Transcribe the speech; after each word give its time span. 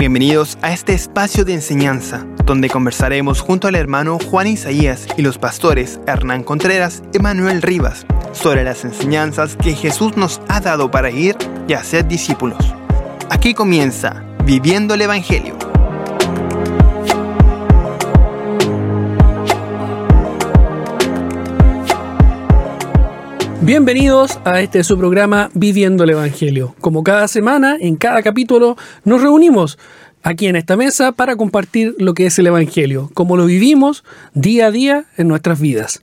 Bienvenidos 0.00 0.56
a 0.62 0.72
este 0.72 0.94
espacio 0.94 1.44
de 1.44 1.52
enseñanza, 1.52 2.26
donde 2.46 2.70
conversaremos 2.70 3.42
junto 3.42 3.68
al 3.68 3.74
hermano 3.74 4.18
Juan 4.18 4.46
Isaías 4.46 5.06
y 5.18 5.20
los 5.20 5.36
pastores 5.36 6.00
Hernán 6.06 6.42
Contreras 6.42 7.02
y 7.12 7.18
Manuel 7.18 7.60
Rivas 7.60 8.06
sobre 8.32 8.64
las 8.64 8.82
enseñanzas 8.86 9.56
que 9.56 9.74
Jesús 9.74 10.16
nos 10.16 10.40
ha 10.48 10.60
dado 10.60 10.90
para 10.90 11.10
ir 11.10 11.36
y 11.68 11.74
hacer 11.74 12.08
discípulos. 12.08 12.56
Aquí 13.28 13.52
comienza 13.52 14.24
Viviendo 14.46 14.94
el 14.94 15.02
Evangelio. 15.02 15.69
Bienvenidos 23.70 24.40
a 24.44 24.60
este 24.60 24.82
su 24.82 24.98
programa 24.98 25.48
Viviendo 25.54 26.02
el 26.02 26.10
Evangelio. 26.10 26.74
Como 26.80 27.04
cada 27.04 27.28
semana, 27.28 27.76
en 27.78 27.94
cada 27.94 28.20
capítulo, 28.20 28.76
nos 29.04 29.22
reunimos 29.22 29.78
aquí 30.24 30.48
en 30.48 30.56
esta 30.56 30.76
mesa 30.76 31.12
para 31.12 31.36
compartir 31.36 31.94
lo 32.00 32.12
que 32.12 32.26
es 32.26 32.36
el 32.40 32.48
Evangelio, 32.48 33.12
como 33.14 33.36
lo 33.36 33.46
vivimos 33.46 34.02
día 34.34 34.66
a 34.66 34.70
día 34.72 35.04
en 35.16 35.28
nuestras 35.28 35.60
vidas. 35.60 36.02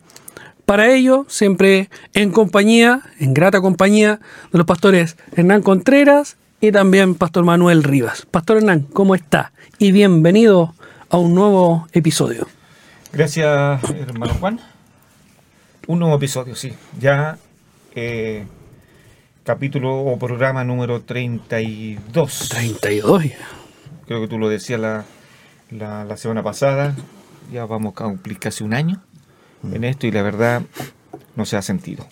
Para 0.66 0.94
ello, 0.94 1.26
siempre 1.28 1.90
en 2.14 2.32
compañía, 2.32 3.02
en 3.20 3.34
grata 3.34 3.60
compañía, 3.60 4.22
de 4.54 4.60
los 4.60 4.66
pastores 4.66 5.18
Hernán 5.36 5.62
Contreras 5.62 6.38
y 6.62 6.72
también 6.72 7.16
Pastor 7.16 7.44
Manuel 7.44 7.84
Rivas. 7.84 8.26
Pastor 8.32 8.60
Hernán, 8.60 8.84
¿cómo 8.94 9.14
está? 9.14 9.52
Y 9.78 9.92
bienvenido 9.92 10.74
a 11.10 11.18
un 11.18 11.36
nuevo 11.36 11.86
episodio. 11.92 12.48
Gracias, 13.12 13.84
hermano 13.92 14.34
Juan. 14.36 14.62
Un 15.86 16.00
nuevo 16.00 16.16
episodio, 16.16 16.56
sí. 16.56 16.72
Ya 16.98 17.38
eh, 18.00 18.46
capítulo 19.44 20.06
o 20.06 20.20
programa 20.20 20.64
número 20.64 21.02
32. 21.02 22.50
32. 22.50 23.24
Creo 24.06 24.22
que 24.22 24.28
tú 24.28 24.38
lo 24.38 24.50
decías 24.50 24.80
la, 24.80 25.06
la, 25.72 26.16
semana 26.16 26.44
pasada. 26.44 26.96
Ya 27.52 27.66
vamos 27.66 27.94
a 27.98 28.04
cumplir 28.04 28.38
casi 28.38 28.64
un 28.64 28.76
año 28.76 29.02
en 29.64 29.84
esto 29.84 30.06
y 30.06 30.12
la 30.12 30.22
verdad 30.22 30.62
no 31.36 31.46
se 31.46 31.58
ha 31.58 31.64
sentido. 31.64 32.06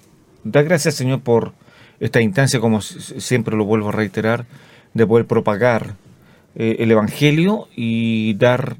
Da 0.43 0.63
gracias, 0.63 0.95
Señor, 0.95 1.21
por 1.21 1.53
esta 1.99 2.19
instancia, 2.19 2.59
como 2.59 2.81
siempre 2.81 3.55
lo 3.55 3.65
vuelvo 3.65 3.89
a 3.89 3.91
reiterar, 3.91 4.47
de 4.95 5.05
poder 5.05 5.27
propagar 5.27 5.97
eh, 6.55 6.77
el 6.79 6.89
Evangelio 6.89 7.67
y 7.75 8.33
dar 8.35 8.77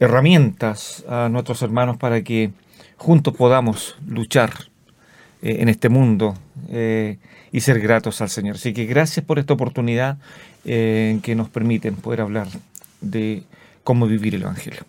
herramientas 0.00 1.04
a 1.06 1.28
nuestros 1.28 1.60
hermanos 1.60 1.98
para 1.98 2.22
que 2.22 2.52
juntos 2.96 3.34
podamos 3.36 3.98
luchar 4.06 4.52
eh, 5.42 5.58
en 5.60 5.68
este 5.68 5.90
mundo 5.90 6.34
eh, 6.78 7.16
y 7.52 7.62
ser 7.62 7.80
gratos 7.80 8.20
al 8.20 8.28
Señor. 8.28 8.56
Así 8.56 8.74
que 8.74 8.84
gracias 8.84 9.24
por 9.24 9.38
esta 9.38 9.54
oportunidad 9.54 10.18
eh, 10.66 11.18
que 11.22 11.34
nos 11.34 11.48
permiten 11.48 11.96
poder 11.96 12.20
hablar 12.20 12.48
de 13.00 13.44
cómo 13.82 14.06
vivir 14.06 14.34
el 14.34 14.42
Evangelio. 14.42 14.82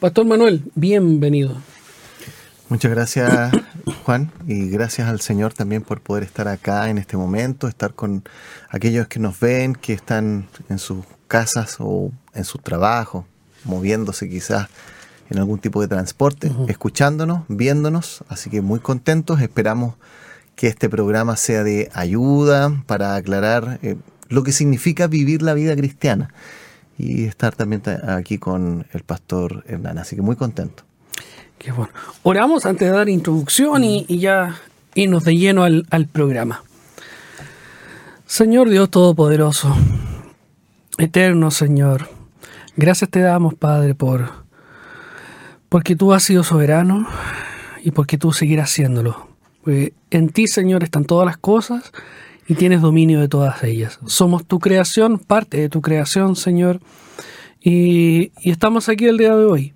Pastor 0.00 0.26
Manuel, 0.26 0.62
bienvenido. 0.74 1.56
Muchas 2.68 2.90
gracias 2.90 3.52
Juan 4.04 4.32
y 4.48 4.70
gracias 4.70 5.08
al 5.08 5.20
Señor 5.20 5.52
también 5.52 5.82
por 5.82 6.00
poder 6.00 6.24
estar 6.24 6.48
acá 6.48 6.90
en 6.90 6.98
este 6.98 7.16
momento, 7.16 7.68
estar 7.68 7.94
con 7.94 8.24
aquellos 8.70 9.06
que 9.06 9.20
nos 9.20 9.38
ven, 9.38 9.74
que 9.76 9.92
están 9.92 10.48
en 10.68 10.80
sus 10.80 11.04
casas 11.28 11.76
o 11.78 12.10
en 12.34 12.42
sus 12.42 12.60
trabajos, 12.60 13.24
moviéndose 13.62 14.28
quizás 14.28 14.68
en 15.30 15.38
algún 15.38 15.60
tipo 15.60 15.80
de 15.80 15.86
transporte, 15.86 16.50
escuchándonos, 16.66 17.44
viéndonos, 17.46 18.24
así 18.28 18.50
que 18.50 18.62
muy 18.62 18.80
contentos, 18.80 19.40
esperamos 19.40 19.94
que 20.56 20.68
este 20.68 20.88
programa 20.88 21.36
sea 21.36 21.64
de 21.64 21.90
ayuda 21.94 22.82
para 22.86 23.16
aclarar 23.16 23.78
eh, 23.82 23.96
lo 24.28 24.42
que 24.42 24.52
significa 24.52 25.06
vivir 25.06 25.42
la 25.42 25.54
vida 25.54 25.74
cristiana 25.76 26.32
y 26.98 27.24
estar 27.24 27.54
también 27.54 27.82
aquí 28.08 28.38
con 28.38 28.86
el 28.92 29.02
pastor 29.02 29.64
Hernán, 29.66 29.98
así 29.98 30.16
que 30.16 30.22
muy 30.22 30.36
contento. 30.36 30.84
Qué 31.58 31.72
bueno. 31.72 31.92
Oramos 32.22 32.66
antes 32.66 32.88
de 32.88 32.96
dar 32.96 33.08
introducción 33.08 33.84
y, 33.84 34.04
ya 34.18 34.56
irnos 34.94 35.24
de 35.24 35.34
lleno 35.34 35.64
al, 35.64 36.08
programa. 36.12 36.62
Señor 38.26 38.68
Dios 38.70 38.90
Todopoderoso, 38.90 39.74
eterno 40.98 41.50
Señor, 41.50 42.08
gracias 42.76 43.10
te 43.10 43.20
damos 43.20 43.54
Padre 43.54 43.94
por 43.94 44.44
porque 45.68 45.96
tú 45.96 46.12
has 46.12 46.22
sido 46.22 46.44
soberano 46.44 47.06
y 47.82 47.90
porque 47.90 48.16
tú 48.16 48.32
seguirás 48.32 48.70
haciéndolo. 49.64 49.94
en 50.10 50.28
ti, 50.28 50.46
Señor, 50.46 50.82
están 50.82 51.04
todas 51.04 51.26
las 51.26 51.36
cosas 51.36 51.92
y 52.46 52.54
tienes 52.54 52.80
dominio 52.80 53.20
de 53.20 53.28
todas 53.28 53.62
ellas. 53.64 53.98
Somos 54.06 54.44
tu 54.44 54.58
creación, 54.58 55.18
parte 55.18 55.58
de 55.58 55.68
tu 55.68 55.80
creación, 55.80 56.36
Señor. 56.36 56.80
Y, 57.60 58.32
y 58.40 58.50
estamos 58.50 58.88
aquí 58.88 59.06
el 59.06 59.16
día 59.16 59.34
de 59.34 59.44
hoy, 59.44 59.72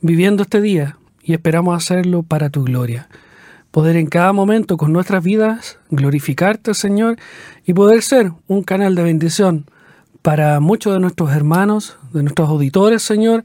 viviendo 0.00 0.42
este 0.42 0.60
día, 0.60 0.98
y 1.22 1.32
esperamos 1.32 1.74
hacerlo 1.76 2.22
para 2.22 2.50
tu 2.50 2.64
gloria. 2.64 3.08
Poder 3.70 3.96
en 3.96 4.06
cada 4.06 4.32
momento 4.32 4.76
con 4.76 4.92
nuestras 4.92 5.24
vidas 5.24 5.78
glorificarte, 5.90 6.74
Señor, 6.74 7.16
y 7.64 7.72
poder 7.72 8.02
ser 8.02 8.30
un 8.46 8.62
canal 8.62 8.94
de 8.94 9.02
bendición 9.02 9.66
para 10.22 10.60
muchos 10.60 10.92
de 10.92 11.00
nuestros 11.00 11.32
hermanos, 11.32 11.98
de 12.12 12.22
nuestros 12.22 12.48
auditores, 12.48 13.02
Señor, 13.02 13.44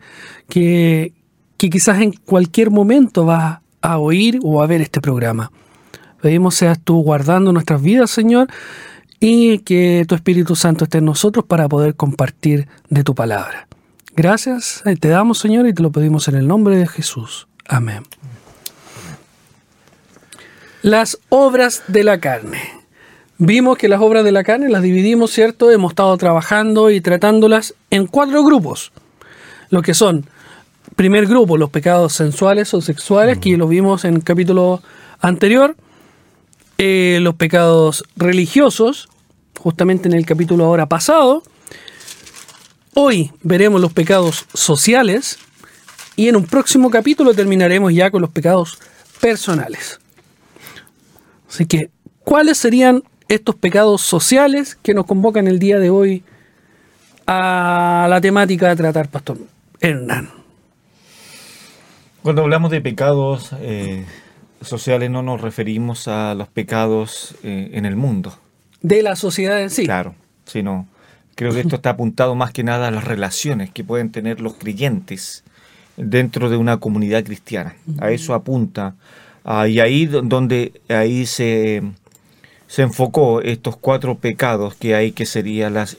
que, 0.49 1.13
que 1.57 1.69
quizás 1.69 1.99
en 2.01 2.11
cualquier 2.11 2.69
momento 2.69 3.25
vas 3.25 3.59
a 3.81 3.97
oír 3.97 4.39
o 4.43 4.61
a 4.61 4.67
ver 4.67 4.81
este 4.81 5.01
programa. 5.01 5.51
Pedimos 6.21 6.55
seas 6.55 6.79
tú 6.79 7.01
guardando 7.01 7.53
nuestras 7.53 7.81
vidas, 7.81 8.11
Señor, 8.11 8.47
y 9.19 9.59
que 9.59 10.05
tu 10.07 10.15
Espíritu 10.15 10.55
Santo 10.55 10.85
esté 10.85 10.99
en 10.99 11.05
nosotros 11.05 11.45
para 11.45 11.67
poder 11.67 11.95
compartir 11.95 12.67
de 12.89 13.03
tu 13.03 13.15
palabra. 13.15 13.67
Gracias, 14.15 14.81
eh, 14.85 14.95
te 14.95 15.09
damos, 15.09 15.39
Señor, 15.39 15.67
y 15.67 15.73
te 15.73 15.81
lo 15.81 15.91
pedimos 15.91 16.27
en 16.27 16.35
el 16.35 16.47
nombre 16.47 16.77
de 16.77 16.87
Jesús. 16.87 17.47
Amén. 17.67 18.03
Las 20.81 21.19
obras 21.29 21.83
de 21.87 22.03
la 22.03 22.19
carne. 22.19 22.59
Vimos 23.37 23.77
que 23.77 23.87
las 23.87 24.01
obras 24.01 24.25
de 24.25 24.33
la 24.33 24.43
carne 24.43 24.69
las 24.69 24.81
dividimos, 24.81 25.31
¿cierto? 25.31 25.71
Hemos 25.71 25.91
estado 25.91 26.17
trabajando 26.17 26.89
y 26.89 26.99
tratándolas 26.99 27.73
en 27.89 28.07
cuatro 28.07 28.43
grupos. 28.43 28.91
Lo 29.69 29.81
que 29.81 29.93
son 29.93 30.25
primer 30.95 31.27
grupo, 31.27 31.57
los 31.57 31.69
pecados 31.69 32.13
sensuales 32.13 32.73
o 32.73 32.81
sexuales, 32.81 33.37
que 33.37 33.55
lo 33.55 33.67
vimos 33.67 34.03
en 34.03 34.15
el 34.15 34.23
capítulo 34.23 34.81
anterior. 35.21 35.75
Eh, 36.81 37.19
los 37.21 37.35
pecados 37.35 38.05
religiosos, 38.15 39.09
justamente 39.59 40.07
en 40.07 40.13
el 40.13 40.25
capítulo 40.25 40.63
ahora 40.63 40.87
pasado. 40.87 41.43
Hoy 42.93 43.33
veremos 43.43 43.81
los 43.81 43.91
pecados 43.91 44.45
sociales 44.53 45.37
y 46.15 46.29
en 46.29 46.37
un 46.37 46.45
próximo 46.45 46.89
capítulo 46.89 47.33
terminaremos 47.33 47.93
ya 47.93 48.09
con 48.09 48.21
los 48.21 48.29
pecados 48.29 48.79
personales. 49.19 49.99
Así 51.49 51.65
que, 51.65 51.89
¿cuáles 52.23 52.57
serían 52.57 53.03
estos 53.27 53.55
pecados 53.55 53.99
sociales 53.99 54.77
que 54.81 54.93
nos 54.93 55.05
convocan 55.05 55.49
el 55.49 55.59
día 55.59 55.79
de 55.79 55.89
hoy 55.89 56.23
a 57.27 58.07
la 58.09 58.21
temática 58.21 58.69
de 58.69 58.77
tratar, 58.77 59.09
Pastor 59.09 59.37
Hernán? 59.81 60.29
Cuando 62.23 62.41
hablamos 62.41 62.71
de 62.71 62.79
pecados 62.79 63.49
eh, 63.59 64.05
sociales 64.61 65.09
no 65.09 65.21
nos 65.21 65.41
referimos 65.41 66.07
a 66.07 66.33
los 66.35 66.47
pecados 66.47 67.35
eh, 67.43 67.71
en 67.73 67.85
el 67.85 67.95
mundo. 67.95 68.37
De 68.81 69.01
la 69.01 69.15
sociedad 69.15 69.61
en 69.61 69.69
sí. 69.69 69.85
Claro, 69.85 70.15
sino 70.45 70.87
creo 71.35 71.53
que 71.53 71.61
esto 71.61 71.75
está 71.77 71.91
apuntado 71.91 72.35
más 72.35 72.51
que 72.51 72.63
nada 72.63 72.87
a 72.87 72.91
las 72.91 73.03
relaciones 73.03 73.71
que 73.71 73.83
pueden 73.83 74.11
tener 74.11 74.41
los 74.41 74.55
creyentes 74.55 75.43
dentro 75.97 76.49
de 76.49 76.57
una 76.57 76.77
comunidad 76.77 77.23
cristiana. 77.23 77.75
A 77.99 78.11
eso 78.11 78.33
apunta. 78.33 78.95
Ah, 79.43 79.67
y 79.67 79.79
ahí 79.79 80.05
donde 80.05 80.81
ahí 80.89 81.25
se, 81.25 81.81
se 82.67 82.81
enfocó 82.81 83.41
estos 83.41 83.77
cuatro 83.77 84.15
pecados 84.15 84.75
que 84.75 84.95
hay, 84.95 85.11
que 85.11 85.25
serían 85.25 85.73
las 85.73 85.97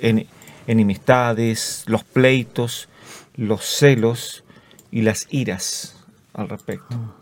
enemistades, 0.67 1.85
los 1.87 2.05
pleitos, 2.05 2.89
los 3.37 3.65
celos 3.65 4.45
y 4.91 5.03
las 5.03 5.27
iras 5.31 5.97
al 6.35 6.49
respecto. 6.49 7.20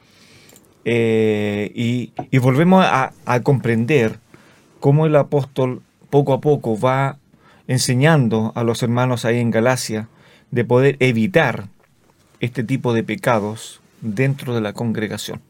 Eh, 0.90 1.70
y, 1.74 2.38
volvemos 2.38 2.82
a, 2.82 3.12
comprender 3.42 4.20
cómo 4.80 5.04
el 5.04 5.16
apóstol 5.16 5.82
poco 6.08 6.32
a 6.32 6.40
poco 6.40 6.80
va 6.80 7.18
enseñando 7.66 8.52
a 8.54 8.64
los 8.64 8.82
hermanos 8.82 9.26
ahí 9.26 9.38
en 9.38 9.50
Galacia 9.50 10.08
de 10.50 10.64
poder 10.64 10.96
evitar 11.00 11.68
este 12.40 12.64
tipo 12.64 12.94
de 12.94 13.04
pecados 13.04 13.82
dentro 14.00 14.54
de 14.54 14.62
la 14.62 14.72
congregación. 14.72 15.42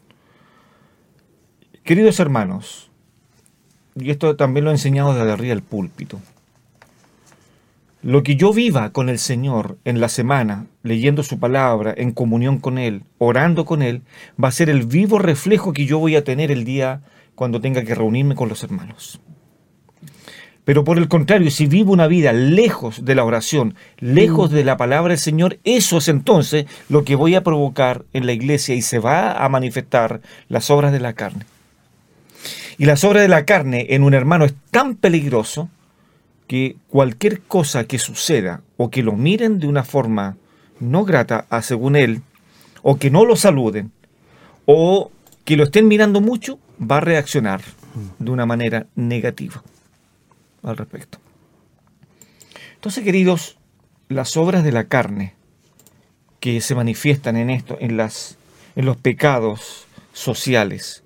Queridos 1.85 2.19
hermanos, 2.19 2.91
y 3.95 4.11
esto 4.11 4.35
también 4.35 4.65
lo 4.65 4.73
he 4.73 4.75
enseñado 4.75 5.15
desde 5.15 5.31
arriba 5.31 5.55
del 5.55 5.63
púlpito, 5.63 6.21
lo 8.09 8.23
que 8.23 8.37
yo 8.37 8.55
viva 8.55 8.91
con 8.91 9.11
el 9.11 9.19
Señor 9.19 9.77
en 9.85 10.01
la 10.01 10.09
semana, 10.09 10.65
leyendo 10.83 11.23
su 11.23 11.39
palabra, 11.39 11.93
en 11.95 12.13
comunión 12.13 12.57
con 12.57 12.79
Él, 12.79 13.03
orando 13.19 13.67
con 13.67 13.83
Él, 13.83 14.01
va 14.43 14.49
a 14.49 14.53
ser 14.53 14.71
el 14.71 14.87
vivo 14.87 15.19
reflejo 15.19 15.75
que 15.75 15.85
yo 15.85 15.99
voy 15.99 16.17
a 16.17 16.25
tener 16.25 16.51
el 16.51 16.65
día 16.65 17.03
cuando 17.35 17.61
tenga 17.61 17.85
que 17.85 17.95
reunirme 17.95 18.35
con 18.35 18.49
los 18.49 18.63
hermanos. 18.63 19.21
Pero 20.65 20.85
por 20.85 20.97
el 20.97 21.09
contrario, 21.09 21.51
si 21.51 21.67
vivo 21.67 21.93
una 21.93 22.07
vida 22.07 22.33
lejos 22.33 23.05
de 23.05 23.15
la 23.15 23.25
oración, 23.25 23.75
lejos 23.99 24.51
de 24.51 24.65
la 24.65 24.79
palabra 24.79 25.11
del 25.11 25.19
Señor, 25.19 25.59
eso 25.65 25.99
es 25.99 26.09
entonces 26.09 26.65
lo 26.89 27.05
que 27.05 27.15
voy 27.15 27.35
a 27.35 27.45
provocar 27.45 28.07
en 28.15 28.25
la 28.25 28.33
iglesia 28.33 28.75
y 28.75 28.81
se 28.81 29.01
va 29.01 29.33
a 29.33 29.47
manifestar 29.51 30.23
las 30.49 30.71
obras 30.71 30.93
de 30.93 31.01
la 31.01 31.13
carne. 31.13 31.45
Y 32.79 32.87
las 32.87 33.05
obras 33.05 33.21
de 33.21 33.29
la 33.29 33.45
carne 33.45 33.89
en 33.91 34.03
un 34.03 34.15
hermano 34.15 34.47
es 34.47 34.55
tan 34.71 34.95
peligroso 34.95 35.69
que 36.49 36.77
cualquier 36.89 37.43
cosa 37.43 37.85
que 37.85 38.01
suceda 38.01 38.63
o 38.77 38.91
que 38.91 39.05
lo 39.05 39.13
miren 39.13 39.61
de 39.61 39.69
una 39.69 39.85
forma 39.85 40.37
no 40.81 41.05
grata 41.05 41.47
a 41.51 41.63
según 41.63 41.95
él, 41.95 42.23
o 42.83 42.99
que 42.99 43.11
no 43.11 43.25
lo 43.25 43.37
saluden, 43.37 43.93
o 44.67 45.13
que 45.45 45.57
lo 45.57 45.65
estén 45.65 45.87
mirando 45.87 46.21
mucho, 46.21 46.59
va 46.81 46.97
a 46.97 47.01
reaccionar 47.01 47.61
de 48.19 48.31
una 48.31 48.47
manera 48.47 48.87
negativa 48.97 49.63
al 50.63 50.77
respecto. 50.77 51.19
Entonces, 52.75 53.05
queridos, 53.05 53.59
las 54.09 54.37
obras 54.37 54.65
de 54.65 54.73
la 54.73 54.85
carne 54.85 55.35
que 56.41 56.61
se 56.61 56.75
manifiestan 56.75 57.37
en 57.37 57.51
esto, 57.51 57.77
en, 57.81 57.97
las, 57.97 58.39
en 58.77 58.85
los 58.87 58.97
pecados 58.97 59.87
sociales. 60.13 61.03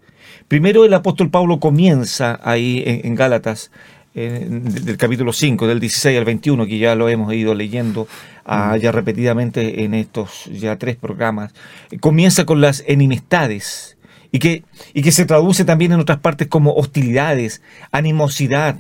Primero 0.49 0.85
el 0.85 0.93
apóstol 0.95 1.31
Pablo 1.31 1.61
comienza 1.61 2.39
ahí 2.43 2.83
en, 2.85 3.15
Gálatas, 3.15 3.71
del 4.15 4.97
capítulo 4.99 5.33
5, 5.33 5.67
del 5.67 5.81
16 5.81 6.19
al 6.19 6.25
21, 6.25 6.67
que 6.67 6.79
ya 6.79 6.95
lo 6.95 7.09
hemos 7.09 7.33
ido 7.33 7.55
leyendo 7.55 8.07
ah, 8.45 8.77
ya 8.77 8.93
repetidamente 8.93 9.85
en 9.85 9.95
estos 9.95 10.47
ya 10.53 10.77
tres 10.77 10.97
programas. 10.97 11.53
Comienza 12.01 12.45
con 12.45 12.61
las 12.61 12.85
enemistades 12.87 13.97
y 14.31 14.39
que, 14.39 14.65
y 14.93 15.03
que 15.03 15.13
se 15.13 15.25
traduce 15.25 15.65
también 15.65 15.93
en 15.93 16.01
otras 16.01 16.19
partes 16.19 16.49
como 16.49 16.75
hostilidades, 16.75 17.63
animosidad, 17.91 18.77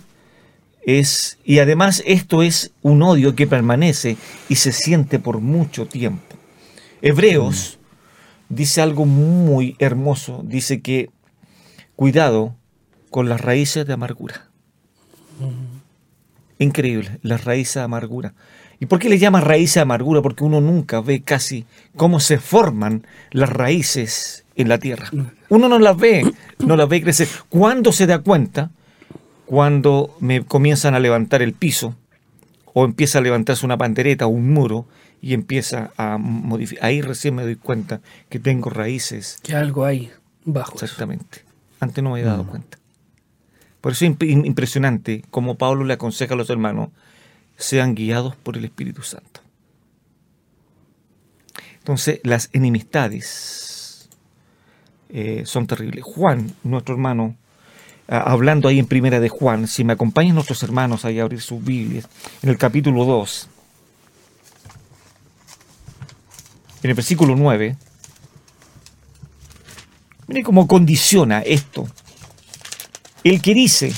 es, 0.84 1.38
y 1.44 1.60
además 1.60 2.02
esto 2.06 2.42
es 2.42 2.72
un 2.82 3.02
odio 3.02 3.36
que 3.36 3.46
permanece 3.46 4.16
y 4.48 4.56
se 4.56 4.72
siente 4.72 5.18
por 5.18 5.40
mucho 5.40 5.86
tiempo. 5.86 6.36
Hebreos 7.00 7.78
dice 8.48 8.82
algo 8.82 9.06
muy 9.06 9.76
hermoso, 9.78 10.42
dice 10.44 10.82
que 10.82 11.10
cuidado 11.96 12.56
con 13.10 13.28
las 13.28 13.40
raíces 13.40 13.86
de 13.86 13.92
amargura. 13.92 14.51
Increíble, 16.62 17.18
las 17.22 17.44
raíces 17.44 17.74
de 17.74 17.82
amargura. 17.82 18.34
¿Y 18.80 18.86
por 18.86 18.98
qué 18.98 19.08
le 19.08 19.18
llama 19.18 19.40
raíces 19.40 19.76
de 19.76 19.80
amargura? 19.82 20.22
Porque 20.22 20.44
uno 20.44 20.60
nunca 20.60 21.00
ve 21.00 21.22
casi 21.22 21.66
cómo 21.96 22.18
se 22.18 22.38
forman 22.38 23.06
las 23.30 23.48
raíces 23.48 24.44
en 24.56 24.68
la 24.68 24.78
tierra. 24.78 25.08
Uno 25.48 25.68
no 25.68 25.78
las 25.78 25.96
ve, 25.96 26.24
no 26.58 26.76
las 26.76 26.88
ve 26.88 27.02
crecer. 27.02 27.28
Cuando 27.48 27.92
se 27.92 28.06
da 28.06 28.18
cuenta, 28.18 28.70
cuando 29.46 30.16
me 30.20 30.44
comienzan 30.44 30.94
a 30.94 30.98
levantar 30.98 31.42
el 31.42 31.52
piso 31.52 31.94
o 32.74 32.84
empieza 32.84 33.18
a 33.18 33.22
levantarse 33.22 33.64
una 33.64 33.76
pandereta 33.76 34.26
o 34.26 34.30
un 34.30 34.52
muro 34.52 34.86
y 35.20 35.34
empieza 35.34 35.92
a 35.96 36.18
modificar. 36.18 36.86
Ahí 36.86 37.02
recién 37.02 37.34
me 37.34 37.42
doy 37.42 37.56
cuenta 37.56 38.00
que 38.28 38.38
tengo 38.38 38.70
raíces. 38.70 39.38
Que 39.42 39.54
algo 39.54 39.84
hay 39.84 40.10
bajo. 40.44 40.72
Exactamente. 40.72 41.44
Antes 41.80 42.02
no 42.02 42.10
me 42.10 42.20
he 42.20 42.24
dado 42.24 42.44
mm. 42.44 42.48
cuenta. 42.48 42.78
Por 43.82 43.92
eso 43.92 44.06
es 44.06 44.16
impresionante 44.22 45.24
como 45.30 45.58
Pablo 45.58 45.84
le 45.84 45.94
aconseja 45.94 46.32
a 46.34 46.36
los 46.36 46.48
hermanos, 46.48 46.90
sean 47.56 47.94
guiados 47.94 48.36
por 48.36 48.56
el 48.56 48.64
Espíritu 48.64 49.02
Santo. 49.02 49.40
Entonces, 51.78 52.20
las 52.22 52.48
enemistades 52.52 54.08
eh, 55.10 55.42
son 55.46 55.66
terribles. 55.66 56.04
Juan, 56.04 56.54
nuestro 56.62 56.94
hermano, 56.94 57.36
hablando 58.06 58.68
ahí 58.68 58.78
en 58.78 58.86
Primera 58.86 59.18
de 59.18 59.28
Juan, 59.28 59.66
si 59.66 59.82
me 59.82 59.94
acompañan 59.94 60.36
nuestros 60.36 60.62
hermanos 60.62 61.04
ahí 61.04 61.18
a 61.18 61.24
abrir 61.24 61.40
sus 61.40 61.62
Biblias, 61.62 62.08
en 62.40 62.50
el 62.50 62.58
capítulo 62.58 63.04
2, 63.04 63.48
en 66.84 66.90
el 66.90 66.94
versículo 66.94 67.34
9, 67.34 67.76
mire 70.28 70.42
cómo 70.44 70.68
condiciona 70.68 71.40
esto. 71.40 71.88
El 73.24 73.40
que 73.40 73.54
dice, 73.54 73.92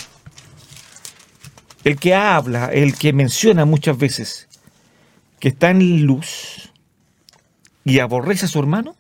el 1.85 1.99
que 1.99 2.15
habla, 2.15 2.67
el 2.67 2.95
que 2.97 3.13
menciona 3.13 3.65
muchas 3.65 3.97
veces 3.97 4.49
que 5.41 5.49
está 5.49 5.71
en 5.71 6.05
luz 6.05 6.71
y 7.85 7.99
aborrece 7.99 8.47
a 8.47 8.49
su 8.49 8.59
hermano, 8.59 8.97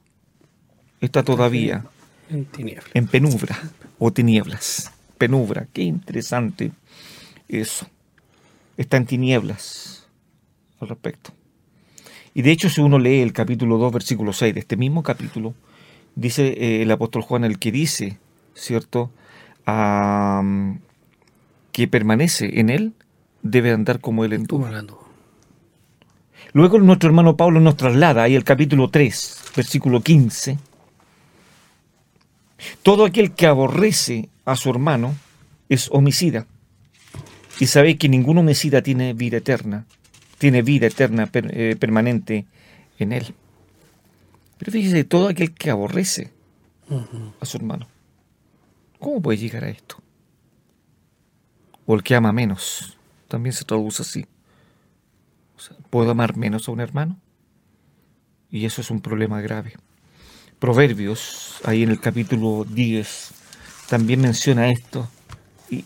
está 1.00 1.23
todavía 1.23 1.85
en, 2.31 2.49
en 2.94 3.06
penumbra 3.06 3.59
o 3.99 4.12
tinieblas 4.12 4.91
penumbra. 5.15 5.67
Qué 5.73 5.82
interesante 5.82 6.73
eso. 7.49 7.87
Está 8.77 8.97
en 8.97 9.06
tinieblas 9.06 10.06
al 10.81 10.88
respecto. 10.88 11.32
Y 12.35 12.43
de 12.43 12.50
hecho, 12.50 12.69
si 12.69 12.81
uno 12.81 12.99
lee 12.99 13.20
el 13.20 13.32
capítulo 13.32 13.79
2, 13.79 13.93
versículo 13.93 14.32
6 14.32 14.53
de 14.53 14.61
este 14.61 14.77
mismo 14.77 15.03
capítulo, 15.03 15.55
dice 16.17 16.49
eh, 16.49 16.82
el 16.82 16.91
apóstol 16.91 17.23
Juan 17.23 17.44
el 17.44 17.59
que 17.59 17.70
dice, 17.70 18.19
¿cierto? 18.55 19.11
Que 21.73 21.89
permanece 21.89 22.61
en 22.61 22.71
él, 22.71 22.93
debe 23.43 23.73
andar 23.73 24.01
como 24.01 24.25
él 24.25 24.33
en 24.33 24.47
Luego 26.53 26.79
nuestro 26.79 27.09
hermano 27.09 27.37
Pablo 27.37 27.61
nos 27.61 27.77
traslada 27.77 28.23
ahí 28.23 28.35
el 28.35 28.45
capítulo 28.45 28.89
3, 28.89 29.43
versículo 29.57 30.01
15. 30.01 30.59
Todo 32.83 33.05
aquel 33.05 33.33
que 33.33 33.47
aborrece 33.47 34.29
a 34.45 34.57
su 34.57 34.71
hermano 34.71 35.15
es 35.69 35.89
homicida. 35.91 36.47
Y 37.59 37.67
sabéis 37.67 37.99
que 37.99 38.09
ningún 38.09 38.39
homicida 38.39 38.83
tiene 38.83 39.15
vida 39.15 39.39
eterna, 39.39 39.87
tiene 40.39 40.63
vida 40.63 40.87
eterna 40.87 41.29
eh, 41.33 41.77
permanente 41.79 42.47
en 42.99 43.13
él. 43.13 43.35
Pero 44.59 44.73
fíjese, 44.73 45.05
todo 45.05 45.29
aquel 45.29 45.53
que 45.53 45.71
aborrece 45.71 46.31
a 47.41 47.47
su 47.47 47.57
hermano, 47.57 47.87
¿cómo 49.05 49.21
puede 49.21 49.37
llegar 49.37 49.65
a 49.65 49.69
esto? 49.69 49.97
O 51.85 51.95
el 51.95 52.03
que 52.03 52.15
ama 52.15 52.33
menos, 52.33 52.97
también 53.29 53.53
se 53.53 53.67
traduce 53.67 54.01
así. 54.01 54.25
¿Puedo 55.91 56.11
amar 56.11 56.39
menos 56.39 56.67
a 56.67 56.73
un 56.73 56.81
hermano? 56.81 57.19
Y 58.51 58.65
eso 58.65 58.81
es 58.81 58.91
un 58.91 59.03
problema 59.03 59.43
grave. 59.43 59.75
Proverbios, 60.59 61.61
ahí 61.65 61.83
en 61.83 61.91
el 61.91 62.01
capítulo 62.01 62.65
10, 62.65 63.33
también 63.91 64.23
menciona 64.23 64.71
esto. 64.71 65.06
Y, 65.69 65.85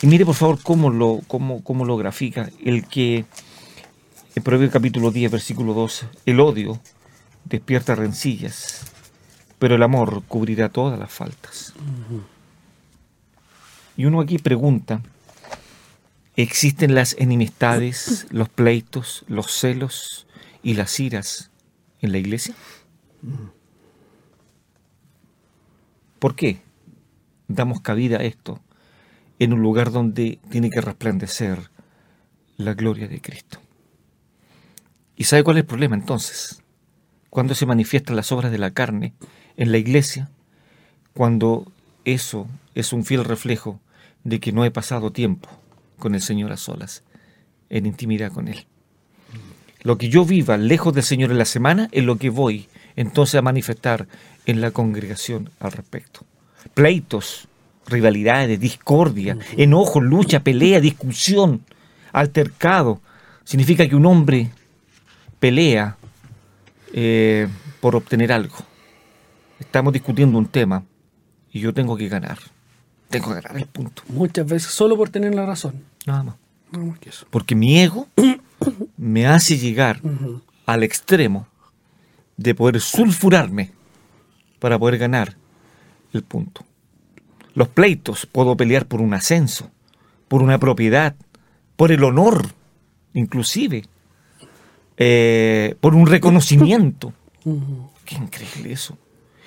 mire 0.00 0.24
por 0.24 0.34
favor 0.34 0.58
cómo 0.62 0.88
lo, 0.88 1.20
cómo, 1.28 1.62
cómo 1.62 1.84
lo 1.84 1.98
grafica. 1.98 2.48
El 2.64 2.86
que, 2.86 3.26
en 4.34 4.42
Proverbio 4.42 4.70
capítulo 4.70 5.10
10, 5.10 5.32
versículo 5.32 5.74
12, 5.74 6.06
el 6.24 6.40
odio 6.40 6.80
despierta 7.44 7.94
rencillas, 7.94 8.86
pero 9.58 9.74
el 9.74 9.82
amor 9.82 10.22
cubrirá 10.26 10.70
todas 10.70 10.98
las 10.98 11.12
faltas. 11.12 11.74
Y 13.98 14.06
uno 14.06 14.22
aquí 14.22 14.38
pregunta, 14.38 15.02
¿existen 16.36 16.94
las 16.94 17.14
enemistades, 17.18 18.26
los 18.30 18.48
pleitos, 18.48 19.26
los 19.28 19.50
celos 19.50 20.26
y 20.62 20.72
las 20.72 20.98
iras 20.98 21.50
en 22.00 22.12
la 22.12 22.18
iglesia? 22.18 22.54
¿Por 26.18 26.34
qué? 26.34 26.62
damos 27.48 27.80
cabida 27.80 28.18
a 28.18 28.24
esto 28.24 28.60
en 29.38 29.52
un 29.52 29.62
lugar 29.62 29.90
donde 29.90 30.38
tiene 30.50 30.70
que 30.70 30.80
resplandecer 30.80 31.70
la 32.56 32.74
gloria 32.74 33.08
de 33.08 33.20
Cristo. 33.20 33.58
¿Y 35.16 35.24
sabe 35.24 35.42
cuál 35.42 35.56
es 35.56 35.62
el 35.62 35.66
problema 35.66 35.96
entonces? 35.96 36.62
Cuando 37.30 37.54
se 37.54 37.66
manifiestan 37.66 38.16
las 38.16 38.30
obras 38.30 38.52
de 38.52 38.58
la 38.58 38.70
carne 38.70 39.14
en 39.56 39.72
la 39.72 39.78
iglesia, 39.78 40.30
cuando 41.14 41.72
eso 42.04 42.46
es 42.74 42.92
un 42.92 43.04
fiel 43.04 43.24
reflejo 43.24 43.80
de 44.28 44.40
que 44.40 44.52
no 44.52 44.64
he 44.64 44.70
pasado 44.70 45.12
tiempo 45.12 45.48
con 45.98 46.14
el 46.14 46.22
Señor 46.22 46.52
a 46.52 46.56
solas, 46.56 47.02
en 47.70 47.86
intimidad 47.86 48.32
con 48.32 48.48
Él. 48.48 48.66
Lo 49.82 49.98
que 49.98 50.08
yo 50.08 50.24
viva 50.24 50.56
lejos 50.56 50.92
del 50.94 51.04
Señor 51.04 51.30
en 51.30 51.38
la 51.38 51.44
semana 51.44 51.88
es 51.92 52.04
lo 52.04 52.16
que 52.16 52.30
voy 52.30 52.68
entonces 52.96 53.36
a 53.36 53.42
manifestar 53.42 54.08
en 54.46 54.60
la 54.60 54.70
congregación 54.70 55.50
al 55.60 55.72
respecto 55.72 56.26
pleitos, 56.74 57.48
rivalidades, 57.86 58.60
discordia, 58.60 59.36
enojo, 59.56 60.00
lucha, 60.00 60.40
pelea, 60.40 60.80
discusión, 60.80 61.62
altercado. 62.12 63.00
Significa 63.44 63.88
que 63.88 63.96
un 63.96 64.06
hombre 64.06 64.50
pelea 65.40 65.96
eh, 66.92 67.48
por 67.80 67.96
obtener 67.96 68.32
algo. 68.32 68.56
Estamos 69.58 69.92
discutiendo 69.92 70.38
un 70.38 70.46
tema 70.46 70.84
y 71.52 71.60
yo 71.60 71.72
tengo 71.72 71.96
que 71.96 72.08
ganar. 72.08 72.38
Tengo 73.08 73.28
que 73.28 73.40
ganar 73.40 73.56
el 73.56 73.66
punto. 73.66 74.02
Muchas 74.08 74.46
veces 74.46 74.72
solo 74.72 74.96
por 74.96 75.08
tener 75.08 75.34
la 75.34 75.46
razón. 75.46 75.82
Nada 76.06 76.22
más. 76.22 76.36
Nada 76.70 76.84
más 76.84 76.98
que 76.98 77.08
eso. 77.08 77.26
Porque 77.30 77.54
mi 77.54 77.78
ego 77.80 78.06
me 78.96 79.26
hace 79.26 79.56
llegar 79.56 80.00
al 80.66 80.82
extremo 80.82 81.46
de 82.36 82.54
poder 82.54 82.80
sulfurarme 82.80 83.72
para 84.58 84.78
poder 84.78 84.98
ganar 84.98 85.36
el 86.12 86.22
punto. 86.22 86.64
Los 87.54 87.68
pleitos, 87.68 88.26
puedo 88.26 88.56
pelear 88.56 88.86
por 88.86 89.00
un 89.00 89.14
ascenso, 89.14 89.70
por 90.28 90.42
una 90.42 90.58
propiedad, 90.58 91.16
por 91.76 91.90
el 91.90 92.04
honor, 92.04 92.46
inclusive, 93.14 93.84
eh, 94.96 95.74
por 95.80 95.94
un 95.94 96.06
reconocimiento. 96.06 97.12
Qué 98.04 98.14
increíble 98.16 98.72
eso. 98.72 98.96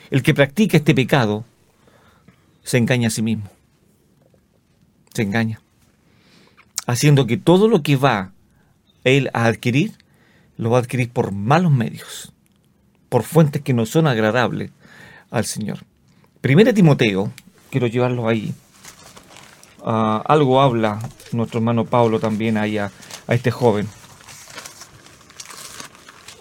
El 0.10 0.24
que 0.24 0.34
practica 0.34 0.77
este 0.77 0.94
pecado 0.94 1.46
se 2.63 2.77
engaña 2.77 3.08
a 3.08 3.12
sí 3.12 3.22
mismo. 3.22 3.50
Se 5.13 5.24
engaña. 5.24 5.62
Haciendo 6.88 7.27
que 7.27 7.38
todo 7.38 7.68
lo 7.68 7.84
que 7.84 7.96
va 7.96 8.32
él 9.03 9.30
a 9.34 9.46
adquirir, 9.46 9.98
lo 10.58 10.70
va 10.70 10.77
a 10.77 10.82
adquirir 10.82 11.10
por 11.10 11.32
malos 11.32 11.72
medios, 11.72 12.34
por 13.10 13.24
fuentes 13.24 13.62
que 13.62 13.74
no 13.74 13.86
son 13.86 14.08
agradables 14.08 14.72
al 15.30 15.46
Señor. 15.46 15.80
Primera 16.41 16.74
Timoteo, 16.74 17.32
quiero 17.70 17.88
llevarlo 17.88 18.27
ahí. 18.27 18.53
Ah, 19.84 20.24
algo 20.27 20.62
habla 20.62 21.00
nuestro 21.32 21.60
hermano 21.60 21.86
Pablo 21.86 22.20
también 22.20 22.58
ahí 22.58 22.77
a, 22.77 22.91
este 23.27 23.51
joven. 23.51 23.88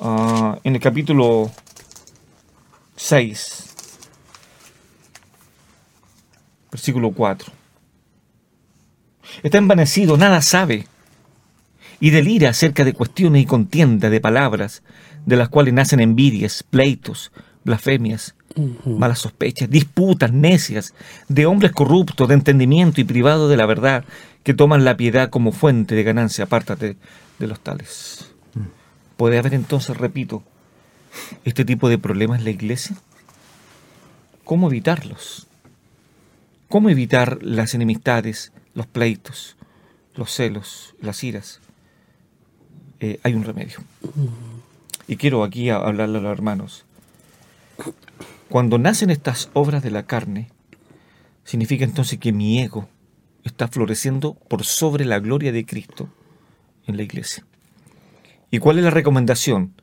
Ah, 0.01 0.59
en 0.65 0.75
el 0.75 0.81
capítulo 0.81 1.51
6, 2.97 3.70
versículo 6.71 7.11
4. 7.13 7.53
Está 9.43 9.59
envanecido, 9.59 10.17
nada 10.17 10.43
sabe, 10.43 10.87
y 12.01 12.11
delira 12.11 12.51
acerca 12.51 12.85
de 12.85 12.95
cuestiones 12.95 13.43
y 13.43 13.47
contienda 13.47 14.11
de 14.11 14.21
palabras, 14.21 14.83
de 15.27 15.37
las 15.37 15.49
cuales 15.49 15.75
nacen 15.75 16.01
envidias, 16.01 16.63
pleitos, 16.63 17.31
blasfemias, 17.65 18.35
malas 18.85 19.21
sospechas, 19.21 19.71
disputas 19.71 20.33
necias, 20.33 20.95
de 21.29 21.47
hombres 21.47 21.73
corruptos, 21.73 22.27
de 22.29 22.35
entendimiento 22.35 23.01
y 23.01 23.05
privados 23.05 23.51
de 23.51 23.57
la 23.57 23.67
verdad, 23.67 24.05
que 24.43 24.55
toman 24.55 24.85
la 24.85 24.97
piedad 24.97 25.31
como 25.31 25.53
fuente 25.53 25.95
de 25.95 26.03
ganancia. 26.03 26.45
Apártate 26.45 26.97
de 27.39 27.47
los 27.47 27.61
tales. 27.61 28.33
¿Puede 29.17 29.39
haber 29.39 29.55
entonces, 29.55 29.97
repito, 29.97 30.43
este 31.45 31.65
tipo 31.65 31.89
de 31.89 31.99
problemas 31.99 32.39
en 32.39 32.45
la 32.45 32.51
iglesia? 32.51 32.97
¿Cómo 34.45 34.69
evitarlos? 34.69 35.47
¿Cómo 36.71 36.89
evitar 36.89 37.43
las 37.43 37.75
enemistades, 37.75 38.53
los 38.75 38.87
pleitos, 38.87 39.57
los 40.15 40.31
celos, 40.31 40.95
las 41.01 41.25
iras? 41.25 41.61
Eh, 43.01 43.19
hay 43.25 43.35
un 43.35 43.43
remedio. 43.43 43.81
Y 45.09 45.17
quiero 45.17 45.43
aquí 45.43 45.69
hablarle 45.69 46.19
a 46.19 46.21
los 46.21 46.31
hermanos. 46.31 46.85
Cuando 48.49 48.79
nacen 48.79 49.11
estas 49.11 49.51
obras 49.53 49.83
de 49.83 49.91
la 49.91 50.05
carne, 50.05 50.49
significa 51.43 51.85
entonces 51.85 52.21
que 52.21 52.31
mi 52.31 52.61
ego 52.61 52.89
está 53.43 53.67
floreciendo 53.67 54.35
por 54.35 54.65
sobre 54.65 55.05
la 55.05 55.19
gloria 55.19 55.51
de 55.51 55.67
Cristo 55.67 56.09
en 56.87 56.97
la 56.97 57.03
iglesia. 57.03 57.45
¿Y 58.53 58.61
cuál 58.61 58.79
es 58.79 58.85
la 58.85 58.91
recomendación? 58.91 59.75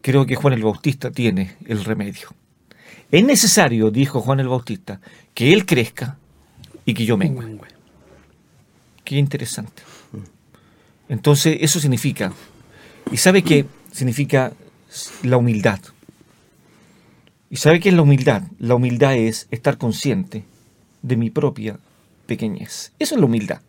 Creo 0.00 0.26
que 0.26 0.34
Juan 0.34 0.54
el 0.54 0.64
Bautista 0.64 1.12
tiene 1.12 1.54
el 1.66 1.84
remedio. 1.84 2.30
Es 3.12 3.24
necesario, 3.24 3.92
dijo 3.92 4.20
Juan 4.20 4.40
el 4.40 4.48
Bautista, 4.48 5.00
que 5.34 5.52
él 5.52 5.66
crezca 5.66 6.18
y 6.84 6.94
que 6.94 7.04
yo 7.04 7.16
mengue. 7.16 7.58
Qué 9.04 9.16
interesante. 9.16 9.82
Entonces, 11.08 11.58
eso 11.60 11.80
significa, 11.80 12.32
¿y 13.10 13.16
sabe 13.16 13.42
qué 13.42 13.66
significa 13.90 14.52
la 15.22 15.36
humildad? 15.36 15.80
¿Y 17.50 17.56
sabe 17.56 17.80
qué 17.80 17.90
es 17.90 17.94
la 17.94 18.02
humildad? 18.02 18.44
La 18.58 18.74
humildad 18.74 19.14
es 19.14 19.46
estar 19.50 19.76
consciente 19.76 20.44
de 21.02 21.16
mi 21.16 21.28
propia 21.28 21.78
pequeñez. 22.26 22.92
Eso 22.98 23.14
es 23.14 23.20
la 23.20 23.26
humildad. 23.26 23.60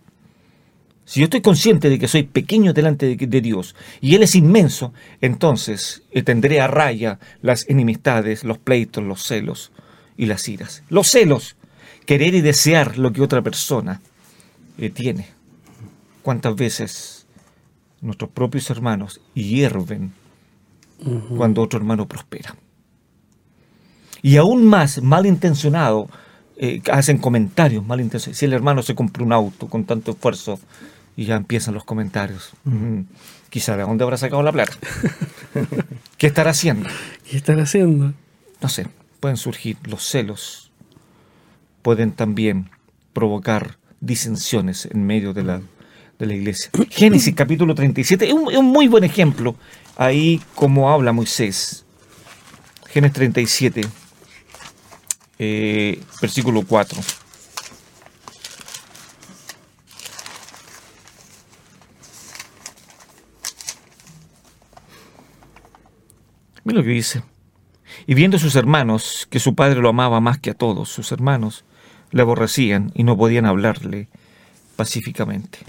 Si 1.06 1.20
yo 1.20 1.26
estoy 1.26 1.42
consciente 1.42 1.90
de 1.90 2.00
que 2.00 2.08
soy 2.08 2.24
pequeño 2.24 2.72
delante 2.72 3.18
de, 3.18 3.42
Dios 3.42 3.76
y 4.00 4.16
Él 4.16 4.24
es 4.24 4.36
inmenso, 4.36 4.94
entonces 5.20 6.04
tendré 6.24 6.62
a 6.62 6.68
raya 6.68 7.20
las 7.42 7.68
enemistades, 7.68 8.46
los 8.46 8.58
pleitos, 8.58 9.04
los 9.04 9.22
celos 9.24 9.74
y 10.16 10.28
las 10.28 10.48
iras. 10.48 10.84
Los 10.88 11.10
celos, 11.10 11.58
querer 12.06 12.36
y 12.36 12.42
desear 12.42 12.98
lo 12.98 13.12
que 13.12 13.22
otra 13.22 13.42
persona 13.42 14.02
eh, 14.78 14.90
tiene. 14.90 15.28
¿Cuántas 16.22 16.56
veces 16.56 17.26
nuestros 18.02 18.30
propios 18.32 18.70
hermanos 18.70 19.22
hierven 19.34 20.14
cuando 21.36 21.62
otro 21.62 21.80
hermano 21.80 22.08
prospera? 22.08 22.56
Y 24.22 24.38
aún 24.38 24.66
más 24.66 25.02
malintencionado, 25.02 26.10
eh, 26.56 26.82
hacen 26.92 27.18
comentarios 27.18 27.86
malintencionados. 27.86 28.38
Si 28.38 28.46
el 28.46 28.54
hermano 28.54 28.82
se 28.82 28.96
compró 28.96 29.26
un 29.26 29.34
auto 29.34 29.68
con 29.68 29.84
tanto 29.84 30.12
esfuerzo, 30.12 30.60
y 31.16 31.26
ya 31.26 31.36
empiezan 31.36 31.74
los 31.74 31.84
comentarios. 31.84 32.52
Quizá 33.50 33.78
de 33.78 33.84
dónde 33.84 34.04
habrá 34.04 34.18
sacado 34.18 34.42
la 34.44 34.52
plata. 34.52 34.74
¿Qué 36.18 36.28
estará 36.28 36.52
haciendo? 36.52 36.90
¿Qué 37.30 37.38
estará 37.38 37.64
haciendo? 37.64 38.14
No 38.62 38.70
sé, 38.70 38.88
pueden 39.20 39.38
surgir 39.38 39.78
los 39.86 40.04
celos, 40.04 40.63
pueden 41.84 42.14
también 42.14 42.72
provocar 43.14 43.78
disensiones 44.00 44.88
en 44.92 45.06
medio 45.06 45.34
de 45.34 45.44
la, 45.44 45.62
de 46.18 46.26
la 46.26 46.34
iglesia. 46.34 46.72
Génesis 46.90 47.36
capítulo 47.36 47.76
37 47.76 48.26
es 48.26 48.34
un, 48.34 48.56
un 48.56 48.66
muy 48.66 48.88
buen 48.88 49.04
ejemplo 49.04 49.56
ahí 49.96 50.42
como 50.56 50.90
habla 50.90 51.12
Moisés. 51.12 51.86
Génesis 52.88 53.14
37, 53.14 53.82
eh, 55.40 56.02
versículo 56.22 56.64
4. 56.64 57.02
Mira 66.64 66.80
lo 66.80 66.84
que 66.84 66.92
dice. 66.92 67.24
Y 68.06 68.14
viendo 68.14 68.40
sus 68.40 68.56
hermanos 68.56 69.28
que 69.30 69.40
su 69.40 69.56
padre 69.56 69.82
lo 69.82 69.90
amaba 69.90 70.20
más 70.22 70.40
que 70.40 70.52
a 70.52 70.54
todos, 70.54 70.90
sus 70.90 71.12
hermanos 71.12 71.66
le 72.14 72.22
aborrecían 72.22 72.92
y 72.94 73.04
no 73.04 73.18
podían 73.18 73.46
hablarle 73.46 74.08
pacíficamente. 74.76 75.60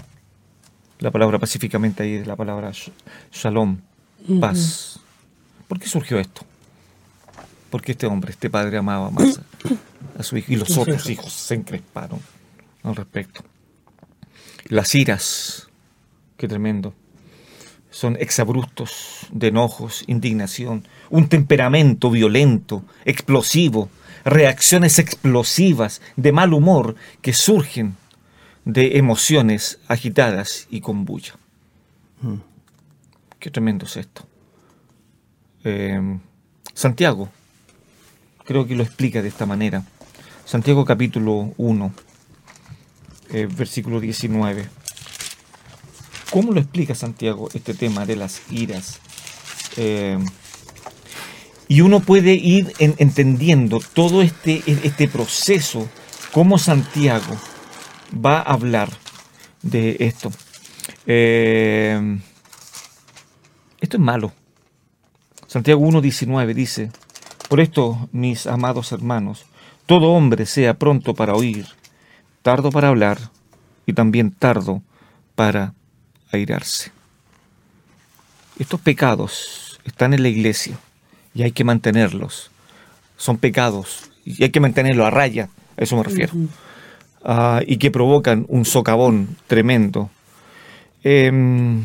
La 0.99 1.11
palabra 1.11 1.39
pacíficamente 1.39 2.03
ahí 2.03 2.13
es 2.13 2.27
la 2.27 2.35
palabra 2.35 2.71
shalom, 3.31 3.79
paz. 4.39 4.99
¿Por 5.67 5.79
qué 5.79 5.89
surgió 5.89 6.19
esto? 6.19 6.43
Porque 7.71 7.93
este 7.93 8.05
hombre, 8.05 8.31
este 8.31 8.49
padre 8.49 8.77
amaba 8.77 9.09
más 9.09 9.41
a, 10.17 10.23
su 10.23 10.37
hijo 10.37 10.53
y 10.53 10.55
los 10.55 10.77
otros 10.77 11.09
hijos 11.09 11.33
se 11.33 11.55
encresparon 11.55 12.19
al 12.83 12.95
respecto. 12.95 13.43
Las 14.69 14.93
iras, 14.93 15.67
qué 16.37 16.47
tremendo 16.47 16.93
son 17.89 18.17
exabruptos 18.19 19.25
de 19.31 19.47
enojos, 19.47 20.03
indignación, 20.07 20.85
un 21.09 21.29
temperamento 21.29 22.11
violento, 22.11 22.83
explosivo, 23.05 23.89
reacciones 24.25 24.99
explosivas 24.99 26.01
de 26.17 26.31
mal 26.31 26.51
humor 26.53 26.95
que 27.21 27.31
surgen 27.31 27.95
de 28.65 28.97
emociones 28.97 29.79
agitadas 29.87 30.67
y 30.69 30.81
con 30.81 31.05
bulla. 31.05 31.35
Hmm. 32.21 32.39
Qué 33.39 33.51
tremendo 33.51 33.85
es 33.85 33.95
esto. 33.97 34.27
Eh, 35.63 36.19
Santiago, 36.73 37.29
creo 38.43 38.67
que 38.67 38.75
lo 38.75 38.83
explica 38.83 39.21
de 39.21 39.29
esta 39.29 39.45
manera. 39.45 39.83
Santiago 40.43 40.83
capítulo 40.83 41.53
1, 41.57 41.93
eh, 43.29 43.47
versículo 43.49 43.99
19. 43.99 44.67
¿Cómo 46.31 46.51
lo 46.51 46.59
explica 46.59 46.95
Santiago 46.95 47.49
este 47.53 47.75
tema 47.75 48.05
de 48.05 48.15
las 48.15 48.41
iras? 48.51 48.99
Eh, 49.77 50.17
y 51.67 51.81
uno 51.81 51.99
puede 51.99 52.33
ir 52.33 52.73
entendiendo 52.79 53.79
todo 53.93 54.21
este, 54.21 54.61
este 54.65 55.07
proceso, 55.07 55.89
cómo 56.31 56.57
Santiago 56.57 57.35
va 58.13 58.37
a 58.37 58.53
hablar 58.53 58.89
de 59.61 59.97
esto. 59.99 60.31
Eh, 61.07 62.19
esto 63.81 63.97
es 63.97 64.03
malo. 64.03 64.31
Santiago 65.47 65.81
1.19 65.85 66.53
dice, 66.53 66.91
por 67.49 67.59
esto, 67.59 68.09
mis 68.11 68.45
amados 68.47 68.91
hermanos, 68.91 69.45
todo 69.85 70.11
hombre 70.11 70.45
sea 70.45 70.75
pronto 70.75 71.13
para 71.13 71.35
oír, 71.35 71.67
tardo 72.41 72.71
para 72.71 72.89
hablar 72.89 73.19
y 73.85 73.93
también 73.93 74.31
tardo 74.31 74.81
para 75.35 75.73
airarse. 76.31 76.91
Estos 78.59 78.79
pecados 78.81 79.79
están 79.83 80.13
en 80.13 80.23
la 80.23 80.29
iglesia 80.29 80.77
y 81.35 81.43
hay 81.43 81.51
que 81.51 81.63
mantenerlos. 81.63 82.49
Son 83.17 83.37
pecados 83.37 84.09
y 84.25 84.43
hay 84.43 84.49
que 84.49 84.59
mantenerlos 84.59 85.05
a 85.05 85.11
raya, 85.11 85.49
a 85.77 85.83
eso 85.83 85.95
me 85.97 86.03
refiero. 86.03 86.33
Ah, 87.23 87.61
y 87.65 87.77
que 87.77 87.91
provocan 87.91 88.45
un 88.47 88.65
socavón 88.65 89.35
tremendo. 89.47 90.09
Em, 91.03 91.83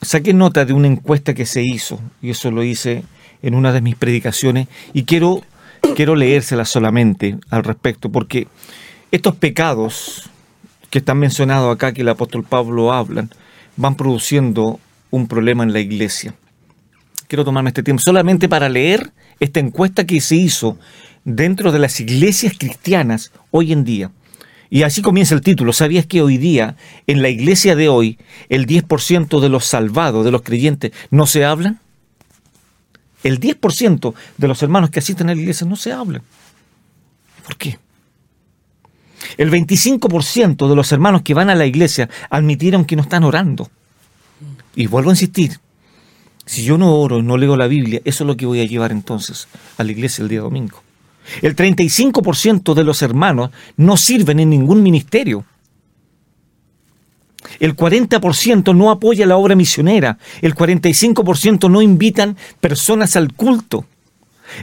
saqué 0.00 0.32
nota 0.32 0.64
de 0.64 0.72
una 0.72 0.86
encuesta 0.86 1.34
que 1.34 1.44
se 1.44 1.62
hizo, 1.62 2.00
y 2.22 2.30
eso 2.30 2.50
lo 2.50 2.62
hice 2.62 3.04
en 3.42 3.54
una 3.54 3.72
de 3.72 3.80
mis 3.80 3.96
predicaciones, 3.96 4.68
y 4.92 5.04
quiero, 5.04 5.42
quiero 5.96 6.14
leérsela 6.14 6.64
solamente 6.64 7.38
al 7.50 7.64
respecto, 7.64 8.10
porque 8.10 8.48
estos 9.10 9.34
pecados 9.36 10.30
que 10.90 10.98
están 10.98 11.18
mencionados 11.18 11.74
acá, 11.74 11.92
que 11.92 12.02
el 12.02 12.08
apóstol 12.08 12.44
Pablo 12.44 12.92
hablan, 12.92 13.30
van 13.76 13.94
produciendo 13.94 14.80
un 15.10 15.26
problema 15.26 15.64
en 15.64 15.72
la 15.72 15.80
iglesia. 15.80 16.34
Quiero 17.30 17.44
tomarme 17.44 17.70
este 17.70 17.84
tiempo 17.84 18.02
solamente 18.02 18.48
para 18.48 18.68
leer 18.68 19.12
esta 19.38 19.60
encuesta 19.60 20.04
que 20.04 20.20
se 20.20 20.34
hizo 20.34 20.76
dentro 21.24 21.70
de 21.70 21.78
las 21.78 22.00
iglesias 22.00 22.54
cristianas 22.58 23.30
hoy 23.52 23.70
en 23.70 23.84
día. 23.84 24.10
Y 24.68 24.82
así 24.82 25.00
comienza 25.00 25.36
el 25.36 25.40
título. 25.40 25.72
¿Sabías 25.72 26.06
que 26.06 26.22
hoy 26.22 26.38
día, 26.38 26.74
en 27.06 27.22
la 27.22 27.28
iglesia 27.28 27.76
de 27.76 27.88
hoy, 27.88 28.18
el 28.48 28.66
10% 28.66 29.38
de 29.38 29.48
los 29.48 29.64
salvados, 29.64 30.24
de 30.24 30.32
los 30.32 30.42
creyentes, 30.42 30.90
no 31.12 31.24
se 31.28 31.44
hablan? 31.44 31.78
El 33.22 33.38
10% 33.38 34.12
de 34.36 34.48
los 34.48 34.60
hermanos 34.64 34.90
que 34.90 34.98
asisten 34.98 35.30
a 35.30 35.34
la 35.36 35.40
iglesia 35.40 35.68
no 35.68 35.76
se 35.76 35.92
hablan. 35.92 36.22
¿Por 37.44 37.56
qué? 37.56 37.78
El 39.36 39.52
25% 39.52 40.68
de 40.68 40.74
los 40.74 40.90
hermanos 40.90 41.22
que 41.22 41.34
van 41.34 41.48
a 41.48 41.54
la 41.54 41.66
iglesia 41.66 42.08
admitieron 42.28 42.84
que 42.84 42.96
no 42.96 43.02
están 43.02 43.22
orando. 43.22 43.70
Y 44.74 44.88
vuelvo 44.88 45.10
a 45.10 45.12
insistir, 45.12 45.60
si 46.50 46.64
yo 46.64 46.76
no 46.76 46.96
oro 46.96 47.20
y 47.20 47.22
no 47.22 47.36
leo 47.36 47.56
la 47.56 47.68
Biblia, 47.68 48.00
eso 48.04 48.24
es 48.24 48.26
lo 48.26 48.36
que 48.36 48.44
voy 48.44 48.60
a 48.60 48.64
llevar 48.64 48.90
entonces 48.90 49.46
a 49.78 49.84
la 49.84 49.92
iglesia 49.92 50.22
el 50.22 50.28
día 50.28 50.40
domingo. 50.40 50.82
El 51.42 51.54
35% 51.54 52.74
de 52.74 52.82
los 52.82 53.02
hermanos 53.02 53.50
no 53.76 53.96
sirven 53.96 54.40
en 54.40 54.50
ningún 54.50 54.82
ministerio. 54.82 55.44
El 57.60 57.76
40% 57.76 58.74
no 58.74 58.90
apoya 58.90 59.26
la 59.26 59.36
obra 59.36 59.54
misionera. 59.54 60.18
El 60.42 60.56
45% 60.56 61.70
no 61.70 61.82
invitan 61.82 62.36
personas 62.60 63.14
al 63.14 63.32
culto. 63.32 63.84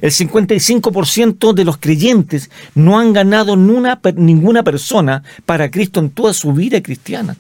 El 0.02 0.12
55% 0.12 1.54
de 1.54 1.64
los 1.64 1.78
creyentes 1.78 2.52
no 2.76 3.00
han 3.00 3.14
ganado 3.14 3.56
ninguna 3.56 4.64
persona 4.64 5.24
para 5.46 5.72
Cristo 5.72 6.02
en 6.02 6.10
toda 6.10 6.34
su 6.34 6.52
vida 6.52 6.84
cristiana. 6.84 7.38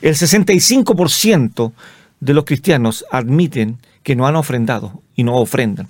El 0.00 0.14
65% 0.14 1.72
de 2.20 2.34
los 2.34 2.44
cristianos 2.44 3.04
admiten 3.10 3.78
que 4.02 4.16
no 4.16 4.26
han 4.26 4.36
ofrendado 4.36 5.02
y 5.14 5.24
no 5.24 5.36
ofrendan. 5.36 5.88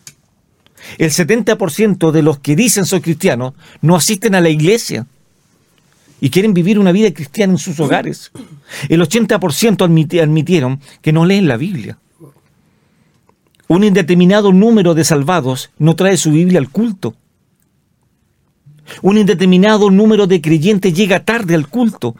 El 0.98 1.10
70% 1.10 2.10
de 2.10 2.22
los 2.22 2.38
que 2.38 2.56
dicen 2.56 2.86
soy 2.86 3.00
cristiano 3.00 3.54
no 3.80 3.96
asisten 3.96 4.34
a 4.34 4.40
la 4.40 4.48
iglesia 4.48 5.06
y 6.20 6.30
quieren 6.30 6.54
vivir 6.54 6.78
una 6.78 6.92
vida 6.92 7.12
cristiana 7.12 7.54
en 7.54 7.58
sus 7.58 7.78
hogares. 7.80 8.32
El 8.88 9.00
80% 9.00 9.84
admitieron 10.22 10.80
que 11.00 11.12
no 11.12 11.24
leen 11.24 11.48
la 11.48 11.56
Biblia. 11.56 11.98
Un 13.68 13.84
indeterminado 13.84 14.52
número 14.52 14.94
de 14.94 15.04
salvados 15.04 15.70
no 15.78 15.94
trae 15.94 16.16
su 16.16 16.30
Biblia 16.30 16.58
al 16.58 16.70
culto. 16.70 17.14
Un 19.02 19.18
indeterminado 19.18 19.90
número 19.90 20.26
de 20.26 20.40
creyentes 20.40 20.94
llega 20.94 21.24
tarde 21.24 21.54
al 21.54 21.68
culto, 21.68 22.16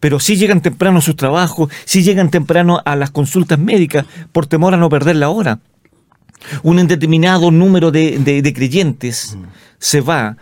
pero 0.00 0.20
sí 0.20 0.36
llegan 0.36 0.60
temprano 0.60 0.98
a 0.98 1.02
sus 1.02 1.16
trabajos, 1.16 1.70
sí 1.84 2.02
llegan 2.02 2.30
temprano 2.30 2.80
a 2.84 2.96
las 2.96 3.10
consultas 3.10 3.58
médicas 3.58 4.06
por 4.32 4.46
temor 4.46 4.74
a 4.74 4.76
no 4.76 4.88
perder 4.88 5.16
la 5.16 5.30
hora. 5.30 5.60
Un 6.62 6.78
indeterminado 6.78 7.50
número 7.50 7.90
de, 7.90 8.52
creyentes 8.54 9.36
se 9.78 10.00
va 10.00 10.36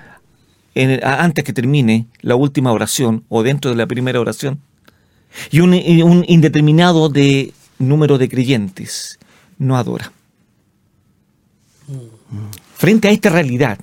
antes 1.02 1.42
que 1.42 1.54
termine 1.54 2.06
la 2.20 2.36
última 2.36 2.72
oración 2.72 3.24
o 3.28 3.42
dentro 3.42 3.70
de 3.70 3.76
la 3.76 3.86
primera 3.86 4.20
oración. 4.20 4.60
Y 5.50 5.60
un, 5.60 5.72
un 5.72 6.24
indeterminado 6.28 7.08
de 7.08 7.52
número 7.78 8.18
de 8.18 8.28
creyentes 8.28 9.18
no 9.58 9.76
adora. 9.76 10.12
Frente 12.76 13.08
a 13.08 13.10
esta 13.10 13.30
realidad, 13.30 13.78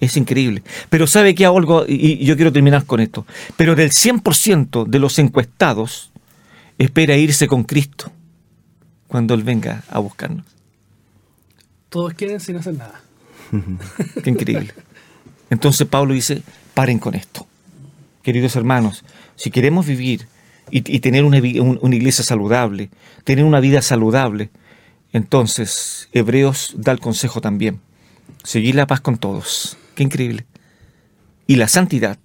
es 0.00 0.16
increíble. 0.16 0.62
Pero 0.90 1.06
sabe 1.06 1.34
que 1.34 1.46
algo, 1.46 1.84
y 1.86 2.24
yo 2.24 2.36
quiero 2.36 2.52
terminar 2.52 2.84
con 2.84 3.00
esto, 3.00 3.26
pero 3.56 3.74
del 3.74 3.90
100% 3.90 4.86
de 4.86 4.98
los 4.98 5.18
encuestados 5.18 6.10
espera 6.78 7.16
irse 7.16 7.46
con 7.46 7.64
Cristo 7.64 8.12
cuando 9.08 9.34
Él 9.34 9.42
venga 9.42 9.82
a 9.88 9.98
buscarnos. 9.98 10.44
Todos 11.88 12.14
quieren 12.14 12.40
sin 12.40 12.56
hacer 12.56 12.74
nada. 12.74 13.00
Qué 14.22 14.30
increíble. 14.30 14.74
Entonces 15.50 15.86
Pablo 15.86 16.14
dice, 16.14 16.42
paren 16.74 16.98
con 16.98 17.14
esto. 17.14 17.46
Queridos 18.22 18.56
hermanos, 18.56 19.04
si 19.36 19.50
queremos 19.50 19.86
vivir 19.86 20.26
y, 20.70 20.80
tener 20.98 21.24
una, 21.24 21.38
una 21.38 21.94
iglesia 21.94 22.24
saludable, 22.24 22.90
tener 23.22 23.44
una 23.44 23.60
vida 23.60 23.82
saludable, 23.82 24.50
entonces 25.12 26.08
Hebreos 26.12 26.74
da 26.76 26.90
el 26.90 26.98
consejo 26.98 27.40
también. 27.40 27.80
Seguir 28.42 28.74
la 28.74 28.88
paz 28.88 29.00
con 29.00 29.16
todos 29.16 29.78
Qué 29.96 30.04
increíble. 30.04 30.46
Y 31.48 31.56
la 31.56 31.66
santidad, 31.66 32.18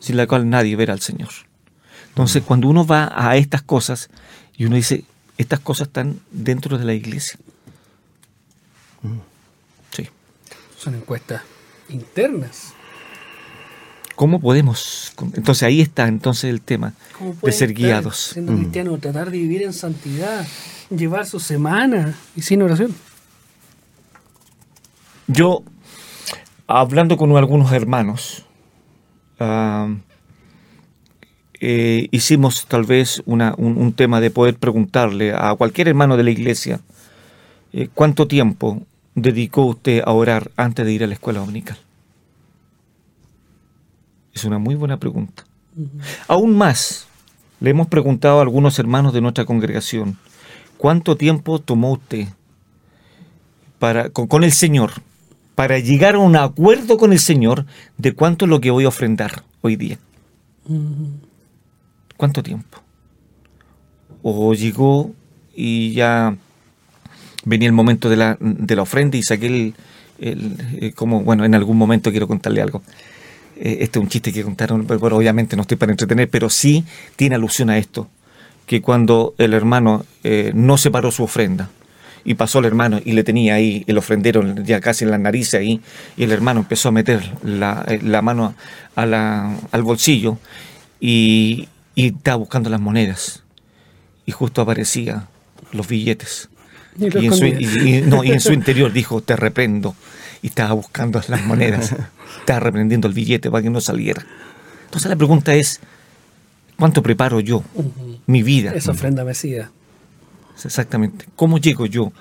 sin 0.00 0.16
la 0.16 0.26
cual 0.26 0.48
nadie 0.48 0.74
verá 0.74 0.94
al 0.94 1.00
Señor. 1.00 1.28
Entonces, 2.08 2.42
mm. 2.42 2.46
cuando 2.46 2.68
uno 2.68 2.86
va 2.86 3.12
a 3.14 3.36
estas 3.36 3.62
cosas 3.62 4.08
y 4.56 4.64
uno 4.64 4.76
dice, 4.76 5.04
estas 5.36 5.60
cosas 5.60 5.88
están 5.88 6.20
dentro 6.32 6.78
de 6.78 6.84
la 6.84 6.94
iglesia. 6.94 7.38
Mm. 9.02 9.18
Sí. 9.94 10.08
Son 10.78 10.94
encuestas 10.94 11.42
internas. 11.90 12.72
¿Cómo 14.14 14.40
podemos? 14.40 15.12
Entonces 15.34 15.64
ahí 15.64 15.80
está 15.80 16.08
entonces 16.08 16.44
el 16.44 16.62
tema 16.62 16.94
de 17.42 17.52
ser 17.52 17.74
guiados. 17.74 18.30
Siendo 18.32 18.52
mm. 18.52 18.58
cristiano, 18.58 18.98
tratar 18.98 19.30
de 19.30 19.38
vivir 19.38 19.64
en 19.64 19.72
santidad, 19.74 20.46
llevar 20.88 21.26
su 21.26 21.40
semana 21.40 22.16
y 22.34 22.42
sin 22.42 22.62
oración. 22.62 22.94
Yo 25.26 25.64
hablando 26.66 27.16
con 27.16 27.36
algunos 27.36 27.72
hermanos, 27.72 28.44
eh, 31.60 32.08
hicimos 32.10 32.66
tal 32.66 32.84
vez 32.84 33.22
un, 33.26 33.92
tema 33.96 34.20
de 34.20 34.30
poder 34.30 34.56
preguntarle 34.56 35.32
a 35.32 35.54
cualquier 35.54 35.88
hermano 35.88 36.16
de 36.16 36.24
la 36.24 36.30
iglesia, 36.30 36.80
eh, 37.72 37.88
¿cuánto 37.92 38.26
tiempo 38.26 38.82
dedicó 39.14 39.64
usted 39.66 40.02
a 40.04 40.12
orar 40.12 40.50
antes 40.56 40.84
de 40.84 40.92
ir 40.92 41.04
a 41.04 41.06
la 41.06 41.14
escuela 41.14 41.40
dominical? 41.40 41.76
Es 44.32 44.44
una 44.44 44.58
muy 44.58 44.74
buena 44.74 44.98
pregunta. 44.98 45.44
Aún 46.28 46.56
más, 46.56 47.06
le 47.60 47.70
hemos 47.70 47.86
preguntado 47.88 48.38
a 48.38 48.42
algunos 48.42 48.78
hermanos 48.78 49.12
de 49.12 49.20
nuestra 49.20 49.44
congregación, 49.44 50.18
¿cuánto 50.76 51.16
tiempo 51.16 51.60
tomó 51.60 51.92
usted 51.92 52.28
para, 53.78 54.10
con 54.10 54.44
el 54.44 54.52
Señor 54.52 54.92
para 55.54 55.78
llegar 55.78 56.16
a 56.16 56.18
un 56.18 56.36
acuerdo 56.36 56.96
con 56.98 57.12
el 57.12 57.20
Señor 57.20 57.66
de 57.96 58.12
cuánto 58.14 58.44
es 58.44 58.48
lo 58.48 58.60
que 58.60 58.70
voy 58.70 58.84
a 58.84 58.88
ofrendar 58.88 59.44
hoy 59.60 59.76
día. 59.76 59.98
¿Cuánto 62.16 62.42
tiempo? 62.42 62.78
O 64.22 64.54
llegó 64.54 65.12
y 65.54 65.92
ya 65.92 66.36
venía 67.44 67.68
el 67.68 67.74
momento 67.74 68.08
de 68.08 68.16
la, 68.16 68.36
de 68.40 68.76
la 68.76 68.82
ofrenda 68.82 69.16
y 69.16 69.22
saqué 69.22 69.46
el, 69.46 69.74
eh, 70.18 70.92
como, 70.94 71.22
bueno, 71.22 71.44
en 71.44 71.54
algún 71.54 71.76
momento 71.76 72.10
quiero 72.10 72.26
contarle 72.26 72.62
algo. 72.62 72.82
Eh, 73.56 73.78
este 73.80 73.98
es 73.98 74.02
un 74.02 74.08
chiste 74.08 74.32
que 74.32 74.42
contaron, 74.42 74.86
pero 74.86 75.16
obviamente 75.16 75.56
no 75.56 75.62
estoy 75.62 75.76
para 75.76 75.92
entretener, 75.92 76.28
pero 76.28 76.48
sí 76.50 76.84
tiene 77.16 77.34
alusión 77.34 77.70
a 77.70 77.78
esto, 77.78 78.08
que 78.66 78.80
cuando 78.80 79.34
el 79.38 79.52
hermano 79.52 80.04
eh, 80.24 80.52
no 80.54 80.78
separó 80.78 81.10
su 81.10 81.24
ofrenda, 81.24 81.70
y 82.24 82.34
pasó 82.34 82.58
el 82.58 82.64
hermano 82.64 83.00
y 83.04 83.12
le 83.12 83.22
tenía 83.22 83.54
ahí 83.54 83.84
el 83.86 83.98
ofrendero 83.98 84.54
ya 84.62 84.80
casi 84.80 85.04
en 85.04 85.10
la 85.10 85.18
nariz 85.18 85.54
ahí 85.54 85.80
y 86.16 86.24
el 86.24 86.32
hermano 86.32 86.60
empezó 86.60 86.88
a 86.88 86.92
meter 86.92 87.22
la, 87.42 87.84
eh, 87.86 88.00
mano 88.22 88.54
al 88.96 89.82
bolsillo 89.82 90.38
y, 91.00 91.68
estaba 91.96 92.38
buscando 92.38 92.70
las 92.70 92.80
monedas. 92.80 93.44
Y 94.26 94.32
justo 94.32 94.62
aparecía 94.62 95.28
los 95.70 95.86
billetes. 95.86 96.48
Y, 96.98 97.04
en 97.04 97.32
su, 97.32 97.44
en 98.24 98.40
su 98.40 98.52
interior 98.52 98.92
dijo 98.92 99.20
te 99.20 99.36
reprendo 99.36 99.94
y 100.42 100.48
estaba 100.48 100.72
buscando 100.72 101.20
las 101.28 101.44
monedas. 101.44 101.94
Estaba 102.40 102.60
reprendiendo 102.60 103.06
el 103.06 103.14
billete 103.14 103.50
para 103.50 103.62
que 103.62 103.70
no 103.70 103.80
saliera. 103.80 104.24
Entonces 104.86 105.08
la 105.08 105.16
pregunta 105.16 105.54
es 105.54 105.80
¿cuánto 106.78 107.02
preparo 107.02 107.38
yo 107.38 107.62
mi 108.26 108.42
vida? 108.42 108.72
Esa 108.72 108.92
ofrenda 108.92 109.24
mesía 109.24 109.70
Exactamente. 110.62 111.26
¿Cómo 111.36 111.58
llego 111.58 111.86
yo? 111.86 112.12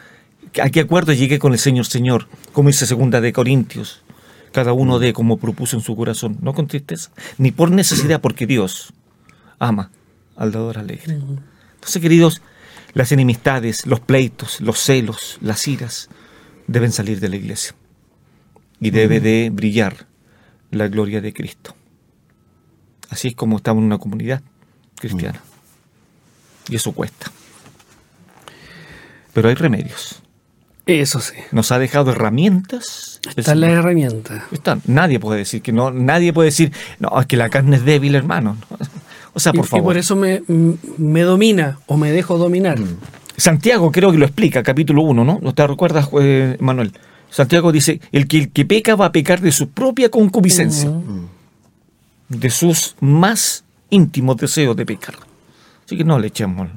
¿A 0.62 0.70
qué 0.70 0.82
acuerdo 0.82 1.14
llegué 1.14 1.40
con 1.40 1.54
el 1.54 1.60
Señor, 1.60 1.86
Señor? 1.86 2.28
Como 2.52 2.70
dice 2.70 2.86
segunda 2.86 3.22
de 3.22 3.34
Corintios. 3.34 4.04
Cada 4.52 4.74
uno 4.74 5.00
de 5.00 5.14
como 5.14 5.38
propuso 5.38 5.76
en 5.76 5.82
su 5.82 5.96
corazón, 5.96 6.38
no 6.42 6.54
con 6.54 6.68
tristeza, 6.68 7.10
ni 7.40 7.52
por 7.52 7.72
necesidad, 7.72 8.22
porque 8.22 8.46
Dios 8.46 8.94
ama 9.58 9.90
al 10.36 10.52
dador 10.52 10.78
alegre. 10.78 11.16
Entonces, 11.16 12.02
queridos, 12.02 12.42
las 12.94 13.12
enemistades, 13.12 13.88
los 13.88 14.00
pleitos, 14.00 14.62
los 14.62 14.80
celos, 14.80 15.40
las 15.42 15.68
iras, 15.68 16.10
deben 16.68 16.92
salir 16.92 17.20
de 17.20 17.30
la 17.30 17.36
iglesia. 17.36 17.74
Y 18.80 18.92
debe 18.92 19.20
de 19.20 19.50
brillar 19.52 20.06
la 20.70 20.88
gloria 20.88 21.20
de 21.20 21.34
Cristo. 21.34 21.76
Así 23.10 23.30
es 23.30 23.36
como 23.36 23.58
estamos 23.58 23.82
en 23.82 23.86
una 23.86 23.98
comunidad 23.98 24.44
cristiana. 25.00 25.42
Y 26.70 26.76
eso 26.76 26.92
cuesta. 26.92 27.32
Pero 29.34 29.50
hay 29.50 29.56
remedios. 29.56 30.22
Eso 30.86 31.20
sí. 31.20 31.34
Nos 31.52 31.72
ha 31.72 31.80
dejado 31.80 32.12
herramientas. 32.12 33.22
Están 33.36 33.62
las 33.62 33.72
herramientas. 33.72 34.44
Están. 34.52 34.82
Nadie 34.86 35.20
puede 35.20 35.40
decir 35.40 35.62
que 35.62 35.72
no, 35.72 35.92
nadie 35.92 36.34
puede 36.34 36.50
decir, 36.50 36.74
no, 37.00 37.20
es 37.20 37.26
que 37.26 37.38
la 37.38 37.50
carne 37.50 37.78
es 37.78 37.86
débil, 37.86 38.16
hermano. 38.16 38.58
O 39.36 39.40
sea, 39.40 39.52
por 39.52 39.66
y, 39.66 39.68
favor. 39.68 39.82
y 39.82 39.86
por 39.86 39.98
eso 39.98 40.16
me, 40.16 40.44
me 41.00 41.22
domina 41.22 41.80
o 41.88 41.98
me 41.98 42.12
dejo 42.12 42.38
dominar. 42.38 42.80
Mm. 42.80 42.98
Santiago 43.36 43.92
creo 43.92 44.12
que 44.12 44.20
lo 44.20 44.26
explica, 44.26 44.62
capítulo 44.62 45.02
1, 45.02 45.26
¿no? 45.26 45.40
¿No 45.42 45.54
te 45.56 45.66
recuerdas, 45.66 46.08
eh, 46.22 46.56
Manuel? 46.60 46.94
Santiago 47.32 47.72
dice, 47.72 48.00
el 48.12 48.28
que, 48.28 48.38
el 48.38 48.52
que 48.52 48.64
peca 48.64 48.96
va 48.96 49.08
a 49.08 49.12
pecar 49.12 49.42
de 49.42 49.52
su 49.52 49.70
propia 49.70 50.10
concupiscencia, 50.10 50.92
de 52.30 52.50
sus 52.52 52.96
más 53.00 53.64
íntimos 53.90 54.38
deseos 54.38 54.76
de 54.76 54.86
pecar. 54.86 55.16
Así 55.84 55.98
que 55.98 56.04
no 56.04 56.20
le 56.20 56.28
echemos 56.28 56.68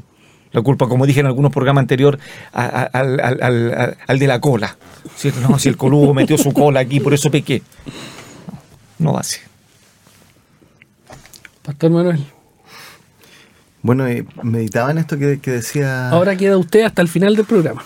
la 0.56 0.62
culpa, 0.62 0.88
como 0.88 1.06
dije 1.06 1.20
en 1.20 1.26
algunos 1.26 1.52
programas 1.52 1.82
anteriores, 1.82 2.20
a- 2.52 2.64
a- 2.64 2.82
al, 2.84 3.20
al- 3.20 3.42
al- 3.42 3.96
al 4.06 4.18
de 4.18 4.26
la 4.26 4.40
cola. 4.40 4.76
Si, 5.14 5.30
no, 5.42 5.58
si 5.58 5.68
el 5.68 5.76
coludo 5.76 6.14
metió 6.14 6.36
su 6.38 6.52
cola 6.52 6.80
aquí, 6.80 6.98
por 6.98 7.12
eso 7.14 7.30
pequé. 7.30 7.62
No, 8.98 9.10
no 9.10 9.12
va 9.12 9.20
así. 9.20 9.38
Pastor 11.62 11.90
Manuel. 11.90 12.24
Bueno, 13.82 14.06
eh, 14.06 14.24
meditaba 14.42 14.90
en 14.90 14.98
esto 14.98 15.18
que, 15.18 15.38
que 15.40 15.50
decía. 15.52 16.08
Ahora 16.10 16.36
queda 16.36 16.56
usted 16.56 16.82
hasta 16.82 17.02
el 17.02 17.08
final 17.08 17.36
del 17.36 17.44
programa. 17.44 17.84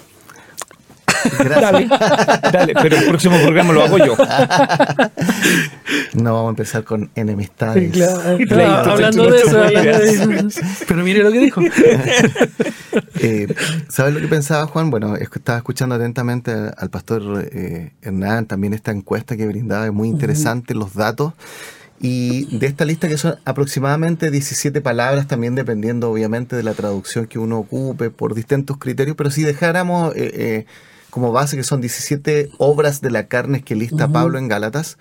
Dale, 1.38 1.88
dale, 2.52 2.74
pero 2.82 2.96
el 2.96 3.04
próximo 3.06 3.38
programa 3.38 3.72
lo 3.72 3.84
hago 3.84 3.98
yo. 3.98 4.16
No 6.14 6.34
vamos 6.34 6.46
a 6.46 6.50
empezar 6.50 6.84
con 6.84 7.10
enemistades. 7.14 7.92
Claro, 7.92 8.36
pleitos 8.36 8.86
hablando 8.86 9.30
de 9.30 9.38
eso, 9.38 9.62
hablando 9.62 9.98
de 9.98 10.48
eso. 10.48 10.60
Pero 10.86 11.02
mire 11.02 11.22
lo 11.22 11.32
que 11.32 11.38
dijo. 11.38 11.60
Eh, 13.22 13.54
¿Sabes 13.88 14.14
lo 14.14 14.20
que 14.20 14.28
pensaba, 14.28 14.66
Juan? 14.66 14.88
Bueno, 14.90 15.14
es 15.14 15.28
que 15.28 15.38
estaba 15.38 15.58
escuchando 15.58 15.94
atentamente 15.94 16.52
al, 16.52 16.88
pastor 16.88 17.46
eh, 17.52 17.92
Hernán, 18.00 18.46
también 18.46 18.72
esta 18.72 18.92
encuesta 18.92 19.36
que 19.36 19.46
brindaba, 19.46 19.84
es 19.84 19.92
muy 19.92 20.08
interesante 20.08 20.74
los 20.74 20.94
datos. 20.94 21.34
Y 22.02 22.56
de 22.56 22.66
esta 22.66 22.86
lista 22.86 23.08
que 23.08 23.18
son 23.18 23.36
aproximadamente 23.44 24.30
17 24.30 24.80
palabras, 24.80 25.28
también 25.28 25.54
dependiendo 25.54 26.10
obviamente 26.10 26.56
de 26.56 26.62
la 26.62 26.72
traducción 26.72 27.26
que 27.26 27.38
uno 27.38 27.58
ocupe 27.58 28.08
por 28.08 28.34
distintos 28.34 28.78
criterios, 28.78 29.16
pero 29.16 29.30
si 29.30 29.42
dejáramos 29.42 30.16
eh, 30.16 30.30
eh, 30.34 30.66
como 31.10 31.32
base 31.32 31.56
que 31.56 31.64
son 31.64 31.80
17 31.80 32.50
obras 32.58 33.00
de 33.00 33.10
la 33.10 33.26
carne 33.26 33.62
que 33.62 33.74
lista 33.74 34.08
Pablo 34.08 34.38
en 34.38 34.48
Gálatas, 34.48 34.98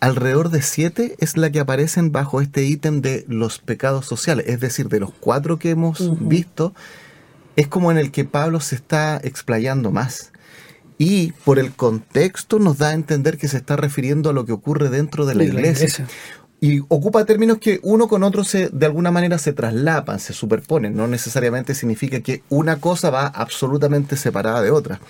alrededor 0.00 0.50
de 0.50 0.62
7 0.62 1.16
es 1.18 1.36
la 1.36 1.50
que 1.50 1.60
aparecen 1.60 2.10
bajo 2.10 2.40
este 2.40 2.64
ítem 2.64 3.02
de 3.02 3.24
los 3.28 3.58
pecados 3.58 4.06
sociales, 4.06 4.46
es 4.48 4.58
decir, 4.60 4.88
de 4.88 5.00
los 5.00 5.12
cuatro 5.12 5.58
que 5.58 5.70
hemos 5.70 6.18
visto, 6.20 6.74
es 7.54 7.68
como 7.68 7.92
en 7.92 7.98
el 7.98 8.10
que 8.10 8.24
Pablo 8.24 8.60
se 8.60 8.74
está 8.74 9.20
explayando 9.22 9.90
más. 9.92 10.32
Y 10.98 11.32
por 11.44 11.58
el 11.58 11.72
contexto 11.72 12.58
nos 12.58 12.78
da 12.78 12.88
a 12.88 12.94
entender 12.94 13.38
que 13.38 13.48
se 13.48 13.56
está 13.56 13.76
refiriendo 13.76 14.30
a 14.30 14.32
lo 14.32 14.44
que 14.44 14.52
ocurre 14.52 14.88
dentro 14.88 15.26
de 15.26 15.34
la, 15.34 15.44
De 15.44 15.52
la 15.52 15.60
iglesia. 15.60 15.84
iglesia. 15.84 16.08
Y 16.60 16.80
ocupa 16.88 17.24
términos 17.24 17.58
que 17.58 17.80
uno 17.82 18.06
con 18.06 18.22
otro 18.22 18.44
se, 18.44 18.68
de 18.68 18.86
alguna 18.86 19.10
manera 19.10 19.36
se 19.38 19.52
traslapan, 19.52 20.20
se 20.20 20.32
superponen. 20.32 20.96
No 20.96 21.08
necesariamente 21.08 21.74
significa 21.74 22.20
que 22.20 22.44
una 22.50 22.76
cosa 22.76 23.10
va 23.10 23.26
absolutamente 23.26 24.16
separada 24.16 24.62
de 24.62 24.70
otra. 24.70 25.00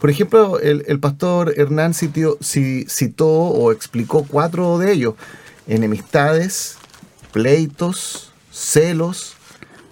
Por 0.00 0.10
ejemplo, 0.10 0.58
el, 0.60 0.84
el 0.88 0.98
pastor 0.98 1.54
Hernán 1.56 1.92
citó 1.94 2.38
o 3.28 3.72
explicó 3.72 4.24
cuatro 4.26 4.78
de 4.78 4.92
ellos. 4.92 5.14
Enemistades, 5.68 6.76
pleitos, 7.32 8.32
celos, 8.50 9.34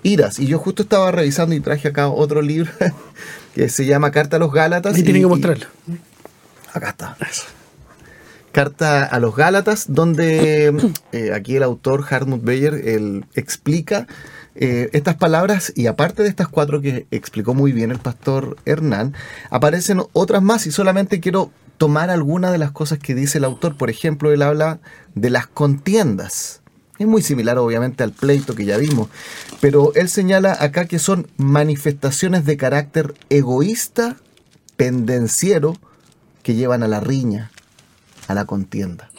iras. 0.02 0.38
Y 0.38 0.46
yo 0.46 0.58
justo 0.58 0.82
estaba 0.82 1.10
revisando 1.12 1.54
y 1.54 1.60
traje 1.60 1.88
acá 1.88 2.08
otro 2.08 2.40
libro 2.42 2.70
que 3.54 3.68
se 3.68 3.84
llama 3.86 4.10
Carta 4.10 4.36
a 4.36 4.40
los 4.40 4.52
Gálatas. 4.52 4.94
Ahí 4.94 5.02
tiene 5.02 5.20
que 5.20 5.26
y- 5.26 5.28
mostrarlo. 5.28 5.66
Acá 6.72 6.88
está. 6.90 7.16
Carta 8.52 9.04
a 9.04 9.20
los 9.20 9.36
Gálatas, 9.36 9.86
donde 9.88 10.74
eh, 11.12 11.32
aquí 11.34 11.56
el 11.56 11.62
autor 11.62 12.04
Hartmut 12.08 12.42
Beyer 12.42 12.74
él 12.74 13.24
explica 13.34 14.06
eh, 14.54 14.90
estas 14.92 15.16
palabras 15.16 15.72
y 15.76 15.86
aparte 15.86 16.22
de 16.22 16.28
estas 16.28 16.48
cuatro 16.48 16.80
que 16.80 17.06
explicó 17.10 17.54
muy 17.54 17.72
bien 17.72 17.90
el 17.90 17.98
pastor 17.98 18.56
Hernán, 18.64 19.14
aparecen 19.50 20.02
otras 20.12 20.42
más 20.42 20.66
y 20.66 20.72
solamente 20.72 21.20
quiero 21.20 21.50
tomar 21.76 22.10
algunas 22.10 22.52
de 22.52 22.58
las 22.58 22.72
cosas 22.72 22.98
que 22.98 23.14
dice 23.14 23.38
el 23.38 23.44
autor. 23.44 23.76
Por 23.76 23.88
ejemplo, 23.88 24.32
él 24.32 24.42
habla 24.42 24.80
de 25.14 25.30
las 25.30 25.46
contiendas. 25.46 26.60
Es 26.98 27.06
muy 27.06 27.22
similar 27.22 27.58
obviamente 27.58 28.02
al 28.02 28.10
pleito 28.10 28.56
que 28.56 28.64
ya 28.64 28.76
vimos, 28.76 29.08
pero 29.60 29.92
él 29.94 30.08
señala 30.08 30.56
acá 30.58 30.86
que 30.86 30.98
son 30.98 31.28
manifestaciones 31.36 32.44
de 32.44 32.56
carácter 32.56 33.14
egoísta, 33.30 34.16
pendenciero, 34.76 35.76
que 36.42 36.56
llevan 36.56 36.82
a 36.82 36.88
la 36.88 36.98
riña, 36.98 37.52
a 38.26 38.34
la 38.34 38.46
contienda. 38.46 39.10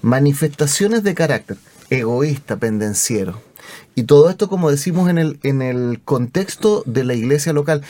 Manifestaciones 0.00 1.02
de 1.02 1.14
carácter 1.14 1.56
egoísta, 1.90 2.56
pendenciero. 2.56 3.42
Y 3.94 4.04
todo 4.04 4.28
esto, 4.30 4.48
como 4.48 4.70
decimos, 4.70 5.08
en 5.08 5.18
el, 5.18 5.38
en 5.42 5.62
el 5.62 6.00
contexto 6.04 6.82
de 6.86 7.04
la 7.04 7.14
iglesia 7.14 7.52
local. 7.52 7.82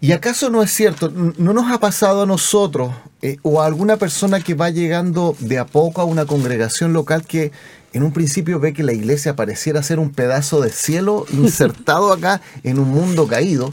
¿Y 0.00 0.12
acaso 0.12 0.48
no 0.48 0.62
es 0.62 0.70
cierto? 0.70 1.10
¿No 1.10 1.52
nos 1.52 1.72
ha 1.72 1.80
pasado 1.80 2.22
a 2.22 2.26
nosotros 2.26 2.94
eh, 3.20 3.38
o 3.42 3.60
a 3.60 3.66
alguna 3.66 3.96
persona 3.96 4.40
que 4.40 4.54
va 4.54 4.70
llegando 4.70 5.34
de 5.40 5.58
a 5.58 5.66
poco 5.66 6.00
a 6.00 6.04
una 6.04 6.24
congregación 6.24 6.92
local 6.92 7.26
que 7.26 7.50
en 7.92 8.04
un 8.04 8.12
principio 8.12 8.60
ve 8.60 8.72
que 8.72 8.84
la 8.84 8.92
iglesia 8.92 9.34
pareciera 9.34 9.82
ser 9.82 9.98
un 9.98 10.10
pedazo 10.10 10.60
de 10.60 10.70
cielo 10.70 11.26
insertado 11.32 12.12
acá 12.12 12.40
en 12.62 12.78
un 12.78 12.88
mundo 12.88 13.26
caído? 13.26 13.72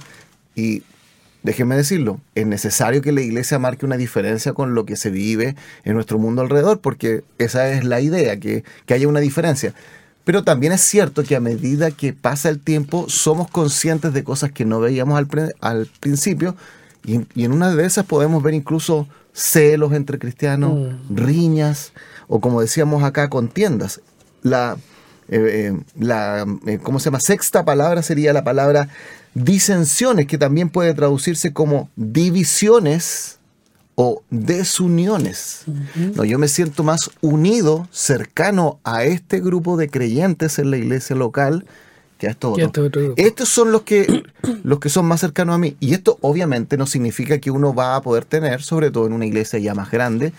Y 0.56 0.82
déjenme 1.44 1.76
decirlo, 1.76 2.20
es 2.34 2.48
necesario 2.48 3.04
que 3.04 3.12
la 3.12 3.22
iglesia 3.22 3.60
marque 3.60 3.86
una 3.86 3.98
diferencia 3.98 4.54
con 4.54 4.74
lo 4.74 4.84
que 4.88 4.96
se 4.96 5.12
vive 5.12 5.56
en 5.84 5.94
nuestro 5.94 6.18
mundo 6.18 6.42
alrededor, 6.42 6.80
porque 6.80 7.24
esa 7.38 7.70
es 7.70 7.84
la 7.84 8.02
idea, 8.02 8.40
que, 8.40 8.64
que 8.88 8.96
haya 8.96 9.08
una 9.08 9.20
diferencia. 9.20 9.76
Pero 10.26 10.44
también 10.44 10.74
es 10.74 10.82
cierto 10.82 11.24
que 11.24 11.36
a 11.36 11.40
medida 11.40 11.92
que 11.92 12.12
pasa 12.12 12.50
el 12.50 12.60
tiempo 12.60 13.06
somos 13.08 13.50
conscientes 13.50 14.14
de 14.14 14.24
cosas 14.24 14.52
que 14.52 14.66
no 14.66 14.80
veíamos 14.80 15.18
al, 15.62 15.88
principio 16.00 16.56
y, 17.06 17.22
y 17.36 17.46
en 17.46 17.52
una 17.52 17.74
de 17.74 17.86
esas 17.86 18.06
podemos 18.06 18.44
ver 18.44 18.56
incluso 18.56 19.08
celos 19.36 19.92
entre 19.94 20.18
cristianos, 20.18 20.96
riñas 21.10 21.92
o 22.28 22.40
como 22.40 22.62
decíamos 22.62 23.04
acá, 23.04 23.30
contiendas. 23.30 24.02
La, 24.42 24.78
eh, 25.28 25.74
eh, 25.74 25.80
la 26.00 26.46
eh, 26.66 26.80
¿cómo 26.82 27.00
se 27.00 27.06
llama? 27.06 27.20
Sexta 27.20 27.66
palabra 27.66 28.02
sería 28.02 28.34
la 28.34 28.44
palabra 28.44 28.88
disensiones, 29.34 30.28
que 30.28 30.38
también 30.38 30.70
puede 30.70 30.94
traducirse 30.94 31.52
como 31.52 31.90
divisiones 31.98 33.40
o 33.96 34.24
desuniones. 34.30 35.64
No, 36.16 36.26
yo 36.26 36.38
me 36.38 36.50
siento 36.50 36.84
más 36.84 37.10
unido, 37.22 37.88
cercano 37.92 38.80
a 38.84 39.06
este 39.06 39.40
grupo 39.40 39.78
de 39.78 39.90
creyentes 39.90 40.60
en 40.60 40.72
la 40.72 40.78
iglesia 40.78 41.16
local 41.16 41.66
que 42.18 42.28
a 42.28 42.32
estos 42.32 42.54
otros. 42.54 42.68
este 42.68 42.82
otro. 42.82 43.14
Estos 43.16 43.50
son 43.50 43.72
los 43.72 43.84
que, 43.84 44.24
los 44.64 44.80
que 44.80 44.90
son 44.90 45.06
más 45.06 45.22
cercanos 45.22 45.56
a 45.56 45.58
mí. 45.58 45.78
Y 45.80 45.94
esto 45.94 46.18
obviamente 46.22 46.78
no 46.78 46.86
significa 46.86 47.40
que 47.40 47.52
uno 47.52 47.74
va 47.74 47.96
a 47.96 48.02
poder 48.02 48.26
tener, 48.26 48.62
sobre 48.62 48.92
todo 48.92 49.08
en 49.08 49.14
una 49.14 49.26
iglesia 49.26 49.60
ya 49.60 49.74
más 49.74 49.92
grande, 49.92 50.34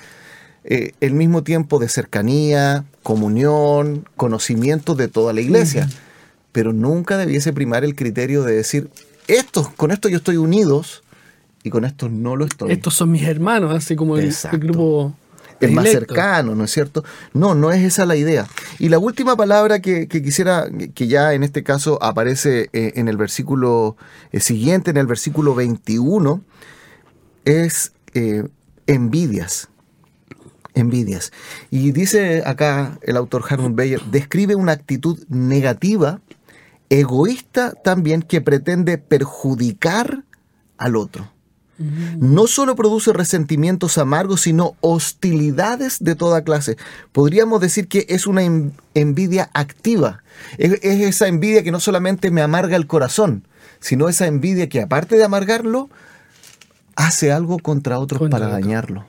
eh, 0.65 0.93
el 1.01 1.15
mismo 1.15 1.43
tiempo 1.43 1.79
de 1.79 1.89
cercanía, 1.89 2.85
comunión, 3.03 4.07
conocimiento 4.17 4.95
de 4.95 5.09
toda 5.09 5.33
la 5.33 5.41
iglesia. 5.41 5.89
Pero 6.53 6.73
nunca 6.73 7.17
debiese 7.17 7.53
primar 7.53 7.85
el 7.85 7.95
criterio 7.95 8.43
de 8.43 8.55
decir, 8.55 8.91
estos, 9.29 9.69
con 9.71 9.91
esto 9.91 10.09
yo 10.09 10.19
estoy 10.19 10.37
unidos 10.37 11.03
y 11.67 11.71
con 11.71 11.85
estos 11.85 12.13
no 12.13 12.37
lo 12.37 12.45
estoy. 12.45 12.71
Estos 12.71 12.95
son 12.95 13.11
mis 13.11 13.25
hermanos, 13.25 13.75
así 13.75 13.97
como 13.97 14.17
el, 14.17 14.33
el 14.53 14.59
grupo. 14.61 15.13
es 15.59 15.73
más 15.73 15.89
cercano, 15.89 16.55
¿no 16.55 16.63
es 16.63 16.71
cierto? 16.71 17.03
No, 17.33 17.57
no 17.57 17.73
es 17.73 17.83
esa 17.83 18.07
la 18.07 18.15
idea. 18.15 18.47
Y 18.79 18.89
la 18.89 19.01
última 19.01 19.35
palabra 19.35 19.81
que, 19.81 20.07
que 20.07 20.23
quisiera, 20.23 20.69
que 20.95 21.09
ya 21.09 21.35
en 21.35 21.43
este 21.43 21.65
caso 21.65 22.01
aparece 22.01 22.71
eh, 22.73 22.93
en 22.95 23.09
el 23.09 23.17
versículo 23.17 23.97
eh, 24.31 24.39
siguiente, 24.39 24.93
en 24.93 24.97
el 24.97 25.09
versículo 25.09 25.57
21, 25.57 26.41
es 27.45 27.91
eh, 28.15 28.45
envidias. 28.87 29.69
Envidias. 30.75 31.33
Y 31.73 31.91
dice 31.91 32.45
acá 32.47 32.97
el 33.03 33.17
autor 33.17 33.43
Harmon 33.49 33.75
Bayer, 33.75 34.01
describe 34.13 34.55
una 34.55 34.71
actitud 34.71 35.19
negativa, 35.29 36.21
egoísta 36.91 37.73
también, 37.73 38.23
que 38.23 38.41
pretende 38.41 38.99
perjudicar 38.99 40.23
al 40.79 40.95
otro 40.95 41.36
no 41.79 42.47
solo 42.47 42.75
produce 42.75 43.13
resentimientos 43.13 43.99
amargos, 43.99 44.41
sino 44.43 44.75
hostilidades 44.81 45.99
de 46.01 46.15
toda 46.15 46.43
clase. 46.43 46.77
Podríamos 47.13 47.61
decir 47.61 47.87
que 47.89 48.07
es 48.09 48.27
una 48.27 48.43
en- 48.45 48.73
envidia 48.95 49.51
activa. 49.53 50.23
Es, 50.59 50.73
es 50.83 51.01
esa 51.03 51.29
envidia 51.29 51.63
que 51.63 51.73
no 51.73 51.81
solamente 51.81 52.31
me 52.31 52.41
amarga 52.43 52.77
el 52.77 52.87
corazón, 52.87 53.45
sino 53.81 54.09
esa 54.09 54.27
envidia 54.27 54.69
que 54.69 54.81
aparte 54.81 55.17
de 55.17 55.25
amargarlo, 55.25 55.91
hace 56.95 57.31
algo 57.31 57.59
contra 57.59 57.99
otros 57.99 58.21
Contra 58.21 58.39
para 58.39 58.47
otro. 58.51 58.61
dañarlo. 58.61 59.05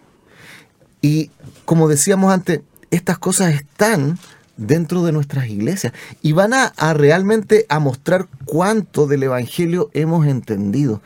Y 1.02 1.32
como 1.66 1.88
decíamos 1.88 2.34
antes, 2.34 2.62
estas 2.92 3.18
cosas 3.18 3.54
están 3.54 4.20
dentro 4.58 5.04
de 5.06 5.12
nuestras 5.12 5.48
iglesias 5.48 5.94
y 6.22 6.32
van 6.34 6.54
a, 6.54 6.66
a 6.78 6.94
realmente 6.94 7.66
a 7.70 7.80
mostrar 7.80 8.28
cuánto 8.46 9.06
del 9.08 9.24
Evangelio 9.24 9.90
hemos 9.94 10.26
entendido. 10.28 11.02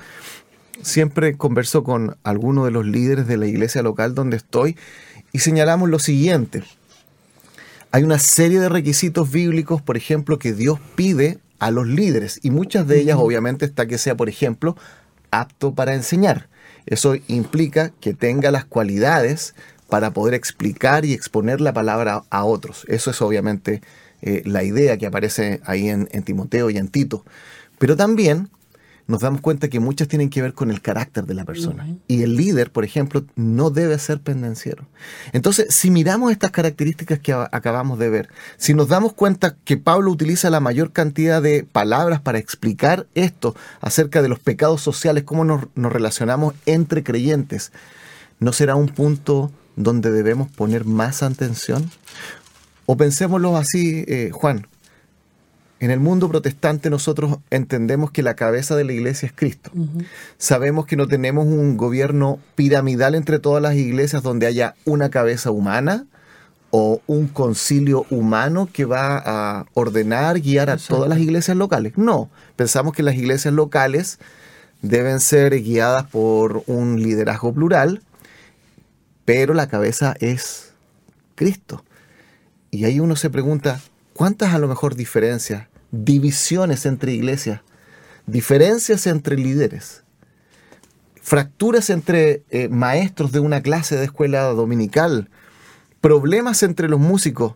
Siempre 0.81 1.37
converso 1.37 1.83
con 1.83 2.17
alguno 2.23 2.65
de 2.65 2.71
los 2.71 2.85
líderes 2.85 3.27
de 3.27 3.37
la 3.37 3.47
iglesia 3.47 3.81
local 3.81 4.15
donde 4.15 4.37
estoy 4.37 4.77
y 5.31 5.39
señalamos 5.39 5.89
lo 5.89 5.99
siguiente. 5.99 6.63
Hay 7.91 8.03
una 8.03 8.19
serie 8.19 8.59
de 8.59 8.69
requisitos 8.69 9.31
bíblicos, 9.31 9.81
por 9.81 9.97
ejemplo, 9.97 10.39
que 10.39 10.53
Dios 10.53 10.79
pide 10.95 11.39
a 11.59 11.71
los 11.71 11.87
líderes 11.87 12.39
y 12.41 12.51
muchas 12.51 12.87
de 12.87 12.99
ellas 12.99 13.17
obviamente 13.19 13.65
está 13.65 13.85
que 13.85 13.97
sea, 13.97 14.15
por 14.15 14.29
ejemplo, 14.29 14.75
apto 15.29 15.73
para 15.73 15.93
enseñar. 15.93 16.47
Eso 16.85 17.15
implica 17.27 17.91
que 17.99 18.13
tenga 18.13 18.49
las 18.51 18.65
cualidades 18.65 19.55
para 19.89 20.11
poder 20.11 20.33
explicar 20.33 21.05
y 21.05 21.13
exponer 21.13 21.59
la 21.59 21.73
palabra 21.73 22.23
a 22.29 22.45
otros. 22.45 22.85
Eso 22.87 23.11
es 23.11 23.21
obviamente 23.21 23.81
eh, 24.21 24.41
la 24.45 24.63
idea 24.63 24.97
que 24.97 25.05
aparece 25.05 25.59
ahí 25.65 25.89
en, 25.89 26.07
en 26.11 26.23
Timoteo 26.23 26.69
y 26.69 26.77
en 26.77 26.87
Tito. 26.87 27.25
Pero 27.77 27.97
también 27.97 28.49
nos 29.11 29.19
damos 29.21 29.41
cuenta 29.41 29.67
que 29.67 29.81
muchas 29.81 30.07
tienen 30.07 30.29
que 30.29 30.41
ver 30.41 30.53
con 30.53 30.71
el 30.71 30.81
carácter 30.81 31.25
de 31.25 31.33
la 31.33 31.43
persona. 31.43 31.85
Y 32.07 32.23
el 32.23 32.37
líder, 32.37 32.71
por 32.71 32.85
ejemplo, 32.85 33.25
no 33.35 33.69
debe 33.69 33.99
ser 33.99 34.21
pendenciero. 34.21 34.87
Entonces, 35.33 35.67
si 35.75 35.91
miramos 35.91 36.31
estas 36.31 36.51
características 36.51 37.19
que 37.19 37.33
acabamos 37.33 37.99
de 37.99 38.09
ver, 38.09 38.29
si 38.55 38.73
nos 38.73 38.87
damos 38.87 39.11
cuenta 39.11 39.57
que 39.65 39.75
Pablo 39.75 40.11
utiliza 40.11 40.49
la 40.49 40.61
mayor 40.61 40.93
cantidad 40.93 41.41
de 41.41 41.65
palabras 41.69 42.21
para 42.21 42.37
explicar 42.37 43.05
esto 43.13 43.53
acerca 43.81 44.21
de 44.21 44.29
los 44.29 44.39
pecados 44.39 44.81
sociales, 44.81 45.25
cómo 45.25 45.43
nos, 45.43 45.65
relacionamos 45.75 46.53
entre 46.65 47.03
creyentes, 47.03 47.73
¿no 48.39 48.53
será 48.53 48.75
un 48.75 48.87
punto 48.87 49.51
donde 49.75 50.11
debemos 50.11 50.49
poner 50.49 50.85
más 50.85 51.21
atención? 51.21 51.91
O 52.85 52.95
pensémoslo 52.95 53.57
así, 53.57 54.05
eh, 54.07 54.29
Juan, 54.31 54.67
en 55.81 55.89
el 55.89 55.99
mundo 55.99 56.29
protestante 56.29 56.91
nosotros 56.91 57.39
entendemos 57.49 58.11
que 58.11 58.21
la 58.21 58.35
cabeza 58.35 58.75
de 58.75 58.83
la 58.83 58.93
iglesia 58.93 59.25
es 59.25 59.33
Cristo. 59.33 59.71
Sabemos 60.37 60.85
que 60.85 60.95
no 60.95 61.07
tenemos 61.07 61.47
un 61.47 61.75
gobierno 61.75 62.37
piramidal 62.53 63.15
entre 63.15 63.39
todas 63.39 63.63
las 63.63 63.73
iglesias 63.73 64.21
donde 64.21 64.45
haya 64.45 64.75
una 64.85 65.09
cabeza 65.09 65.49
humana 65.49 66.05
o 66.69 67.01
un 67.07 67.27
concilio 67.27 68.05
humano 68.11 68.69
que 68.71 68.85
va 68.85 69.23
a 69.25 69.65
ordenar, 69.73 70.39
guiar 70.39 70.69
a 70.69 70.77
todas 70.77 71.09
las 71.09 71.17
iglesias 71.17 71.57
locales. 71.57 71.97
No, 71.97 72.29
pensamos 72.55 72.93
que 72.93 73.01
las 73.01 73.15
iglesias 73.15 73.51
locales 73.51 74.19
deben 74.83 75.19
ser 75.19 75.63
guiadas 75.63 76.05
por 76.05 76.61
un 76.67 77.01
liderazgo 77.01 77.53
plural, 77.55 78.03
pero 79.25 79.55
la 79.55 79.67
cabeza 79.67 80.13
es 80.19 80.73
Cristo. 81.33 81.83
Y 82.69 82.85
ahí 82.85 82.99
uno 82.99 83.15
se 83.15 83.31
pregunta, 83.31 83.81
¿cuántas 84.13 84.53
a 84.53 84.59
lo 84.59 84.67
mejor 84.67 84.93
diferencias 84.93 85.70
divisiones 85.91 86.85
entre 86.85 87.13
iglesias, 87.13 87.61
diferencias 88.25 89.07
entre 89.07 89.37
líderes, 89.37 90.03
fracturas 91.21 91.89
entre 91.89 92.43
eh, 92.49 92.69
maestros 92.69 93.31
de 93.31 93.39
una 93.39 93.61
clase 93.61 93.95
de 93.95 94.05
escuela 94.05 94.43
dominical, 94.45 95.29
problemas 95.99 96.63
entre 96.63 96.89
los 96.89 96.99
músicos, 96.99 97.55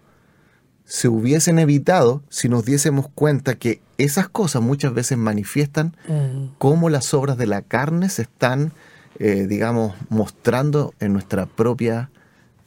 se 0.86 1.08
hubiesen 1.08 1.58
evitado 1.58 2.22
si 2.30 2.48
nos 2.48 2.64
diésemos 2.64 3.08
cuenta 3.16 3.56
que 3.56 3.82
esas 3.98 4.30
cosas 4.30 4.62
muchas 4.62 4.94
veces 4.94 5.18
manifiestan 5.18 5.98
mm. 6.08 6.56
cómo 6.60 6.90
las 6.90 7.14
obras 7.14 7.38
de 7.38 7.48
la 7.48 7.64
carne 7.64 8.10
se 8.10 8.22
están, 8.22 8.72
eh, 9.18 9.48
digamos, 9.48 9.96
mostrando 10.10 10.94
en 11.00 11.14
nuestra 11.14 11.48
propia, 11.48 12.12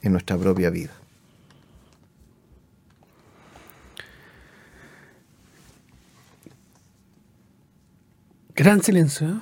en 0.01 0.11
nuestra 0.11 0.37
propia 0.37 0.69
vida. 0.69 0.91
Gran 8.59 8.83
silencio. 8.83 9.41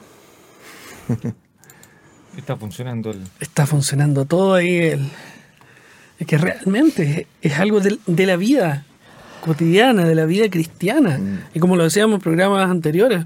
Está 2.38 2.56
funcionando 2.56 3.10
el... 3.10 3.23
Está 3.39 3.65
funcionando 3.65 4.25
todo 4.25 4.53
ahí. 4.53 4.75
El... 4.77 5.10
Es 6.19 6.27
que 6.27 6.38
realmente 6.38 7.25
es 7.41 7.58
algo 7.58 7.80
de, 7.80 7.97
la 8.27 8.36
vida 8.36 8.86
cotidiana, 9.43 10.06
de 10.06 10.13
la 10.13 10.25
vida 10.25 10.47
cristiana. 10.51 11.17
Mm. 11.17 11.39
Y 11.56 11.60
como 11.60 11.77
lo 11.77 11.86
decíamos 11.86 12.17
en 12.17 12.21
programas 12.21 12.69
anteriores, 12.69 13.25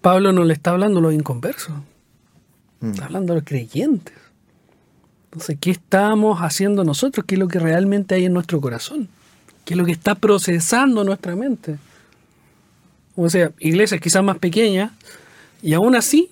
Pablo 0.00 0.32
no 0.32 0.42
le 0.44 0.54
está 0.54 0.70
hablando 0.70 1.00
a 1.00 1.02
los 1.02 1.12
inconversos. 1.12 1.74
Mm. 2.80 2.90
Está 2.92 3.04
hablando 3.04 3.34
a 3.34 3.36
los 3.36 3.44
creyentes. 3.44 4.14
Entonces, 5.24 5.58
¿qué 5.60 5.70
estamos 5.70 6.38
haciendo 6.38 6.82
nosotros? 6.82 7.26
¿Qué 7.26 7.34
es 7.34 7.38
lo 7.38 7.48
que 7.48 7.58
realmente 7.58 8.14
hay 8.14 8.24
en 8.24 8.32
nuestro 8.32 8.58
corazón? 8.62 9.10
¿Qué 9.66 9.74
es 9.74 9.78
lo 9.78 9.84
que 9.84 9.92
está 9.92 10.14
procesando 10.14 11.04
nuestra 11.04 11.36
mente? 11.36 11.76
O 13.24 13.30
sea, 13.30 13.52
iglesias 13.58 14.00
quizás 14.00 14.22
más 14.22 14.38
pequeñas, 14.38 14.92
y 15.62 15.74
aún 15.74 15.94
así 15.94 16.30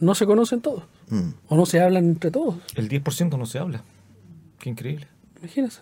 no 0.00 0.14
se 0.14 0.26
conocen 0.26 0.60
todos, 0.60 0.84
mm. 1.08 1.30
o 1.48 1.56
no 1.56 1.66
se 1.66 1.80
hablan 1.80 2.04
entre 2.06 2.30
todos. 2.30 2.56
El 2.74 2.88
10% 2.88 3.38
no 3.38 3.46
se 3.46 3.58
habla. 3.58 3.82
Qué 4.58 4.70
increíble. 4.70 5.08
Imagínense. 5.40 5.80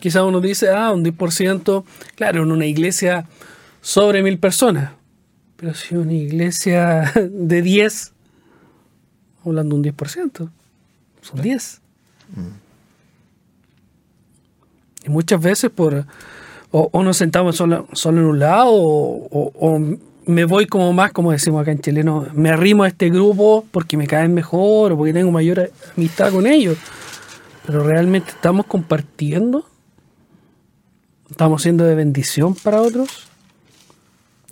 Quizás 0.00 0.22
uno 0.22 0.40
dice, 0.40 0.70
ah, 0.70 0.92
un 0.92 1.04
10%, 1.04 1.84
claro, 2.14 2.42
en 2.42 2.52
una 2.52 2.66
iglesia 2.66 3.26
sobre 3.80 4.22
mil 4.22 4.38
personas, 4.38 4.92
pero 5.56 5.74
si 5.74 5.96
una 5.96 6.12
iglesia 6.12 7.12
de 7.30 7.62
10, 7.62 8.12
hablando 9.44 9.76
de 9.76 9.90
un 9.90 9.96
10%, 9.96 10.50
son 11.22 11.42
10. 11.42 11.80
Mm. 12.36 12.48
Y 15.06 15.08
muchas 15.10 15.40
veces 15.40 15.70
por 15.70 16.06
o, 16.70 17.02
nos 17.02 17.16
sentamos 17.16 17.56
solo, 17.56 17.86
en 18.04 18.18
un 18.18 18.38
lado 18.38 18.70
o, 18.70 19.80
me 20.26 20.44
voy 20.44 20.66
como 20.66 20.92
más, 20.92 21.12
como 21.12 21.32
decimos 21.32 21.62
acá 21.62 21.72
en 21.72 21.80
chileno, 21.80 22.26
me 22.34 22.50
arrimo 22.50 22.82
a 22.82 22.88
este 22.88 23.08
grupo 23.08 23.64
porque 23.70 23.96
me 23.96 24.06
caen 24.06 24.34
mejor 24.34 24.92
o 24.92 24.96
porque 24.98 25.14
tengo 25.14 25.30
mayor 25.30 25.72
amistad 25.96 26.30
con 26.30 26.46
ellos. 26.46 26.76
Pero 27.64 27.82
realmente 27.82 28.30
estamos 28.30 28.66
compartiendo, 28.66 29.66
estamos 31.30 31.62
siendo 31.62 31.84
de 31.84 31.94
bendición 31.94 32.54
para 32.54 32.82
otros 32.82 33.28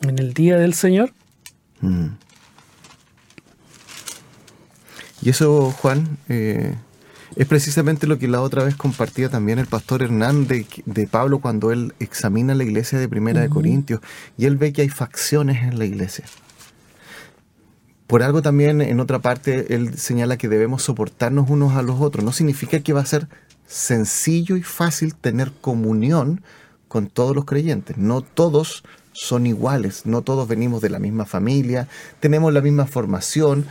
en 0.01 0.19
el 0.19 0.33
día 0.33 0.57
del 0.57 0.73
Señor. 0.73 1.13
Mm. 1.83 2.07
Y 5.21 5.31
eso, 5.31 5.73
Juan, 5.73 6.19
eh, 6.29 6.75
es 7.37 7.47
precisamente 7.47 8.07
lo 8.07 8.19
que 8.19 8.29
la 8.29 8.41
otra 8.41 8.65
vez 8.65 8.77
compartía 8.77 9.29
también 9.29 9.59
el 9.59 9.67
pastor 9.67 10.03
Hernández 10.03 10.67
de, 10.87 11.07
Pablo 11.07 11.39
cuando 11.39 11.71
él 11.71 11.95
examina 12.01 12.55
la 12.55 12.65
iglesia 12.65 12.99
de 12.99 13.09
Primera 13.09 13.43
de 13.43 13.51
Corintios 13.51 14.01
y 14.39 14.47
él 14.47 14.57
ve 14.57 14.73
que 14.73 14.81
hay 14.83 14.89
facciones 14.89 15.63
en 15.63 15.79
la 15.79 15.85
iglesia. 15.85 16.25
Por 18.07 18.23
algo 18.23 18.41
también 18.41 18.81
en 18.81 19.01
otra 19.01 19.19
parte 19.19 19.75
él 19.75 19.99
señala 19.99 20.39
que 20.39 20.49
debemos 20.49 20.83
soportarnos 20.83 21.51
unos 21.51 21.77
a 21.77 21.83
los 21.83 22.01
otros. 22.01 22.25
No 22.25 22.33
significa 22.33 22.81
que 22.81 22.95
va 22.95 23.01
a 23.01 23.07
ser 23.07 23.29
sencillo 23.67 24.57
y 24.57 24.63
fácil 24.63 25.15
tener 25.15 25.53
comunión 25.61 26.43
con 26.89 27.09
todos 27.09 27.37
los 27.37 27.45
creyentes. 27.45 27.99
No 27.99 28.23
todos 28.23 28.83
son 29.13 29.47
iguales, 29.47 30.07
no 30.07 30.23
todos 30.23 30.49
venimos 30.49 30.81
de 30.81 30.91
la 30.91 30.99
misma 30.99 31.27
familia, 31.27 31.89
tenemos 32.21 32.53
la 32.53 32.61
misma 32.61 32.87
formación, 32.87 33.67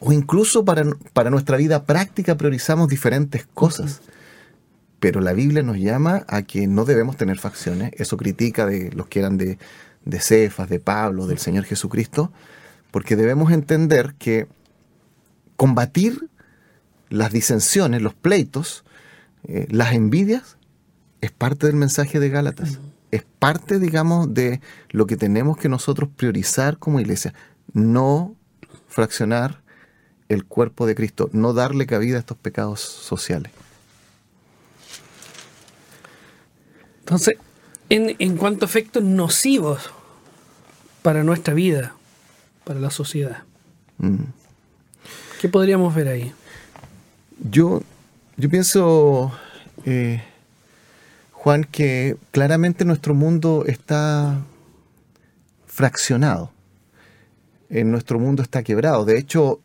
o 0.00 0.12
incluso 0.12 0.64
para, 0.64 0.84
para 1.12 1.30
nuestra 1.30 1.56
vida 1.56 1.84
práctica 1.84 2.36
priorizamos 2.36 2.88
diferentes 2.88 3.46
cosas. 3.46 4.00
Pero 4.98 5.20
la 5.20 5.32
Biblia 5.32 5.62
nos 5.62 5.78
llama 5.78 6.24
a 6.28 6.42
que 6.42 6.66
no 6.66 6.84
debemos 6.84 7.16
tener 7.16 7.38
facciones. 7.38 7.92
Eso 7.96 8.16
critica 8.16 8.66
de 8.66 8.90
los 8.92 9.06
que 9.06 9.20
eran 9.20 9.38
de, 9.38 9.58
de 10.04 10.20
Cefas, 10.20 10.68
de 10.68 10.80
Pablo, 10.80 11.26
del 11.26 11.38
Señor 11.38 11.64
Jesucristo, 11.64 12.32
porque 12.90 13.16
debemos 13.16 13.52
entender 13.52 14.14
que 14.18 14.46
combatir 15.56 16.28
las 17.10 17.32
disensiones, 17.32 18.02
los 18.02 18.14
pleitos, 18.14 18.84
eh, 19.44 19.66
las 19.70 19.92
envidias, 19.92 20.56
es 21.20 21.30
parte 21.30 21.66
del 21.66 21.76
mensaje 21.76 22.20
de 22.20 22.30
Gálatas. 22.30 22.78
Es 23.10 23.24
parte, 23.38 23.78
digamos, 23.78 24.32
de 24.32 24.60
lo 24.90 25.06
que 25.06 25.16
tenemos 25.16 25.58
que 25.58 25.68
nosotros 25.68 26.08
priorizar 26.14 26.78
como 26.78 27.00
iglesia. 27.00 27.34
No 27.72 28.34
fraccionar 28.88 29.62
el 30.30 30.44
cuerpo 30.44 30.86
de 30.86 30.94
Cristo, 30.94 31.28
no 31.32 31.52
darle 31.52 31.86
cabida 31.86 32.16
a 32.16 32.20
estos 32.20 32.36
pecados 32.36 32.80
sociales. 32.80 33.50
Entonces, 37.00 37.36
en, 37.88 38.36
cuanto 38.36 38.64
a 38.64 38.68
efectos 38.68 39.02
nocivos 39.02 39.90
para 41.02 41.24
nuestra 41.24 41.52
vida, 41.52 41.94
para 42.62 42.78
la 42.78 42.90
sociedad, 42.90 43.42
mm. 43.98 44.22
¿qué 45.40 45.48
podríamos 45.48 45.92
ver 45.96 46.06
ahí? 46.06 46.32
Yo, 47.50 47.82
yo 48.36 48.48
pienso, 48.48 49.32
eh, 49.84 50.22
Juan, 51.32 51.64
que 51.64 52.16
claramente 52.30 52.84
nuestro 52.84 53.14
mundo 53.14 53.64
está 53.66 54.38
fraccionado. 55.66 56.52
En 57.68 57.90
nuestro 57.90 58.20
mundo 58.20 58.42
está 58.44 58.62
quebrado. 58.62 59.04
De 59.04 59.18
hecho, 59.18 59.60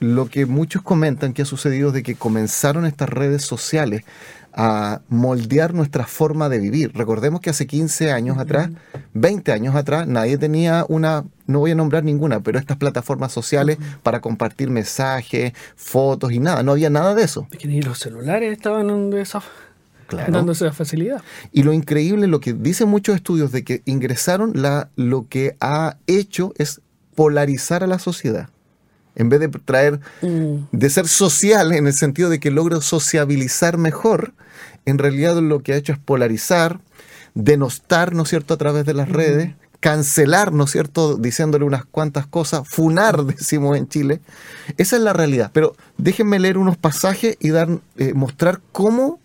lo 0.00 0.26
que 0.28 0.46
muchos 0.46 0.82
comentan 0.82 1.32
que 1.32 1.42
ha 1.42 1.46
sucedido 1.46 1.88
es 1.88 1.94
de 1.94 2.02
que 2.02 2.14
comenzaron 2.14 2.86
estas 2.86 3.08
redes 3.08 3.42
sociales 3.42 4.04
a 4.52 5.02
moldear 5.08 5.74
nuestra 5.74 6.06
forma 6.06 6.48
de 6.48 6.58
vivir. 6.58 6.90
Recordemos 6.94 7.40
que 7.40 7.50
hace 7.50 7.66
15 7.66 8.10
años 8.10 8.38
atrás, 8.38 8.70
20 9.14 9.52
años 9.52 9.74
atrás, 9.76 10.06
nadie 10.06 10.38
tenía 10.38 10.84
una 10.88 11.24
no 11.46 11.60
voy 11.60 11.70
a 11.70 11.74
nombrar 11.74 12.04
ninguna, 12.04 12.40
pero 12.40 12.58
estas 12.58 12.76
plataformas 12.76 13.32
sociales 13.32 13.78
para 14.02 14.20
compartir 14.20 14.68
mensajes, 14.68 15.52
fotos 15.76 16.30
y 16.32 16.40
nada, 16.40 16.62
no 16.62 16.72
había 16.72 16.90
nada 16.90 17.14
de 17.14 17.22
eso. 17.22 17.48
Es 17.50 17.58
que 17.58 17.68
ni 17.68 17.80
los 17.80 17.98
celulares 17.98 18.52
estaban 18.52 18.88
dando 18.88 19.16
esa, 19.16 19.42
Claro. 20.08 20.30
dando 20.32 20.52
esa 20.52 20.72
facilidad. 20.72 21.22
Y 21.52 21.62
lo 21.62 21.72
increíble, 21.72 22.26
lo 22.26 22.40
que 22.40 22.52
dicen 22.52 22.88
muchos 22.88 23.16
estudios 23.16 23.50
de 23.50 23.64
que 23.64 23.82
ingresaron, 23.86 24.52
la, 24.54 24.90
lo 24.96 25.26
que 25.28 25.56
ha 25.60 25.96
hecho 26.06 26.52
es 26.58 26.82
polarizar 27.14 27.82
a 27.82 27.86
la 27.86 27.98
sociedad. 27.98 28.48
En 29.18 29.28
vez 29.28 29.40
de 29.40 29.48
traer, 29.48 30.00
Mm. 30.22 30.68
de 30.72 30.90
ser 30.90 31.06
social 31.08 31.72
en 31.72 31.86
el 31.86 31.92
sentido 31.92 32.30
de 32.30 32.40
que 32.40 32.50
logro 32.50 32.80
sociabilizar 32.80 33.76
mejor, 33.76 34.32
en 34.86 34.96
realidad 34.98 35.36
lo 35.40 35.60
que 35.60 35.74
ha 35.74 35.76
hecho 35.76 35.92
es 35.92 35.98
polarizar, 35.98 36.80
denostar, 37.34 38.14
¿no 38.14 38.22
es 38.22 38.30
cierto?, 38.30 38.54
a 38.54 38.56
través 38.56 38.86
de 38.86 38.94
las 38.94 39.08
redes, 39.10 39.54
cancelar, 39.80 40.52
¿no 40.52 40.64
es 40.64 40.70
cierto?, 40.70 41.16
diciéndole 41.16 41.64
unas 41.64 41.84
cuantas 41.84 42.26
cosas, 42.26 42.66
funar, 42.66 43.22
decimos 43.24 43.76
en 43.76 43.88
Chile. 43.88 44.20
Esa 44.76 44.96
es 44.96 45.02
la 45.02 45.12
realidad. 45.12 45.50
Pero 45.52 45.76
déjenme 45.98 46.38
leer 46.38 46.58
unos 46.58 46.76
pasajes 46.76 47.36
y 47.38 47.50
dar, 47.50 47.68
eh, 47.96 48.12
mostrar 48.14 48.60
cómo 48.72 49.20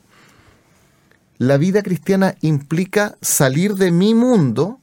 la 1.37 1.57
vida 1.57 1.81
cristiana 1.81 2.35
implica 2.41 3.15
salir 3.21 3.75
de 3.75 3.91
mi 3.91 4.13
mundo 4.13 4.79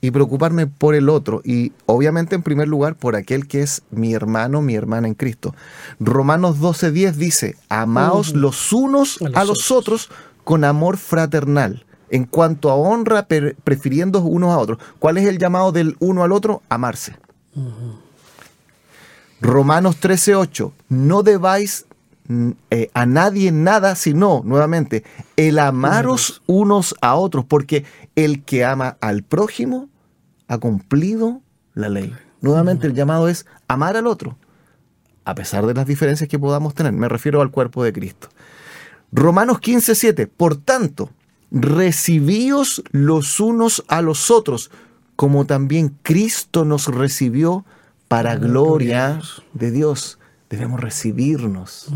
y 0.00 0.10
preocuparme 0.10 0.66
por 0.66 0.94
el 0.94 1.08
otro. 1.08 1.40
Y 1.44 1.72
obviamente 1.86 2.34
en 2.34 2.42
primer 2.42 2.68
lugar 2.68 2.94
por 2.94 3.16
aquel 3.16 3.46
que 3.46 3.62
es 3.62 3.82
mi 3.90 4.14
hermano, 4.14 4.62
mi 4.62 4.74
hermana 4.74 5.08
en 5.08 5.14
Cristo. 5.14 5.54
Romanos 5.98 6.58
12:10 6.60 7.12
dice, 7.12 7.56
amaos 7.68 8.34
los 8.34 8.72
unos 8.72 9.18
A 9.20 9.28
los 9.28 9.36
a 9.36 9.44
los 9.44 9.70
otros 9.70 10.10
con 10.44 10.64
amor 10.64 10.96
fraternal. 10.96 11.84
En 12.10 12.24
cuanto 12.24 12.70
a 12.70 12.74
honra, 12.74 13.26
prefiriendo 13.26 14.22
unos 14.22 14.50
a 14.50 14.58
otros. 14.58 14.78
¿Cuál 14.98 15.18
es 15.18 15.26
el 15.26 15.38
llamado 15.38 15.72
del 15.72 15.96
uno 15.98 16.22
al 16.22 16.32
otro? 16.32 16.62
Amarse. 16.70 17.16
Romanos 19.40 20.00
13:8, 20.00 20.72
no 20.88 21.22
debáis 21.22 21.84
eh, 22.70 22.90
a 22.92 23.06
nadie 23.06 23.52
nada, 23.52 23.94
sino, 23.94 24.42
nuevamente, 24.44 25.04
el 25.36 25.58
amaros 25.58 26.42
unos 26.46 26.94
a 27.00 27.14
otros, 27.14 27.44
porque 27.46 27.84
el 28.16 28.44
que 28.44 28.64
ama 28.64 28.98
al 29.00 29.22
prójimo 29.22 29.88
ha 30.46 30.58
cumplido 30.58 31.40
la 31.74 31.88
ley. 31.88 32.14
Nuevamente 32.40 32.86
el 32.86 32.94
llamado 32.94 33.28
es 33.28 33.46
amar 33.66 33.96
al 33.96 34.06
otro, 34.06 34.36
a 35.24 35.34
pesar 35.34 35.66
de 35.66 35.74
las 35.74 35.86
diferencias 35.86 36.28
que 36.28 36.38
podamos 36.38 36.74
tener. 36.74 36.92
Me 36.92 37.08
refiero 37.08 37.40
al 37.40 37.50
cuerpo 37.50 37.82
de 37.82 37.92
Cristo. 37.92 38.28
Romanos 39.10 39.58
15:7, 39.60 40.26
por 40.26 40.56
tanto, 40.56 41.10
recibíos 41.50 42.82
los 42.90 43.40
unos 43.40 43.84
a 43.88 44.02
los 44.02 44.30
otros, 44.30 44.70
como 45.16 45.46
también 45.46 45.96
Cristo 46.02 46.64
nos 46.64 46.88
recibió 46.88 47.64
para 48.06 48.36
gloria 48.36 49.20
de 49.54 49.70
Dios. 49.70 50.18
Debemos 50.50 50.80
recibirnos. 50.80 51.88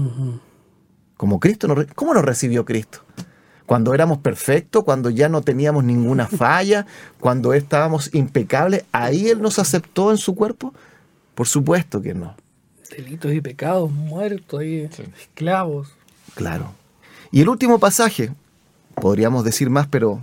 Como 1.17 1.41
Cristo 1.41 1.69
nos, 1.69 1.87
¿Cómo 1.95 2.15
nos 2.15 2.25
recibió 2.25 2.65
Cristo? 2.65 3.01
Cuando 3.67 3.95
éramos 3.95 4.19
perfectos, 4.19 4.85
cuando 4.85 5.09
ya 5.09 5.29
no 5.29 5.41
teníamos 5.43 5.85
ninguna 5.85 6.27
falla, 6.29 6.87
cuando 7.21 7.55
estábamos 7.55 8.12
impecables, 8.15 8.85
ahí 8.93 9.29
Él 9.29 9.41
nos 9.41 9.59
aceptó 9.59 10.11
en 10.11 10.19
su 10.19 10.35
cuerpo. 10.35 10.75
Por 11.35 11.47
supuesto 11.47 12.03
que 12.03 12.15
no. 12.15 12.35
Delitos 12.91 13.33
y 13.33 13.41
pecados, 13.41 13.91
muertos 13.91 14.61
ahí, 14.61 14.91
esclavos. 15.19 15.88
Claro. 16.35 16.75
Y 17.31 17.41
el 17.41 17.49
último 17.49 17.79
pasaje, 17.79 18.33
podríamos 18.95 19.45
decir 19.45 19.71
más, 19.71 19.87
pero 19.87 20.23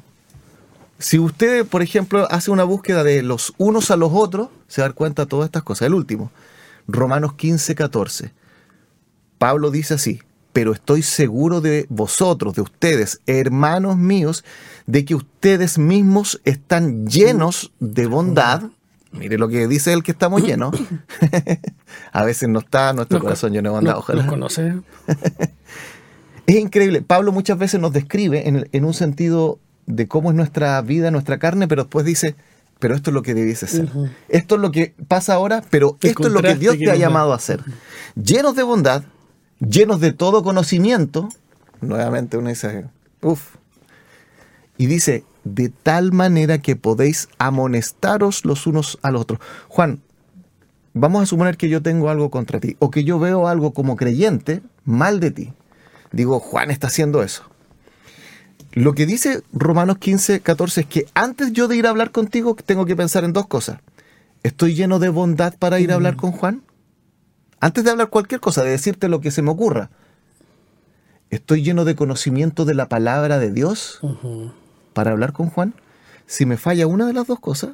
si 1.00 1.18
usted, 1.18 1.66
por 1.66 1.82
ejemplo, 1.82 2.28
hace 2.30 2.52
una 2.52 2.66
búsqueda 2.66 3.04
de 3.04 3.24
los 3.24 3.54
unos 3.58 3.90
a 3.90 3.96
los 3.96 4.12
otros, 4.14 4.50
se 4.68 4.82
va 4.82 4.86
a 4.86 4.90
dar 4.90 4.96
cuenta 4.96 5.24
de 5.24 5.30
todas 5.30 5.46
estas 5.46 5.64
cosas. 5.64 5.88
El 5.88 5.96
último, 5.96 6.30
Romanos 6.92 7.34
15, 7.34 7.76
14. 7.76 8.32
Pablo 9.38 9.72
dice 9.72 9.94
así, 9.94 10.22
pero 10.54 10.74
estoy 10.74 11.02
seguro 11.02 11.62
de 11.62 11.86
vosotros, 11.90 12.56
de 12.56 12.62
ustedes, 12.62 13.22
hermanos 13.28 13.98
míos, 13.98 14.44
de 14.86 15.06
que 15.06 15.16
ustedes 15.16 15.78
mismos 15.78 16.42
están 16.44 17.08
llenos 17.08 17.72
de 17.80 18.08
bondad. 18.08 18.64
Mire 19.12 19.38
lo 19.38 19.48
que 19.48 19.68
dice 19.68 19.94
él 19.94 20.04
que 20.04 20.12
estamos 20.12 20.44
llenos. 20.44 20.76
a 22.12 22.24
veces 22.26 22.50
no 22.50 22.60
está 22.60 22.94
nuestro 22.94 23.18
Nos 23.18 23.24
corazón 23.24 23.54
lleno 23.54 23.70
de 23.70 23.76
bondad, 23.76 23.92
nos- 23.94 24.00
ojalá. 24.02 24.22
nos 24.24 24.30
conoce. 24.32 24.74
Es 26.46 26.56
increíble. 26.56 27.04
Pablo 27.04 27.32
muchas 27.32 27.60
veces 27.60 27.80
nos 27.80 27.94
describe 27.94 28.48
en, 28.48 28.68
en 28.72 28.84
un 28.86 28.96
sentido 28.96 29.60
de 29.86 30.08
cómo 30.08 30.32
es 30.32 30.36
nuestra 30.36 30.82
vida, 30.82 31.12
nuestra 31.12 31.38
carne, 31.38 31.68
pero 31.68 31.84
después 31.84 32.06
dice, 32.08 32.36
pero 32.80 32.96
esto 32.96 33.10
es 33.10 33.14
lo 33.14 33.22
que 33.22 33.34
debiese 33.34 33.68
ser. 33.68 33.90
Esto 34.30 34.56
es 34.56 34.62
lo 34.62 34.72
que 34.72 34.96
pasa 35.08 35.34
ahora, 35.34 35.64
pero 35.70 35.98
El 36.02 36.10
esto 36.10 36.28
es 36.28 36.34
lo 36.34 36.42
que 36.42 36.56
Dios 36.56 36.76
que 36.78 36.86
te 36.86 36.92
ha 36.92 36.96
llamado 36.96 37.34
a 37.34 37.36
hacer. 37.36 37.64
Llenos 38.16 38.56
de 38.56 38.64
bondad, 38.64 39.04
llenos 39.60 40.00
de 40.00 40.14
todo 40.14 40.44
conocimiento. 40.44 41.30
Nuevamente 41.82 42.38
uno 42.38 42.50
dice, 42.50 42.86
uff. 43.22 43.56
Y 44.78 44.88
dice, 44.88 45.26
de 45.44 45.70
tal 45.70 46.14
manera 46.14 46.60
que 46.60 46.78
podéis 46.78 47.28
amonestaros 47.38 48.46
los 48.46 48.66
unos 48.66 48.98
a 49.02 49.12
los 49.12 49.24
otros. 49.24 49.40
Juan, 49.68 50.02
vamos 50.94 51.24
a 51.24 51.26
suponer 51.26 51.58
que 51.58 51.68
yo 51.68 51.82
tengo 51.82 52.10
algo 52.10 52.30
contra 52.30 52.62
ti, 52.62 52.78
o 52.80 52.90
que 52.92 53.04
yo 53.04 53.20
veo 53.20 53.48
algo 53.48 53.74
como 53.74 53.98
creyente 53.98 54.62
mal 54.86 55.20
de 55.20 55.32
ti. 55.32 55.54
Digo, 56.14 56.40
Juan 56.40 56.72
está 56.72 56.88
haciendo 56.88 57.24
eso. 57.24 57.44
Lo 58.74 58.94
que 58.94 59.06
dice 59.06 59.42
Romanos 59.52 59.98
15, 59.98 60.42
14 60.42 60.82
es 60.82 60.88
que 60.88 61.06
antes 61.14 61.54
yo 61.54 61.68
de 61.68 61.78
ir 61.78 61.88
a 61.88 61.90
hablar 61.90 62.12
contigo 62.12 62.56
tengo 62.56 62.86
que 62.86 62.96
pensar 62.96 63.24
en 63.24 63.34
dos 63.34 63.48
cosas. 63.48 63.80
¿Estoy 64.44 64.76
lleno 64.76 65.00
de 65.00 65.10
bondad 65.10 65.56
para 65.58 65.80
ir 65.80 65.92
a 65.92 65.96
hablar 65.96 66.16
con 66.16 66.32
Juan? 66.32 66.64
Antes 67.60 67.84
de 67.84 67.92
hablar 67.92 68.10
cualquier 68.10 68.40
cosa, 68.40 68.64
de 68.64 68.70
decirte 68.70 69.10
lo 69.10 69.22
que 69.22 69.32
se 69.32 69.42
me 69.42 69.52
ocurra. 69.52 69.90
¿Estoy 71.30 71.62
lleno 71.62 71.84
de 71.84 71.96
conocimiento 71.96 72.66
de 72.66 72.74
la 72.74 72.88
palabra 72.88 73.38
de 73.38 73.52
Dios 73.52 74.00
para 74.94 75.12
hablar 75.12 75.34
con 75.34 75.50
Juan? 75.50 75.74
Si 76.26 76.46
me 76.46 76.58
falla 76.58 76.88
una 76.88 77.06
de 77.06 77.14
las 77.14 77.28
dos 77.28 77.40
cosas, 77.40 77.72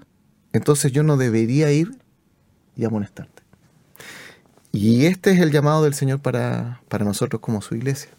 entonces 0.54 0.92
yo 0.92 1.04
no 1.04 1.18
debería 1.18 1.72
ir 1.72 2.00
y 2.76 2.86
amonestarte. 2.86 3.44
Y 4.72 5.06
este 5.06 5.32
es 5.32 5.40
el 5.40 5.52
llamado 5.52 5.84
del 5.84 5.94
Señor 5.94 6.20
para, 6.20 6.82
para 6.90 7.06
nosotros 7.06 7.42
como 7.42 7.62
su 7.62 7.76
iglesia. 7.76 8.10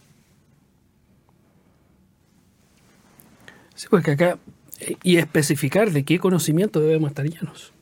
Sí, 3.77 3.87
porque 3.89 4.11
acá, 4.13 4.39
eh, 4.81 4.97
y 5.05 5.19
especificar 5.19 5.91
de 5.93 6.03
qué 6.05 6.19
conocimiento 6.19 6.81
debemos 6.81 7.11
estar 7.11 7.25
llenos. 7.25 7.73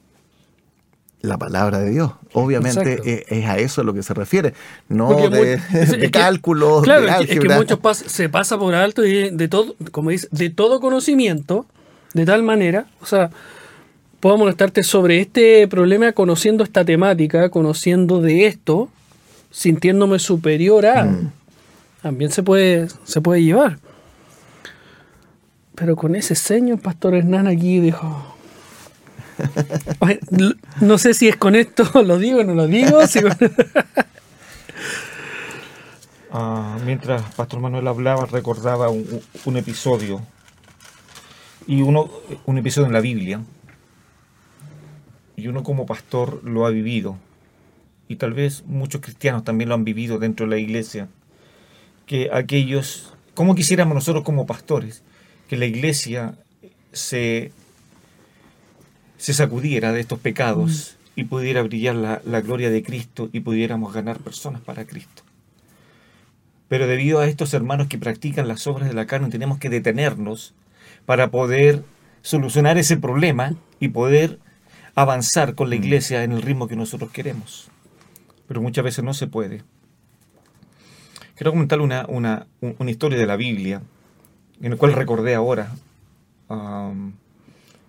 La 1.23 1.39
palabra 1.39 1.79
de 1.79 1.91
Dios. 1.91 2.13
Obviamente 2.35 2.81
Exacto. 2.93 3.09
es, 3.09 3.25
es 3.29 3.47
a 3.47 3.57
eso 3.57 3.81
a 3.81 3.85
lo 3.85 3.95
que 3.95 4.03
se 4.03 4.13
refiere. 4.13 4.53
No 4.91 5.09
Porque 5.09 5.31
de, 5.31 5.53
es- 5.55 5.71
de 5.73 5.81
es 5.83 5.91
que- 5.97 6.11
cálculo, 6.11 6.83
Claro, 6.83 7.03
de 7.03 7.09
es 7.09 7.17
que, 7.17 7.23
es 7.23 7.29
que 7.31 7.35
álgebra. 7.37 7.57
muchos 7.57 7.79
pas- 7.81 7.95
se 8.07 8.29
pasa 8.29 8.59
por 8.59 8.75
alto 8.75 9.07
y 9.07 9.31
de 9.31 9.49
todo, 9.49 9.75
como 9.91 10.11
dice, 10.11 10.29
de 10.33 10.51
todo 10.51 10.81
conocimiento, 10.81 11.65
de 12.13 12.27
tal 12.27 12.43
manera, 12.43 12.87
o 13.01 13.07
sea, 13.07 13.31
puedo 14.21 14.37
molestarte 14.37 14.83
sobre 14.83 15.21
este 15.21 15.67
problema 15.69 16.13
conociendo 16.13 16.63
esta 16.63 16.85
temática, 16.85 17.49
conociendo 17.49 18.21
de 18.21 18.47
esto, 18.47 18.91
sintiéndome 19.51 20.19
superior 20.19 20.85
a. 20.85 21.05
Mm. 21.05 21.33
También 22.03 22.31
se 22.33 22.43
puede, 22.43 22.89
se 23.05 23.23
puede 23.23 23.43
llevar. 23.43 23.79
Pero 25.75 25.97
con 25.97 26.15
ese 26.15 26.35
seño, 26.35 26.75
el 26.75 26.81
pastor 26.81 27.15
Hernán 27.15 27.47
aquí 27.47 27.81
dijo. 27.81 28.35
No 30.81 30.99
sé 30.99 31.15
si 31.15 31.29
es 31.29 31.37
con 31.37 31.55
esto, 31.57 32.03
lo 32.05 32.19
digo 32.19 32.41
o 32.41 32.45
no 32.45 32.55
lo 32.55 32.67
digo. 32.67 32.99
Ah, 36.37 36.79
mientras 36.85 37.23
Pastor 37.37 37.61
Manuel 37.61 37.87
hablaba, 37.87 38.27
recordaba 38.27 38.89
un, 38.89 39.21
un- 39.45 39.57
episodio. 39.57 40.21
Y 41.69 41.83
uno, 41.83 42.11
un 42.45 42.59
episodio 42.59 42.89
en 42.89 42.93
la 42.93 43.01
Biblia. 43.01 43.41
Y 45.37 45.47
uno 45.47 45.63
como 45.63 45.87
pastor 45.87 46.41
lo 46.43 46.67
ha 46.67 46.71
vivido. 46.71 47.17
Y 48.09 48.17
tal 48.17 48.33
vez 48.33 48.65
muchos 48.67 49.01
cristianos 49.01 49.45
también 49.45 49.69
lo 49.69 49.77
han 49.77 49.85
vivido 49.85 50.19
dentro 50.19 50.47
de 50.47 50.51
la 50.51 50.59
iglesia. 50.59 51.07
Que 52.07 52.31
aquellos, 52.33 53.15
como 53.35 53.55
quisiéramos 53.55 53.95
nosotros 53.95 54.25
como 54.25 54.45
pastores, 54.45 55.05
que 55.55 55.59
la 55.59 55.67
iglesia 55.67 56.35
se, 56.91 57.53
se 59.19 59.33
sacudiera 59.33 59.93
de 59.93 60.01
estos 60.01 60.19
pecados 60.19 60.97
y 61.15 61.25
pudiera 61.25 61.63
brillar 61.63 61.95
la, 61.95 62.21
la 62.25 62.41
gloria 62.41 62.71
de 62.71 62.83
Cristo 62.83 63.29
y 63.33 63.39
pudiéramos 63.39 63.95
ganar 63.95 64.19
personas 64.19 64.63
para 64.63 64.85
Cristo. 64.85 65.23
Pero 66.67 66.89
debido 66.89 67.21
a 67.21 67.29
estos 67.29 67.55
hermanos 67.55 67.87
que 67.87 67.99
practican 67.99 68.49
las 68.49 68.67
obras 68.67 68.89
de 68.89 68.97
la 68.97 69.07
carne, 69.07 69.31
tenemos 69.31 69.59
que 69.59 69.71
detenernos 69.71 70.55
para 71.07 71.31
poder 71.31 71.85
solucionar 72.23 72.77
ese 72.77 72.97
problema 72.97 73.55
y 73.79 73.91
poder 73.91 74.41
avanzar 74.97 75.55
con 75.55 75.71
la 75.71 75.77
iglesia 75.77 76.25
en 76.25 76.33
el 76.33 76.43
ritmo 76.43 76.67
que 76.67 76.75
nosotros 76.75 77.13
queremos. 77.13 77.69
Pero 78.49 78.61
muchas 78.61 78.83
veces 78.83 79.05
no 79.05 79.15
se 79.15 79.29
puede. 79.29 79.63
Quiero 81.37 81.53
comentarle 81.53 81.85
una, 81.85 82.07
una, 82.09 82.49
una 82.61 82.91
historia 82.91 83.21
de 83.21 83.27
la 83.27 83.37
Biblia, 83.37 83.83
en 84.61 84.71
la 84.71 84.77
cual 84.77 84.93
recordé 84.93 85.35
ahora, 85.35 85.73
um, 86.49 87.13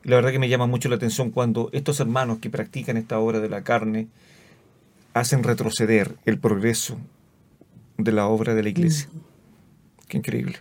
la 0.04 0.16
verdad 0.16 0.32
que 0.32 0.40
me 0.40 0.50
llama 0.50 0.68
mucho 0.68 0.90
la 0.90 0.96
atención 0.96 1.32
cuando 1.32 1.70
estos 1.74 2.00
hermanos 2.00 2.40
que 2.40 2.50
practican 2.50 2.98
esta 2.98 3.20
obra 3.20 3.40
de 3.40 3.50
la 3.50 3.64
carne 3.64 4.08
hacen 5.14 5.44
retroceder 5.44 6.16
el 6.26 6.38
progreso 6.38 6.98
de 7.98 8.12
la 8.12 8.28
obra 8.28 8.54
de 8.54 8.64
la 8.64 8.70
iglesia. 8.70 9.10
Qué 10.08 10.18
increíble. 10.18 10.58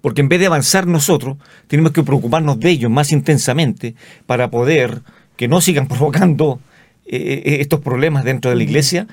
Porque 0.00 0.20
en 0.20 0.28
vez 0.28 0.40
de 0.40 0.46
avanzar 0.46 0.86
nosotros, 0.86 1.36
tenemos 1.66 1.92
que 1.92 2.02
preocuparnos 2.02 2.60
de 2.60 2.70
ellos 2.70 2.90
más 2.90 3.12
intensamente 3.12 3.94
para 4.26 4.50
poder 4.50 5.02
que 5.36 5.48
no 5.48 5.60
sigan 5.60 5.88
provocando 5.88 6.60
eh, 7.06 7.42
eh, 7.44 7.56
estos 7.60 7.80
problemas 7.80 8.24
dentro 8.24 8.50
de 8.50 8.56
la 8.56 8.62
iglesia 8.62 9.06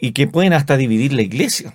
y 0.00 0.12
que 0.12 0.26
pueden 0.26 0.52
hasta 0.52 0.76
dividir 0.76 1.12
la 1.12 1.22
iglesia. 1.22 1.74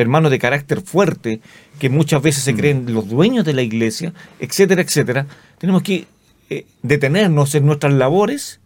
Hermanos 0.00 0.30
de 0.30 0.38
carácter 0.38 0.80
fuerte, 0.80 1.42
que 1.78 1.90
muchas 1.90 2.22
veces 2.22 2.42
se 2.42 2.54
creen 2.54 2.94
los 2.94 3.06
dueños 3.06 3.44
de 3.44 3.52
la 3.52 3.60
iglesia, 3.60 4.14
etcétera, 4.38 4.80
etcétera. 4.80 5.26
Tenemos 5.58 5.82
que 5.82 6.06
eh, 6.48 6.66
detenernos 6.82 7.54
en 7.54 7.66
nuestras 7.66 7.92
labores 7.92 8.60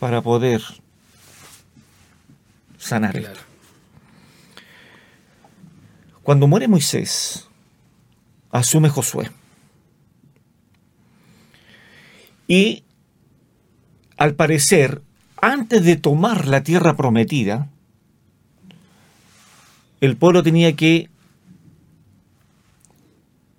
para 0.00 0.22
poder 0.22 0.62
sanar 2.78 3.16
esto. 3.16 3.38
Cuando 6.24 6.48
muere 6.48 6.66
Moisés, 6.66 7.46
asume 8.50 8.88
Josué. 8.88 9.30
Y 12.48 12.82
al 14.16 14.34
parecer, 14.34 15.00
antes 15.40 15.84
de 15.84 15.94
tomar 15.94 16.48
la 16.48 16.64
tierra 16.64 16.96
prometida, 16.96 17.68
el 20.00 20.16
pueblo 20.16 20.42
tenía 20.42 20.74
que... 20.74 21.08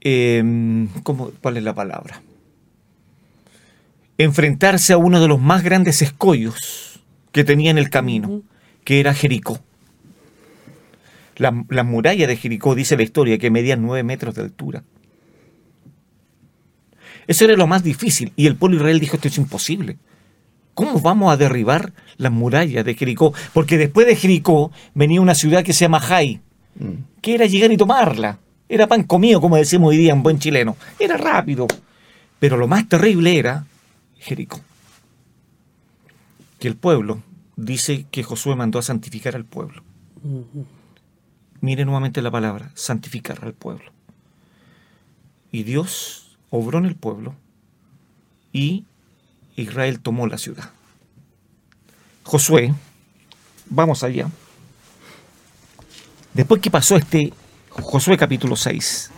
Em, 0.02 0.88
¿cómo, 1.04 1.32
¿Cuál 1.42 1.58
es 1.58 1.64
la 1.64 1.76
palabra? 1.76 2.22
Enfrentarse 4.18 4.94
a 4.94 4.98
uno 4.98 5.20
de 5.20 5.28
los 5.28 5.40
más 5.42 5.64
grandes 5.64 6.02
escollos 6.02 7.02
que 7.32 7.44
tenía 7.44 7.72
en 7.72 7.78
el 7.78 7.90
camino, 7.90 8.42
que 8.84 9.00
era 9.00 9.14
Jericó. 9.14 9.60
La, 11.36 11.52
muralla 11.52 12.26
de 12.26 12.36
Jericó, 12.36 12.74
dice 12.74 12.98
la 12.98 13.04
historia, 13.04 13.38
que 13.38 13.52
medía 13.52 13.76
nueve 13.76 14.04
metros 14.04 14.34
de 14.34 14.42
altura. 14.42 14.84
Eso 17.28 17.46
era 17.46 17.56
lo 17.56 17.68
más 17.68 17.84
difícil. 17.84 18.34
Y 18.36 18.48
el 18.48 18.56
pueblo 18.56 18.78
Israel 18.78 19.00
dijo, 19.00 19.18
esto 19.18 19.28
es 19.28 19.38
imposible. 19.38 19.98
¿Cómo 20.78 21.02
vamos 21.02 21.34
a 21.34 21.38
derribar 21.38 21.92
las 22.18 22.32
murallas 22.32 22.86
de 22.86 22.94
Jericó? 22.94 23.34
Porque 23.52 23.80
después 23.80 24.06
de 24.06 24.16
Jericó 24.16 24.72
venía 24.94 25.20
una 25.20 25.34
ciudad 25.34 25.64
que 25.64 25.74
se 25.74 25.86
llama 25.86 26.00
Jai, 26.00 26.40
mm. 26.76 27.20
que 27.20 27.34
era 27.34 27.48
llegar 27.48 27.72
y 27.72 27.78
tomarla. 27.78 28.38
Era 28.70 28.86
pan 28.86 29.02
comido, 29.02 29.42
como 29.42 29.56
decimos 29.58 29.90
hoy 29.90 29.98
día 29.98 30.14
en 30.14 30.22
buen 30.22 30.38
chileno. 30.38 30.78
Era 31.00 31.18
rápido. 31.18 31.66
Pero 32.38 32.58
lo 32.58 32.68
más 32.68 32.88
terrible 32.88 33.40
era 33.40 33.66
Jericó. 34.20 34.62
Que 36.60 36.68
el 36.68 36.76
pueblo, 36.76 37.24
dice 37.56 38.06
que 38.12 38.22
Josué 38.22 38.56
mandó 38.56 38.78
a 38.78 38.84
santificar 38.84 39.36
al 39.36 39.46
pueblo. 39.46 39.82
Mire 41.60 41.86
nuevamente 41.86 42.22
la 42.22 42.30
palabra, 42.30 42.70
santificar 42.76 43.44
al 43.44 43.54
pueblo. 43.54 43.92
Y 45.52 45.64
Dios 45.64 46.38
obró 46.52 46.78
en 46.78 46.86
el 46.86 46.96
pueblo 46.96 47.34
y 48.54 48.86
Israel 49.58 50.00
tomó 50.00 50.28
la 50.28 50.38
ciudad. 50.38 50.70
Josué, 52.24 52.74
vamos 53.66 54.04
allá. 54.04 54.30
Después 56.34 56.62
que 56.62 56.72
pasó 56.72 56.96
este 56.96 57.34
Josué 57.72 58.18
capítulo 58.18 58.56
6, 58.56 59.12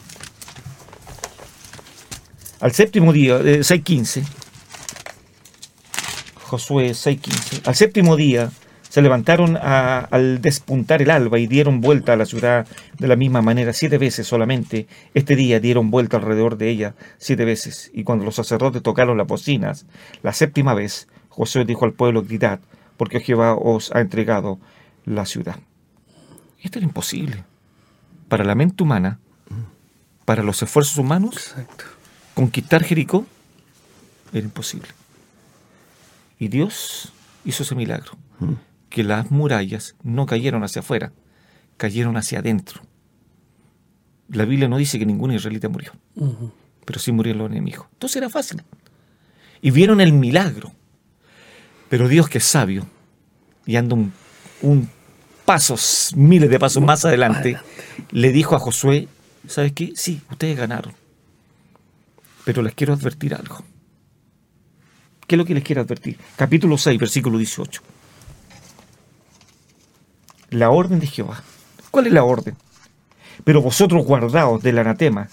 al 2.61 2.71
séptimo 2.73 3.13
día, 3.13 3.39
6.15, 3.39 4.21
eh, 4.21 4.25
Josué 6.45 6.91
6.15, 6.91 7.67
al 7.67 7.75
séptimo 7.75 8.15
día 8.15 8.49
se 8.89 9.03
levantaron 9.03 9.55
al 9.55 10.41
despuntar 10.41 11.01
el 11.01 11.11
alba 11.11 11.37
y 11.37 11.45
dieron 11.45 11.79
vuelta 11.79 12.13
a 12.13 12.17
la 12.17 12.25
ciudad 12.25 12.67
de 12.97 13.07
la 13.07 13.15
misma 13.15 13.41
manera 13.41 13.71
siete 13.71 13.99
veces 13.99 14.27
solamente. 14.27 14.87
Este 15.13 15.35
día 15.35 15.59
dieron 15.59 15.91
vuelta 15.91 16.17
alrededor 16.17 16.57
de 16.57 16.69
ella 16.69 16.95
siete 17.19 17.45
veces. 17.45 17.91
Y 17.93 18.03
cuando 18.03 18.25
los 18.25 18.35
sacerdotes 18.35 18.81
tocaron 18.81 19.17
las 19.17 19.27
bocinas, 19.27 19.85
la 20.23 20.33
séptima 20.33 20.73
vez, 20.73 21.07
Josué 21.29 21.65
dijo 21.65 21.85
al 21.85 21.93
pueblo, 21.93 22.23
gritad, 22.23 22.59
porque 22.97 23.19
Jehová 23.19 23.53
os 23.53 23.93
ha 23.93 24.01
entregado 24.01 24.59
la 25.05 25.25
ciudad. 25.25 25.57
Esto 26.61 26.79
era 26.79 26.87
imposible. 26.87 27.43
Para 28.27 28.43
la 28.43 28.55
mente 28.55 28.83
humana, 28.83 29.19
para 30.25 30.41
los 30.41 30.61
esfuerzos 30.63 30.97
humanos, 30.97 31.55
conquistar 32.33 32.83
Jericó 32.83 33.25
era 34.33 34.43
imposible. 34.43 34.89
Y 36.39 36.47
Dios 36.47 37.13
hizo 37.45 37.63
ese 37.63 37.75
milagro 37.75 38.13
que 38.89 39.03
las 39.03 39.31
murallas 39.31 39.95
no 40.03 40.25
cayeron 40.25 40.63
hacia 40.63 40.81
afuera, 40.81 41.13
cayeron 41.77 42.17
hacia 42.17 42.39
adentro. 42.39 42.81
La 44.29 44.45
Biblia 44.45 44.67
no 44.67 44.77
dice 44.77 44.99
que 44.99 45.05
ningún 45.05 45.31
israelita 45.31 45.69
murió, 45.69 45.93
pero 46.85 46.99
sí 46.99 47.11
murieron 47.11 47.43
los 47.43 47.51
enemigos. 47.51 47.87
Entonces 47.93 48.17
era 48.17 48.29
fácil. 48.29 48.63
Y 49.61 49.71
vieron 49.71 50.01
el 50.01 50.13
milagro. 50.13 50.71
Pero 51.89 52.07
Dios 52.07 52.29
que 52.29 52.37
es 52.37 52.43
sabio 52.43 52.85
y 53.65 53.75
anda 53.75 53.95
un, 53.95 54.13
un 54.61 54.89
pasos, 55.45 56.11
miles 56.15 56.49
de 56.49 56.59
pasos 56.59 56.83
más 56.83 57.05
adelante, 57.05 57.57
le 58.11 58.31
dijo 58.31 58.55
a 58.55 58.59
Josué, 58.59 59.07
¿sabes 59.47 59.73
qué? 59.73 59.93
Sí, 59.95 60.21
ustedes 60.29 60.57
ganaron. 60.57 60.93
Pero 62.45 62.61
les 62.61 62.75
quiero 62.75 62.93
advertir 62.93 63.33
algo. 63.33 63.63
¿Qué 65.25 65.35
es 65.35 65.37
lo 65.37 65.45
que 65.45 65.55
les 65.55 65.63
quiero 65.63 65.81
advertir? 65.81 66.17
Capítulo 66.35 66.77
6, 66.77 66.99
versículo 66.99 67.37
18 67.39 67.81
la 70.51 70.69
orden 70.69 70.99
de 70.99 71.07
Jehová. 71.07 71.43
¿Cuál 71.91 72.07
es 72.07 72.13
la 72.13 72.23
orden? 72.23 72.55
Pero 73.43 73.61
vosotros 73.61 74.05
guardaos 74.05 74.61
del 74.61 74.79
anatema, 74.79 75.29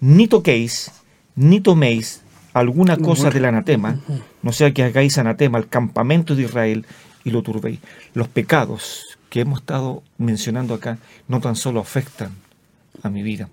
ni 0.00 0.28
toquéis, 0.28 0.92
ni 1.34 1.60
toméis 1.60 2.22
alguna 2.52 2.96
cosa 2.96 3.30
del 3.30 3.44
anatema, 3.44 3.98
no 4.42 4.52
sea 4.52 4.72
que 4.72 4.82
hagáis 4.82 5.18
anatema 5.18 5.58
al 5.58 5.68
campamento 5.68 6.34
de 6.34 6.42
Israel 6.42 6.86
y 7.24 7.30
lo 7.30 7.42
turbéis. 7.42 7.80
Los 8.14 8.28
pecados 8.28 9.18
que 9.28 9.40
hemos 9.40 9.60
estado 9.60 10.02
mencionando 10.18 10.74
acá 10.74 10.98
no 11.28 11.40
tan 11.40 11.56
solo 11.56 11.80
afectan 11.80 12.34
a 13.02 13.10
mi 13.10 13.22
vida, 13.22 13.48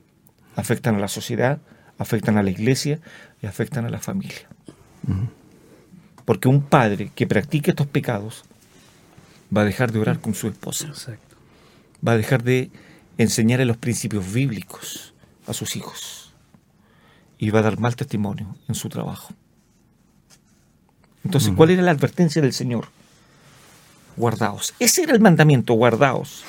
afectan 0.55 0.95
a 0.95 0.99
la 0.99 1.07
sociedad, 1.07 1.59
afectan 1.97 2.37
a 2.37 2.43
la 2.43 2.49
iglesia 2.49 2.99
y 3.41 3.45
afectan 3.45 3.85
a 3.85 3.89
la 3.89 3.99
familia. 3.99 4.47
Porque 6.25 6.49
un 6.49 6.61
padre 6.61 7.11
que 7.15 7.27
practique 7.27 7.71
estos 7.71 7.87
pecados 7.87 8.43
va 9.55 9.61
a 9.61 9.65
dejar 9.65 9.91
de 9.91 9.99
orar 9.99 10.19
con 10.19 10.33
su 10.33 10.47
esposa. 10.47 10.91
Va 12.05 12.13
a 12.13 12.17
dejar 12.17 12.43
de 12.43 12.71
enseñarle 13.17 13.65
los 13.65 13.77
principios 13.77 14.31
bíblicos 14.31 15.13
a 15.47 15.53
sus 15.53 15.75
hijos. 15.75 16.33
Y 17.37 17.49
va 17.51 17.59
a 17.59 17.63
dar 17.63 17.79
mal 17.79 17.95
testimonio 17.95 18.55
en 18.67 18.75
su 18.75 18.89
trabajo. 18.89 19.33
Entonces, 21.23 21.51
¿cuál 21.55 21.71
era 21.71 21.81
la 21.81 21.91
advertencia 21.91 22.41
del 22.41 22.53
Señor? 22.53 22.87
Guardaos. 24.15 24.73
Ese 24.79 25.03
era 25.03 25.13
el 25.13 25.19
mandamiento, 25.19 25.73
guardaos. 25.73 26.43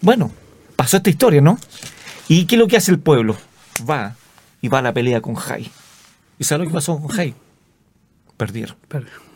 Bueno, 0.00 0.30
pasó 0.76 0.96
esta 0.98 1.08
historia, 1.08 1.40
¿no? 1.40 1.58
¿Y 2.28 2.46
qué 2.46 2.56
es 2.56 2.58
lo 2.58 2.68
que 2.68 2.76
hace 2.76 2.90
el 2.90 2.98
pueblo? 2.98 3.36
Va 3.88 4.16
y 4.60 4.68
va 4.68 4.78
a 4.78 4.82
la 4.82 4.92
pelea 4.92 5.20
con 5.20 5.34
Jai. 5.34 5.70
¿Y 6.38 6.44
sabe 6.44 6.64
lo 6.64 6.70
que 6.70 6.74
pasó 6.74 6.98
con 6.98 7.08
Jai? 7.08 7.34
Perdieron. 8.36 8.76
Perdieron. 8.88 9.31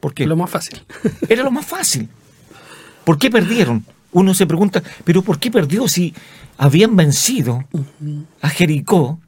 ¿Por 0.00 0.14
qué? 0.14 0.26
Lo 0.26 0.36
más 0.36 0.50
fácil. 0.50 0.82
Era 1.28 1.42
lo 1.42 1.50
más 1.50 1.66
fácil. 1.66 2.08
¿Por 3.04 3.18
qué 3.18 3.30
perdieron? 3.30 3.84
Uno 4.12 4.34
se 4.34 4.46
pregunta, 4.46 4.82
¿pero 5.04 5.22
por 5.22 5.38
qué 5.38 5.50
perdió 5.50 5.86
si 5.88 6.14
habían 6.56 6.96
vencido 6.96 7.64
a 8.40 8.48
Jericó 8.48 9.20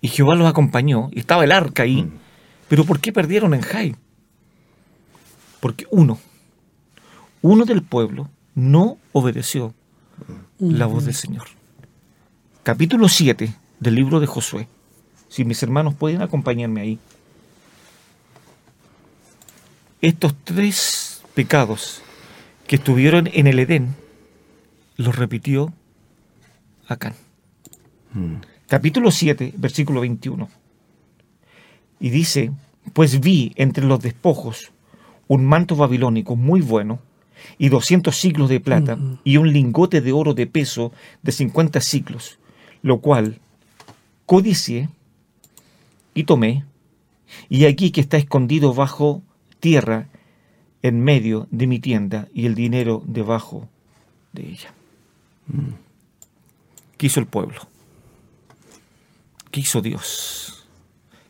y 0.00 0.08
Jehová 0.08 0.34
los 0.34 0.48
acompañó 0.48 1.08
y 1.12 1.20
estaba 1.20 1.44
el 1.44 1.52
arca 1.52 1.84
ahí? 1.84 2.02
Mm. 2.02 2.12
¿Pero 2.68 2.84
por 2.84 3.00
qué 3.00 3.12
perdieron 3.12 3.54
en 3.54 3.60
Jai? 3.60 3.96
Porque 5.60 5.86
uno, 5.90 6.18
uno 7.42 7.64
del 7.64 7.82
pueblo 7.82 8.28
no 8.54 8.98
obedeció 9.12 9.74
la 10.58 10.86
voz 10.86 11.04
del 11.04 11.14
Señor. 11.14 11.46
Capítulo 12.62 13.08
7 13.08 13.54
del 13.80 13.94
libro 13.94 14.20
de 14.20 14.26
Josué. 14.26 14.68
Si 15.28 15.44
mis 15.44 15.62
hermanos 15.62 15.94
pueden 15.94 16.22
acompañarme 16.22 16.80
ahí 16.80 16.98
estos 20.00 20.34
tres 20.44 21.22
pecados 21.34 22.02
que 22.66 22.76
estuvieron 22.76 23.28
en 23.32 23.46
el 23.46 23.58
Edén, 23.58 23.94
los 24.96 25.16
repitió 25.16 25.72
Acán. 26.86 27.14
Hmm. 28.12 28.36
Capítulo 28.68 29.10
7, 29.10 29.54
versículo 29.56 30.00
21. 30.00 30.48
Y 32.00 32.10
dice, 32.10 32.52
pues 32.92 33.20
vi 33.20 33.52
entre 33.56 33.84
los 33.84 34.00
despojos 34.00 34.72
un 35.26 35.44
manto 35.44 35.76
babilónico 35.76 36.36
muy 36.36 36.60
bueno 36.60 37.00
y 37.58 37.68
200 37.68 38.14
siglos 38.14 38.48
de 38.48 38.60
plata 38.60 38.96
hmm. 38.96 39.18
y 39.24 39.36
un 39.36 39.52
lingote 39.52 40.00
de 40.00 40.12
oro 40.12 40.34
de 40.34 40.46
peso 40.46 40.92
de 41.22 41.32
50 41.32 41.80
siglos, 41.80 42.38
lo 42.82 43.00
cual 43.00 43.40
codicié 44.26 44.88
Y 46.14 46.24
tomé, 46.24 46.64
y 47.48 47.64
aquí 47.64 47.90
que 47.90 48.00
está 48.00 48.16
escondido 48.16 48.72
bajo 48.72 49.22
tierra, 49.60 50.08
en 50.82 51.00
medio 51.00 51.46
de 51.50 51.66
mi 51.66 51.78
tienda, 51.78 52.28
y 52.34 52.46
el 52.46 52.54
dinero 52.54 53.02
debajo 53.06 53.68
de 54.32 54.48
ella. 54.48 54.72
¿Qué 56.96 57.06
hizo 57.06 57.20
el 57.20 57.26
pueblo? 57.26 57.60
¿Qué 59.50 59.60
hizo 59.60 59.80
Dios? 59.80 60.66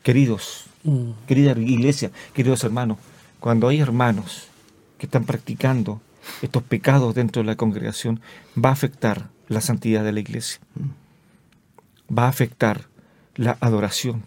Queridos, 0.03 0.66
Mm. 0.85 1.12
querida 1.27 1.53
iglesia, 1.53 2.11
queridos 2.35 2.62
hermanos, 2.62 2.99
cuando 3.41 3.68
hay 3.68 3.81
hermanos 3.81 4.49
que 4.99 5.07
están 5.07 5.25
practicando 5.25 6.01
estos 6.43 6.62
pecados 6.62 7.14
dentro 7.14 7.43
de 7.43 7.47
la 7.47 7.57
congregación, 7.57 8.20
va 8.62 8.68
a 8.68 8.72
afectar 8.72 9.31
la 9.49 9.61
santidad 9.61 10.05
de 10.05 10.12
la 10.12 10.20
iglesia. 10.20 10.61
Va 12.16 12.25
a 12.27 12.29
afectar 12.29 12.87
la 13.35 13.57
adoración. 13.61 14.25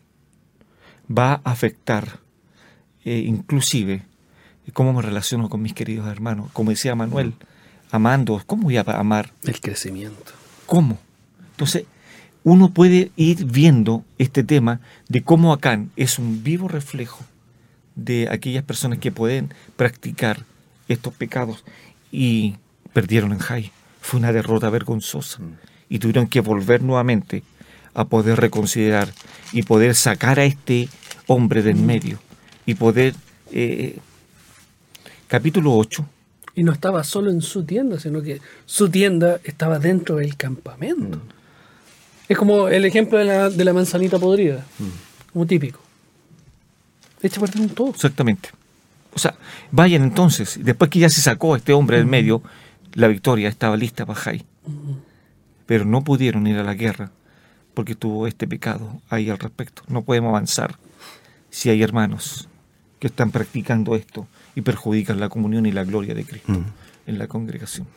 Va 1.16 1.42
a 1.44 1.52
afectar 1.52 2.20
eh, 3.08 3.24
inclusive 3.26 4.04
cómo 4.74 4.94
me 4.94 5.02
relaciono 5.02 5.50
con 5.50 5.62
mis 5.62 5.74
queridos 5.74 6.08
hermanos. 6.08 6.50
Como 6.54 6.72
decía 6.72 6.96
Manuel, 6.96 7.34
amando, 7.92 8.42
¿cómo 8.46 8.64
voy 8.64 8.78
a 8.78 8.82
amar? 8.82 9.32
El 9.44 9.60
crecimiento. 9.62 10.34
¿Cómo? 10.66 11.00
Entonces, 11.52 11.86
uno 12.44 12.74
puede 12.74 13.12
ir 13.16 13.46
viendo 13.46 14.04
este 14.18 14.44
tema 14.44 14.82
de 15.08 15.24
cómo 15.24 15.54
Acán 15.54 15.92
es 15.96 16.20
un 16.20 16.44
vivo 16.44 16.68
reflejo 16.68 17.24
de 17.96 18.28
aquellas 18.30 18.64
personas 18.64 19.00
que 19.00 19.12
pueden 19.12 19.54
practicar 19.76 20.44
estos 20.88 21.14
pecados 21.14 21.64
y 22.12 22.56
perdieron 22.94 23.32
en 23.32 23.40
Jai. 23.40 23.72
Fue 24.02 24.20
una 24.20 24.32
derrota 24.32 24.70
vergonzosa 24.70 25.40
y 25.90 26.00
tuvieron 26.00 26.28
que 26.28 26.42
volver 26.42 26.84
nuevamente 26.84 27.44
a 27.94 28.06
poder 28.06 28.40
reconsiderar 28.40 29.12
y 29.52 29.64
poder 29.64 29.96
sacar 29.96 30.40
a 30.40 30.46
este 30.46 30.90
hombre 31.26 31.64
del 31.64 31.78
medio 31.78 32.20
y 32.68 32.76
poder... 32.76 33.16
eh, 33.52 33.98
capítulo 35.28 35.76
8, 35.76 36.06
Y 36.56 36.64
no 36.64 36.72
estaba 36.72 37.04
solo 37.04 37.30
en 37.30 37.42
su 37.42 37.64
tienda, 37.64 38.00
sino 38.00 38.22
que 38.22 38.42
su 38.66 38.90
tienda 38.90 39.40
estaba 39.44 39.78
dentro 39.78 40.16
del 40.16 40.36
campamento. 40.36 41.22
Es 42.28 42.38
como 42.38 42.68
el 42.68 42.84
ejemplo 42.86 43.18
de 43.18 43.26
la, 43.26 43.50
de 43.50 43.64
la 43.64 43.74
manzanita 43.74 44.18
podrida, 44.18 44.66
como 45.32 45.46
típico. 45.46 45.80
Echa 47.22 47.40
partir 47.40 47.62
un 47.62 47.70
todo. 47.70 47.90
Exactamente. 47.90 48.50
O 49.14 49.20
sea, 49.20 49.36
vayan 49.72 50.04
entonces, 50.04 50.60
después 50.62 50.90
que 50.90 51.00
ya 51.00 51.10
se 51.10 51.22
sacó 51.22 51.54
a 51.54 51.58
este 51.58 51.74
hombre 51.74 51.98
del 51.98 52.06
medio, 52.06 52.42
la 52.94 53.08
victoria 53.08 53.50
estaba 53.50 53.78
lista 53.78 54.06
para 54.06 54.20
Jai. 54.20 54.46
Pero 55.66 55.86
no 55.86 56.04
pudieron 56.04 56.48
ir 56.48 56.58
a 56.58 56.64
la 56.64 56.74
guerra 56.74 57.12
porque 57.74 57.96
tuvo 57.96 58.28
este 58.28 58.48
pecado 58.48 59.02
ahí 59.10 59.30
al 59.30 59.40
respecto. 59.40 59.84
No 59.88 60.02
podemos 60.04 60.30
avanzar 60.30 60.78
si 61.50 61.70
hay 61.70 61.82
hermanos 61.82 62.48
que 63.00 63.08
están 63.08 63.32
practicando 63.32 63.96
esto 63.96 64.28
y 64.56 64.62
perjudican 64.62 65.20
la 65.20 65.30
comunión 65.30 65.66
y 65.66 65.72
la 65.72 65.84
gloria 65.84 66.14
de 66.16 66.26
Cristo 66.26 66.54
en 67.06 67.18
la 67.20 67.28
congregación. 67.28 67.88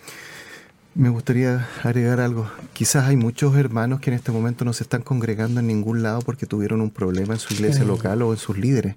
Me 0.94 1.08
gustaría 1.08 1.68
agregar 1.84 2.20
algo. 2.20 2.50
Quizás 2.72 3.06
hay 3.06 3.16
muchos 3.16 3.56
hermanos 3.56 4.00
que 4.00 4.10
en 4.10 4.14
este 4.16 4.32
momento 4.32 4.64
no 4.64 4.72
se 4.72 4.82
están 4.82 5.02
congregando 5.02 5.60
en 5.60 5.68
ningún 5.68 6.02
lado 6.02 6.20
porque 6.20 6.46
tuvieron 6.46 6.80
un 6.80 6.90
problema 6.90 7.34
en 7.34 7.40
su 7.40 7.54
iglesia 7.54 7.82
Sí. 7.82 7.86
local 7.88 8.22
o 8.22 8.32
en 8.32 8.38
sus 8.38 8.58
líderes. 8.58 8.96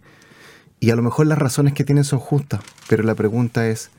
Y 0.80 0.89
a 0.89 0.95
lo 0.95 1.04
mejor 1.04 1.28
las 1.28 1.38
razones 1.38 1.74
que 1.74 1.84
tienen 1.84 2.04
son 2.04 2.20
justas, 2.20 2.62
pero 2.89 3.04
la 3.04 3.16
pregunta 3.16 3.68
es, 3.68 3.89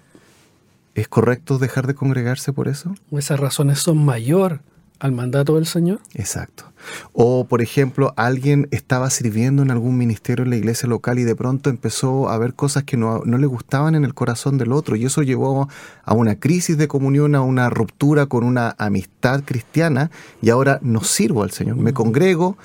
¿es 0.95 1.09
correcto 1.09 1.59
dejar 1.59 1.87
de 1.87 1.95
congregarse 1.95 2.53
por 2.53 2.69
eso? 2.69 2.95
O 3.11 3.19
esas 3.19 3.39
razones 3.41 3.79
son 3.79 4.05
mayor 4.05 4.61
al 5.05 5.13
mandato 5.13 5.57
del 5.57 5.67
Señor. 5.67 6.01
Exacto. 6.15 6.65
O, 7.13 7.45
por 7.45 7.61
ejemplo, 7.61 8.15
alguien 8.17 8.69
estaba 8.71 9.11
sirviendo 9.11 9.63
en 9.63 9.71
algún 9.71 9.99
ministerio 9.99 10.45
en 10.45 10.51
la 10.51 10.57
iglesia 10.57 10.89
local 10.89 11.19
y 11.19 11.25
de 11.25 11.37
pronto 11.37 11.69
empezó 11.69 12.31
a 12.31 12.39
ver 12.39 12.55
cosas 12.55 12.85
que 12.85 12.97
no, 12.97 13.21
no 13.27 13.37
le 13.37 13.47
gustaban 13.47 13.95
en 13.97 14.07
el 14.07 14.15
corazón 14.15 14.57
del 14.57 14.73
otro 14.73 14.97
y 14.97 15.05
eso 15.05 15.21
llevó 15.21 15.69
a 16.05 16.15
una 16.15 16.37
crisis 16.37 16.79
de 16.79 16.89
comunión, 16.89 17.35
a 17.35 17.43
una 17.43 17.69
ruptura 17.69 18.25
con 18.25 18.45
una 18.45 18.77
amistad 18.79 19.43
cristiana 19.45 20.11
y 20.41 20.49
ahora 20.49 20.79
no 20.81 21.05
sirvo 21.05 21.43
al 21.43 21.51
Señor. 21.51 21.77
Me 21.77 21.93
congrego, 21.93 22.57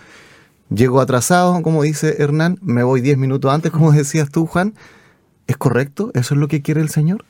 llego 0.73 1.01
atrasado, 1.01 1.61
como 1.61 1.83
dice 1.83 2.23
Hernán, 2.23 2.57
me 2.61 2.83
voy 2.83 3.01
10 3.01 3.17
minutos 3.17 3.53
antes, 3.53 3.69
como 3.69 3.91
decías 3.91 4.29
tú, 4.29 4.45
Juan. 4.45 4.75
¿Es 5.47 5.57
correcto? 5.57 6.11
¿Eso 6.13 6.35
es 6.35 6.39
lo 6.39 6.47
que 6.47 6.61
quiere 6.61 6.79
el 6.79 6.89
Señor? 6.89 7.25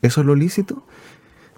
¿Eso 0.00 0.22
es 0.22 0.26
lo 0.26 0.34
lícito? 0.34 0.86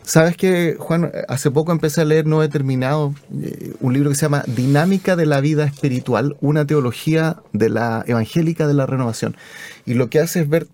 Sabes 0.07 0.37
que, 0.37 0.77
Juan, 0.79 1.11
hace 1.27 1.51
poco 1.51 1.73
empecé 1.73 2.01
a 2.01 2.05
leer, 2.05 2.27
no 2.27 2.41
he 2.41 2.49
terminado, 2.49 3.13
eh, 3.43 3.75
un 3.81 3.93
libro 3.93 4.11
que 4.11 4.15
se 4.15 4.23
llama 4.23 4.45
Dinámica 4.47 5.17
de 5.17 5.27
la 5.27 5.41
vida 5.41 5.65
espiritual, 5.65 6.37
una 6.41 6.65
teología 6.65 7.43
de 7.53 7.71
la 7.71 8.05
evangélica 8.07 8.69
de 8.69 8.75
la 8.75 8.87
renovación. 8.87 9.37
Y 9.85 9.95
lo 9.95 10.09
que 10.09 10.21
hace 10.21 10.43
es 10.43 10.49
ver 10.49 10.69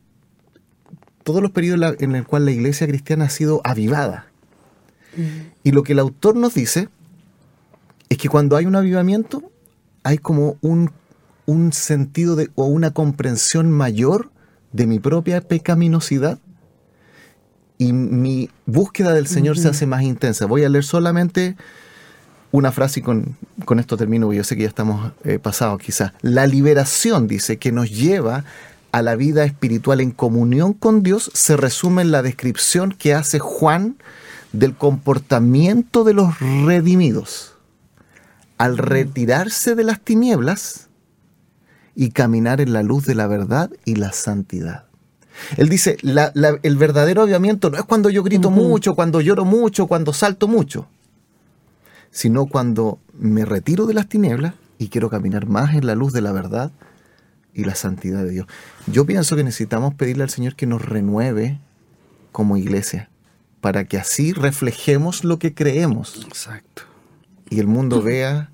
todos 1.22 1.40
los 1.40 1.50
periodos 1.50 1.96
en 2.00 2.14
el 2.14 2.26
cual 2.26 2.44
la 2.44 2.50
iglesia 2.50 2.86
cristiana 2.86 3.24
ha 3.24 3.30
sido 3.30 3.62
avivada. 3.64 4.26
Y 5.64 5.70
lo 5.70 5.82
que 5.82 5.94
el 5.94 6.00
autor 6.00 6.36
nos 6.36 6.52
dice 6.52 6.90
es 8.10 8.18
que 8.18 8.28
cuando 8.28 8.58
hay 8.58 8.66
un 8.66 8.76
avivamiento, 8.76 9.50
hay 10.02 10.18
como 10.18 10.58
un, 10.60 10.90
un 11.46 11.72
sentido 11.72 12.36
de, 12.36 12.50
o 12.54 12.66
una 12.66 12.90
comprensión 12.90 13.70
mayor 13.70 14.30
de 14.72 14.86
mi 14.86 14.98
propia 14.98 15.40
pecaminosidad 15.40 16.38
y 17.82 17.92
mi 17.92 18.48
búsqueda 18.66 19.12
del 19.12 19.26
Señor 19.26 19.58
se 19.58 19.68
hace 19.68 19.86
más 19.86 20.02
intensa. 20.02 20.46
Voy 20.46 20.62
a 20.62 20.68
leer 20.68 20.84
solamente 20.84 21.56
una 22.52 22.70
frase 22.70 23.00
y 23.00 23.02
con, 23.02 23.36
con 23.64 23.80
esto 23.80 23.96
termino, 23.96 24.26
porque 24.26 24.36
yo 24.36 24.44
sé 24.44 24.56
que 24.56 24.62
ya 24.62 24.68
estamos 24.68 25.12
eh, 25.24 25.38
pasados 25.40 25.80
quizás. 25.80 26.12
La 26.20 26.46
liberación, 26.46 27.26
dice, 27.26 27.56
que 27.56 27.72
nos 27.72 27.90
lleva 27.90 28.44
a 28.92 29.02
la 29.02 29.16
vida 29.16 29.44
espiritual 29.44 30.00
en 30.00 30.12
comunión 30.12 30.74
con 30.74 31.02
Dios, 31.02 31.30
se 31.34 31.56
resume 31.56 32.02
en 32.02 32.12
la 32.12 32.22
descripción 32.22 32.92
que 32.92 33.14
hace 33.14 33.40
Juan 33.40 33.96
del 34.52 34.76
comportamiento 34.76 36.04
de 36.04 36.14
los 36.14 36.38
redimidos. 36.38 37.56
Al 38.58 38.78
retirarse 38.78 39.74
de 39.74 39.82
las 39.82 40.00
tinieblas 40.00 40.88
y 41.96 42.10
caminar 42.10 42.60
en 42.60 42.72
la 42.72 42.84
luz 42.84 43.06
de 43.06 43.16
la 43.16 43.26
verdad 43.26 43.70
y 43.84 43.96
la 43.96 44.12
santidad. 44.12 44.91
Él 45.56 45.68
dice, 45.68 45.96
la- 46.02 46.32
la- 46.34 46.58
el 46.62 46.76
verdadero 46.76 47.22
avivamiento 47.22 47.70
no 47.70 47.76
es 47.78 47.84
cuando 47.84 48.10
yo 48.10 48.22
grito 48.22 48.50
mucho, 48.50 48.94
cuando 48.94 49.20
lloro 49.20 49.44
mucho, 49.44 49.86
cuando 49.86 50.12
salto 50.12 50.48
mucho, 50.48 50.86
sino 52.10 52.46
cuando 52.46 52.98
me 53.14 53.44
retiro 53.44 53.86
de 53.86 53.94
las 53.94 54.08
tinieblas 54.08 54.54
y 54.78 54.88
quiero 54.88 55.08
caminar 55.10 55.46
más 55.46 55.74
en 55.74 55.86
la 55.86 55.94
luz 55.94 56.12
de 56.12 56.20
la 56.20 56.32
verdad 56.32 56.72
y 57.54 57.64
la 57.64 57.74
santidad 57.74 58.22
de 58.24 58.30
Dios. 58.30 58.46
Yo 58.86 59.04
pienso 59.06 59.36
que 59.36 59.44
necesitamos 59.44 59.94
pedirle 59.94 60.22
al 60.24 60.30
Señor 60.30 60.56
que 60.56 60.66
nos 60.66 60.82
renueve 60.84 61.58
como 62.32 62.56
iglesia, 62.56 63.10
para 63.60 63.84
que 63.84 63.98
así 63.98 64.32
reflejemos 64.32 65.22
lo 65.24 65.38
que 65.38 65.54
creemos 65.54 66.24
Exacto. 66.26 66.82
y 67.50 67.60
el 67.60 67.66
mundo 67.66 68.02
vea 68.02 68.50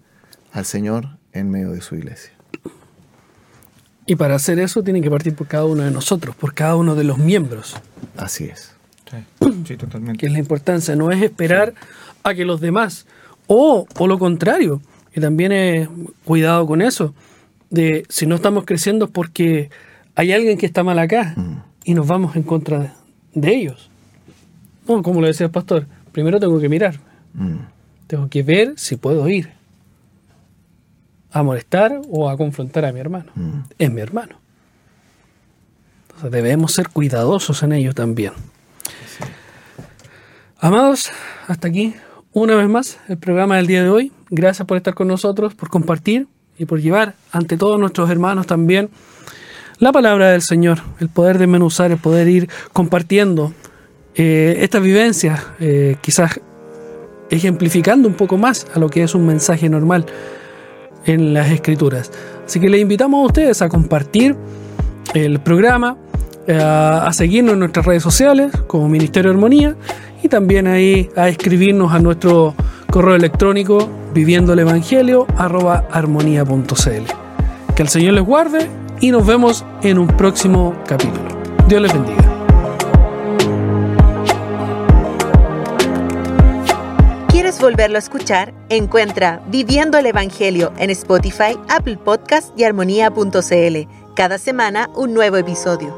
al 0.53 0.65
Señor 0.65 1.17
en 1.33 1.51
medio 1.51 1.71
de 1.71 1.81
su 1.81 1.95
iglesia. 1.95 2.33
Y 4.09 4.17
para 4.17 4.35
hacer 4.37 4.59
eso 4.59 4.83
tiene 4.83 5.01
que 5.03 5.11
partir 5.11 5.35
por 5.35 5.47
cada 5.47 5.67
uno 5.67 5.83
de 5.85 5.91
nosotros, 5.91 6.35
por 6.35 6.55
cada 6.55 6.75
uno 6.77 6.95
de 6.97 7.05
los 7.05 7.19
miembros, 7.19 7.77
Así 8.17 8.45
es. 8.47 8.73
Sí, 9.11 9.17
sí, 9.67 9.77
totalmente. 9.77 10.19
que 10.19 10.27
es 10.27 10.33
la 10.33 10.39
importancia. 10.39 10.97
No 10.97 11.11
es 11.13 11.23
esperar 11.23 11.75
a 12.25 12.35
que 12.35 12.45
los 12.45 12.61
demás, 12.61 13.07
o, 13.47 13.87
o 13.99 14.07
lo 14.07 14.19
contrario, 14.19 14.81
y 15.15 15.21
también 15.21 15.53
es 15.53 15.89
cuidado 16.25 16.67
con 16.67 16.83
eso, 16.83 17.15
de 17.71 18.05
si 18.09 18.27
no 18.27 18.35
estamos 18.35 18.65
creciendo 18.65 19.05
es 19.07 19.11
porque 19.11 19.71
hay 20.15 20.33
alguien 20.33 20.59
que 20.59 20.67
está 20.67 20.83
mal 20.83 20.99
acá 20.99 21.35
y 21.85 21.95
nos 21.95 22.07
vamos 22.07 22.35
en 22.35 22.43
contra 22.43 22.79
de, 22.81 22.91
de 23.35 23.55
ellos. 23.55 23.91
Como 24.87 25.21
lo 25.21 25.27
decía 25.27 25.47
el 25.47 25.53
pastor, 25.53 25.87
primero 26.13 26.41
tengo 26.41 26.59
que 26.61 26.69
mirar, 26.69 26.99
Mm. 27.35 27.59
tengo 28.07 28.29
que 28.31 28.43
ver 28.43 28.73
si 28.77 28.97
puedo 28.97 29.29
ir 29.29 29.51
a 31.31 31.43
molestar 31.43 32.01
o 32.11 32.29
a 32.29 32.37
confrontar 32.37 32.85
a 32.85 32.93
mi 32.93 33.01
hermano. 33.01 33.33
Es 33.79 33.91
mi 33.91 34.01
hermano. 34.01 34.37
Entonces 36.03 36.31
debemos 36.31 36.73
ser 36.73 36.89
cuidadosos 36.89 37.63
en 37.63 37.73
ello 37.73 37.95
también. 37.95 38.33
Amados, 40.59 41.11
hasta 41.47 41.69
aquí 41.69 41.95
una 42.33 42.57
vez 42.57 42.69
más 42.69 42.99
el 43.09 43.19
programa 43.19 43.57
del 43.57 43.67
día 43.67 43.83
de 43.83 43.91
hoy. 43.91 44.13
Gracias 44.31 44.67
por 44.67 44.77
estar 44.77 44.95
con 44.95 45.09
nosotros, 45.09 45.55
por 45.55 45.69
compartir 45.69 46.27
y 46.59 46.65
por 46.65 46.81
llevar 46.81 47.15
ante 47.31 47.57
todos 47.57 47.79
nuestros 47.79 48.11
hermanos 48.11 48.47
también 48.47 48.91
la 49.79 49.93
palabra 49.93 50.31
del 50.33 50.43
Señor, 50.43 50.81
el 50.99 51.09
poder 51.09 51.39
desmenuzar, 51.39 51.93
el 51.93 51.99
poder 51.99 52.29
ir 52.29 52.49
compartiendo 52.73 53.53
eh, 54.17 54.59
estas 54.61 54.83
vivencias, 54.83 55.41
eh, 55.61 55.97
quizás 56.01 56.41
ejemplificando 57.31 58.09
un 58.09 58.15
poco 58.15 58.39
más 58.39 58.67
a 58.75 58.81
lo 58.81 58.89
que 58.89 59.05
es 59.05 59.15
un 59.15 59.25
mensaje 59.25 59.69
normal 59.69 60.07
en 61.13 61.35
las 61.35 61.51
escrituras. 61.51 62.11
Así 62.47 62.61
que 62.61 62.69
les 62.69 62.81
invitamos 62.81 63.23
a 63.23 63.27
ustedes 63.27 63.63
a 63.63 63.69
compartir 63.69 64.37
el 65.15 65.41
programa, 65.41 65.97
eh, 66.47 66.59
a 66.61 67.13
seguirnos 67.13 67.55
en 67.55 67.61
nuestras 67.61 67.87
redes 67.87 68.03
sociales 68.03 68.53
como 68.67 68.89
Ministerio 68.89 69.31
de 69.31 69.37
Armonía 69.37 69.77
y 70.23 70.29
también 70.29 70.67
ahí 70.67 71.09
a 71.17 71.29
escribirnos 71.29 71.93
a 71.93 71.99
nuestro 71.99 72.55
correo 72.91 73.15
electrónico 73.15 73.89
viviendo 74.15 74.53
el 74.53 74.61
evangelio. 74.61 75.27
Que 77.75 77.83
el 77.83 77.89
Señor 77.89 78.15
les 78.15 78.25
guarde 78.25 78.67
y 79.01 79.11
nos 79.11 79.27
vemos 79.27 79.65
en 79.83 79.99
un 79.99 80.09
próximo 80.09 80.75
capítulo. 80.87 81.29
Dios 81.69 81.83
les 81.83 81.93
bendiga. 81.93 82.28
¿Quieres 87.39 87.61
volverlo 87.61 87.95
a 87.95 88.01
escuchar? 88.01 88.53
Encuentra 88.69 89.41
Viviendo 89.47 89.97
el 89.97 90.07
Evangelio 90.07 90.73
en 90.77 90.91
Spotify, 90.91 91.57
Apple 91.69 91.97
Podcast 91.97 92.49
y 92.59 92.65
armonía.cl. 92.65 93.89
Cada 94.17 94.39
semana 94.39 94.91
un 94.97 95.15
nuevo 95.15 95.37
episodio. 95.37 95.95